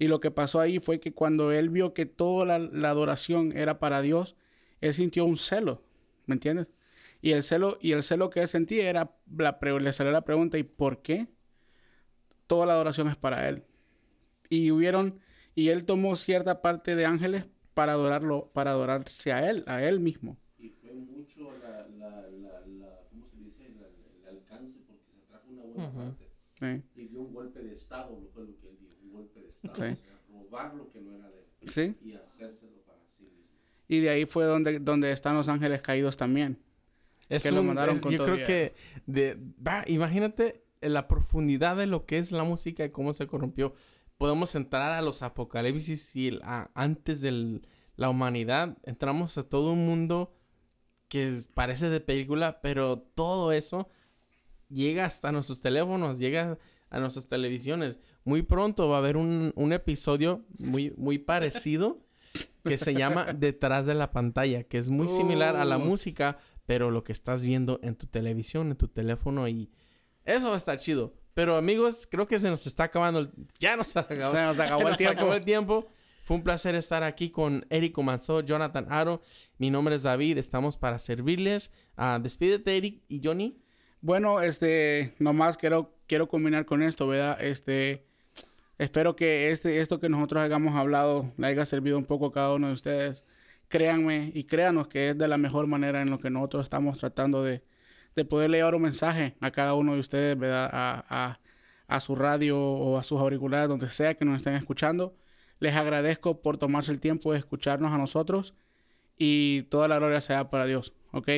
Y 0.00 0.08
lo 0.08 0.18
que 0.18 0.32
pasó 0.32 0.58
ahí 0.58 0.80
fue 0.80 0.98
que 0.98 1.14
cuando 1.14 1.52
él 1.52 1.68
vio 1.68 1.94
que 1.94 2.06
toda 2.06 2.44
la, 2.44 2.58
la 2.58 2.90
adoración 2.90 3.56
era 3.56 3.78
para 3.78 4.02
Dios, 4.02 4.34
él 4.80 4.94
sintió 4.94 5.26
un 5.26 5.36
celo, 5.36 5.84
¿me 6.26 6.34
entiendes? 6.34 6.66
Y 7.24 7.32
el 7.32 7.42
celo, 7.42 7.78
y 7.80 7.92
el 7.92 8.02
celo 8.02 8.28
que 8.28 8.40
él 8.40 8.48
sentía 8.48 8.90
era, 8.90 9.16
la, 9.38 9.58
le 9.80 9.92
salió 9.94 10.12
la 10.12 10.26
pregunta, 10.26 10.58
¿y 10.58 10.62
por 10.62 11.00
qué? 11.00 11.26
Toda 12.46 12.66
la 12.66 12.74
adoración 12.74 13.08
es 13.08 13.16
para 13.16 13.48
él. 13.48 13.64
Y 14.50 14.70
hubieron, 14.70 15.20
y 15.54 15.68
él 15.68 15.86
tomó 15.86 16.16
cierta 16.16 16.60
parte 16.60 16.94
de 16.96 17.06
ángeles 17.06 17.46
para 17.72 17.92
adorarlo, 17.92 18.50
para 18.52 18.72
adorarse 18.72 19.32
a 19.32 19.48
él, 19.48 19.64
a 19.66 19.82
él 19.82 20.00
mismo. 20.00 20.36
Y 20.58 20.68
fue 20.68 20.92
mucho 20.92 21.50
la, 21.62 21.88
la, 21.98 22.28
la, 22.28 23.00
¿cómo 23.08 23.26
se 23.26 23.38
dice? 23.38 23.68
el 23.68 24.28
alcance, 24.28 24.80
porque 24.86 25.06
se 25.10 25.20
trajo 25.26 25.48
una 25.48 25.62
buena 25.62 25.92
parte. 25.92 26.30
Sí. 26.60 26.82
Y 26.94 27.06
dio 27.06 27.22
un 27.22 27.32
golpe 27.32 27.62
de 27.62 27.72
estado, 27.72 28.20
lo 28.20 28.28
fue 28.28 28.44
lo 28.44 28.60
que 28.60 28.68
él 28.68 28.76
dijo, 28.78 28.96
un 29.02 29.12
golpe 29.12 29.40
de 29.40 29.48
estado. 29.48 29.74
Sí. 29.76 29.92
O 29.92 29.96
sea, 29.96 30.20
robar 30.30 30.74
lo 30.74 30.90
que 30.90 31.00
no 31.00 31.14
era 31.14 31.30
de 31.30 31.38
él. 31.38 31.68
Sí. 31.70 31.96
Y 32.04 32.12
hacérselo 32.12 32.74
y 33.86 34.00
de 34.00 34.08
ahí 34.08 34.24
fue 34.26 34.44
donde, 34.44 34.78
donde 34.78 35.12
están 35.12 35.36
los 35.36 35.48
ángeles 35.48 35.82
caídos 35.82 36.16
también. 36.16 36.58
Es 37.36 37.42
que 37.42 37.52
lo 37.52 37.62
mandaron 37.62 37.98
con 37.98 38.12
yo 38.12 38.24
creo 38.24 38.46
que 38.46 38.74
de, 39.06 39.38
imagínate 39.86 40.64
la 40.80 41.08
profundidad 41.08 41.76
de 41.76 41.86
lo 41.86 42.06
que 42.06 42.18
es 42.18 42.32
la 42.32 42.44
música 42.44 42.84
y 42.84 42.90
cómo 42.90 43.14
se 43.14 43.26
corrompió. 43.26 43.74
Podemos 44.18 44.54
entrar 44.54 44.92
a 44.92 45.02
los 45.02 45.22
apocalipsis 45.22 46.14
y 46.16 46.38
antes 46.74 47.20
de 47.20 47.62
la 47.96 48.08
humanidad 48.10 48.76
entramos 48.84 49.36
a 49.38 49.48
todo 49.48 49.72
un 49.72 49.86
mundo 49.86 50.32
que 51.08 51.40
parece 51.54 51.90
de 51.90 52.00
película, 52.00 52.60
pero 52.60 52.98
todo 52.98 53.52
eso 53.52 53.88
llega 54.68 55.04
hasta 55.04 55.32
nuestros 55.32 55.60
teléfonos, 55.60 56.18
llega 56.18 56.58
a 56.90 57.00
nuestras 57.00 57.28
televisiones. 57.28 57.98
Muy 58.24 58.42
pronto 58.42 58.88
va 58.88 58.96
a 58.96 58.98
haber 58.98 59.16
un, 59.16 59.52
un 59.56 59.72
episodio 59.72 60.44
muy, 60.58 60.92
muy 60.96 61.18
parecido 61.18 62.04
que 62.64 62.78
se 62.78 62.94
llama 62.94 63.26
Detrás 63.34 63.86
de 63.86 63.94
la 63.94 64.10
pantalla, 64.10 64.64
que 64.64 64.78
es 64.78 64.88
muy 64.88 65.08
similar 65.08 65.56
a 65.56 65.64
la 65.64 65.78
música, 65.78 66.38
pero 66.66 66.90
lo 66.90 67.04
que 67.04 67.12
estás 67.12 67.42
viendo 67.44 67.78
en 67.82 67.94
tu 67.96 68.06
televisión, 68.06 68.70
en 68.70 68.76
tu 68.76 68.88
teléfono 68.88 69.48
y 69.48 69.70
Eso 70.24 70.48
va 70.48 70.54
a 70.54 70.56
estar 70.58 70.78
chido. 70.78 71.12
Pero 71.34 71.56
amigos, 71.56 72.06
creo 72.10 72.26
que 72.26 72.38
se 72.38 72.48
nos 72.48 72.66
está 72.66 72.84
acabando. 72.84 73.20
el- 73.20 73.30
Ya 73.58 73.76
nos 73.76 73.94
acabó, 73.96 74.32
Se 74.34 74.42
nos 74.44 74.58
acabó 74.58 74.88
el 74.88 74.96
tiempo. 74.96 75.12
acabó 75.12 75.34
el 75.34 75.44
tiempo. 75.44 75.86
Fue 76.22 76.36
un 76.38 76.42
placer 76.42 76.74
estar 76.74 77.02
aquí 77.02 77.28
con 77.30 77.66
Eric 77.68 77.98
Manzó, 77.98 78.40
Jonathan 78.40 78.86
Aro. 78.88 79.20
Mi 79.58 79.68
nombre 79.70 79.96
es 79.96 80.04
David. 80.04 80.38
Estamos 80.38 80.78
para 80.78 80.98
servirles. 80.98 81.72
Ah, 81.96 82.18
despídete, 82.22 82.74
Eric 82.76 83.02
y 83.08 83.20
Johnny. 83.22 83.60
Bueno, 84.00 84.40
este, 84.40 85.14
nomás 85.18 85.58
quiero, 85.58 85.94
quiero 86.06 86.26
culminar 86.28 86.64
con 86.64 86.82
esto, 86.82 87.06
¿verdad? 87.08 87.36
Este, 87.42 88.06
espero 88.78 89.16
que 89.16 89.50
este, 89.50 89.80
esto 89.80 90.00
que 90.00 90.08
nosotros 90.08 90.42
hayamos 90.42 90.74
hablado 90.76 91.30
le 91.36 91.46
haya 91.48 91.66
servido 91.66 91.98
un 91.98 92.04
poco 92.06 92.26
a 92.26 92.32
cada 92.32 92.54
uno 92.54 92.68
de 92.68 92.72
ustedes. 92.74 93.24
Créanme 93.68 94.30
y 94.34 94.44
créanos 94.44 94.88
que 94.88 95.10
es 95.10 95.18
de 95.18 95.28
la 95.28 95.38
mejor 95.38 95.66
manera 95.66 96.02
en 96.02 96.10
lo 96.10 96.18
que 96.18 96.30
nosotros 96.30 96.64
estamos 96.64 96.98
tratando 96.98 97.42
de, 97.42 97.64
de 98.14 98.24
poder 98.24 98.50
llevar 98.50 98.74
un 98.74 98.82
mensaje 98.82 99.36
a 99.40 99.50
cada 99.50 99.74
uno 99.74 99.94
de 99.94 100.00
ustedes, 100.00 100.38
¿verdad? 100.38 100.70
A, 100.72 101.04
a, 101.08 101.40
a 101.86 102.00
su 102.00 102.14
radio 102.14 102.60
o 102.60 102.98
a 102.98 103.02
sus 103.02 103.20
auriculares, 103.20 103.68
donde 103.68 103.90
sea 103.90 104.14
que 104.14 104.24
nos 104.24 104.36
estén 104.36 104.54
escuchando. 104.54 105.16
Les 105.58 105.74
agradezco 105.74 106.42
por 106.42 106.58
tomarse 106.58 106.92
el 106.92 107.00
tiempo 107.00 107.32
de 107.32 107.38
escucharnos 107.38 107.92
a 107.92 107.98
nosotros 107.98 108.54
y 109.16 109.62
toda 109.64 109.88
la 109.88 109.96
gloria 109.96 110.20
sea 110.20 110.50
para 110.50 110.66
Dios, 110.66 110.92
¿ok? 111.12 111.28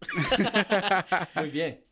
Muy 1.36 1.50
bien. 1.50 1.84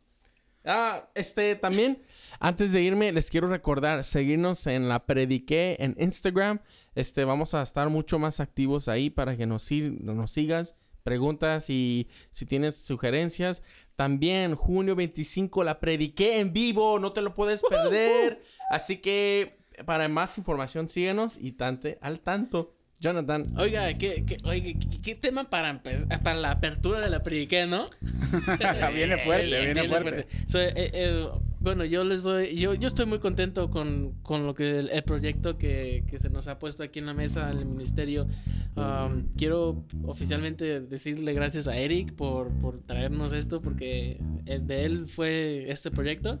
Ah, 0.63 1.09
este 1.15 1.55
también, 1.55 2.01
antes 2.39 2.73
de 2.73 2.81
irme, 2.81 3.11
les 3.11 3.29
quiero 3.29 3.47
recordar 3.47 4.03
seguirnos 4.03 4.67
en 4.67 4.89
la 4.89 5.05
Prediqué 5.05 5.77
en 5.79 5.95
Instagram. 5.99 6.59
Este, 6.95 7.23
vamos 7.23 7.53
a 7.53 7.61
estar 7.61 7.89
mucho 7.89 8.19
más 8.19 8.39
activos 8.39 8.87
ahí 8.87 9.09
para 9.09 9.37
que 9.37 9.45
nos, 9.45 9.69
nos 9.71 10.31
sigas, 10.31 10.75
preguntas 11.03 11.69
y 11.69 12.07
si 12.31 12.45
tienes 12.45 12.75
sugerencias. 12.77 13.63
También, 13.95 14.55
junio 14.55 14.95
25, 14.95 15.63
la 15.63 15.79
Prediqué 15.79 16.39
en 16.39 16.51
vivo, 16.51 16.99
no 16.99 17.13
te 17.13 17.21
lo 17.21 17.33
puedes 17.33 17.61
perder. 17.69 18.41
Así 18.69 18.97
que, 18.97 19.57
para 19.85 20.07
más 20.09 20.37
información, 20.37 20.89
síguenos 20.89 21.37
y 21.39 21.53
tante 21.53 21.97
al 22.01 22.19
tanto. 22.19 22.75
Jonathan. 22.99 23.43
Oiga, 23.57 23.93
¿qué, 23.97 24.23
qué, 24.25 24.37
oiga, 24.45 24.79
¿qué, 24.79 25.01
qué 25.01 25.15
tema 25.15 25.49
para, 25.49 25.81
para 26.23 26.39
la 26.39 26.51
apertura 26.51 27.01
de 27.01 27.09
la 27.09 27.23
prediqué, 27.23 27.67
no? 27.67 27.85
viene 28.93 29.17
fuerte, 29.19 29.61
Eh, 29.61 29.73
viene, 29.73 29.87
fuerte. 29.87 30.27
So, 30.47 30.59
eh, 30.59 30.73
eh, 30.75 31.29
bueno, 31.65 31.83
yo 31.83 32.03
les 32.03 32.21
doy, 32.21 32.55
yo, 32.55 32.75
yo 32.75 32.87
estoy 32.87 33.07
muy 33.07 33.17
contento 33.17 33.71
con, 33.71 34.13
con 34.21 34.45
lo 34.45 34.53
que 34.53 34.77
el, 34.77 34.89
el 34.89 35.03
proyecto 35.03 35.57
que, 35.57 36.03
que 36.07 36.19
se 36.19 36.29
nos 36.29 36.47
ha 36.47 36.59
puesto 36.59 36.83
aquí 36.83 36.99
en 36.99 37.07
la 37.07 37.15
mesa, 37.15 37.51
en 37.51 37.57
el 37.57 37.65
ministerio. 37.65 38.27
Um, 38.75 39.23
quiero 39.35 39.83
oficialmente 40.05 40.79
decirle 40.81 41.33
gracias 41.33 41.67
a 41.67 41.75
Eric 41.75 42.13
por, 42.13 42.51
por 42.61 42.81
traernos 42.81 43.33
esto, 43.33 43.61
porque 43.61 44.21
el 44.45 44.67
de 44.67 44.85
él 44.85 45.07
fue 45.07 45.65
este 45.71 45.89
proyecto. 45.89 46.39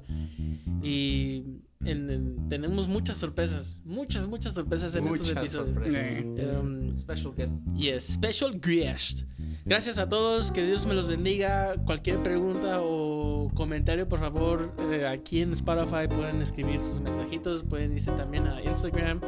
Y 0.83 1.43
en- 1.83 2.09
en- 2.09 2.49
tenemos 2.49 2.87
muchas 2.87 3.17
sorpresas, 3.17 3.77
muchas, 3.85 4.27
muchas 4.27 4.53
sorpresas 4.53 4.95
en 4.95 5.05
estos 5.07 5.29
episodios. 5.31 5.73
sorpresas. 5.73 6.01
Eh, 6.01 6.57
Um, 6.61 6.95
Special 6.95 7.33
guest. 7.35 7.53
Yes, 7.75 8.03
special 8.13 8.59
guest. 8.59 9.23
Gracias 9.65 9.97
a 9.97 10.07
todos, 10.07 10.51
que 10.51 10.65
Dios 10.65 10.85
me 10.85 10.93
los 10.93 11.07
bendiga. 11.07 11.75
Cualquier 11.85 12.21
pregunta 12.23 12.79
o 12.81 13.51
comentario, 13.53 14.07
por 14.07 14.19
favor, 14.19 14.73
eh, 14.91 15.05
aquí 15.07 15.41
en 15.41 15.53
Spotify 15.53 16.07
pueden 16.07 16.41
escribir 16.41 16.79
sus 16.79 16.99
mensajitos, 17.01 17.63
pueden 17.63 17.93
irse 17.93 18.11
también 18.11 18.47
a 18.47 18.61
Instagram 18.63 19.19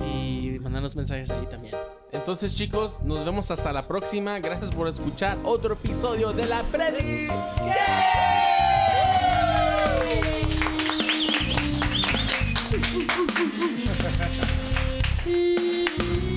y 0.00 0.58
mandarnos 0.60 0.94
mensajes 0.96 1.30
ahí 1.30 1.46
también. 1.46 1.74
Entonces, 2.12 2.54
chicos, 2.54 3.02
nos 3.02 3.24
vemos 3.24 3.50
hasta 3.50 3.72
la 3.72 3.88
próxima. 3.88 4.38
Gracias 4.38 4.70
por 4.70 4.86
escuchar 4.88 5.38
otro 5.44 5.74
episodio 5.74 6.32
de 6.32 6.46
la 6.46 6.62
Prediqué. 6.64 7.28
Uh, 15.24 15.28
uh. 15.28 16.31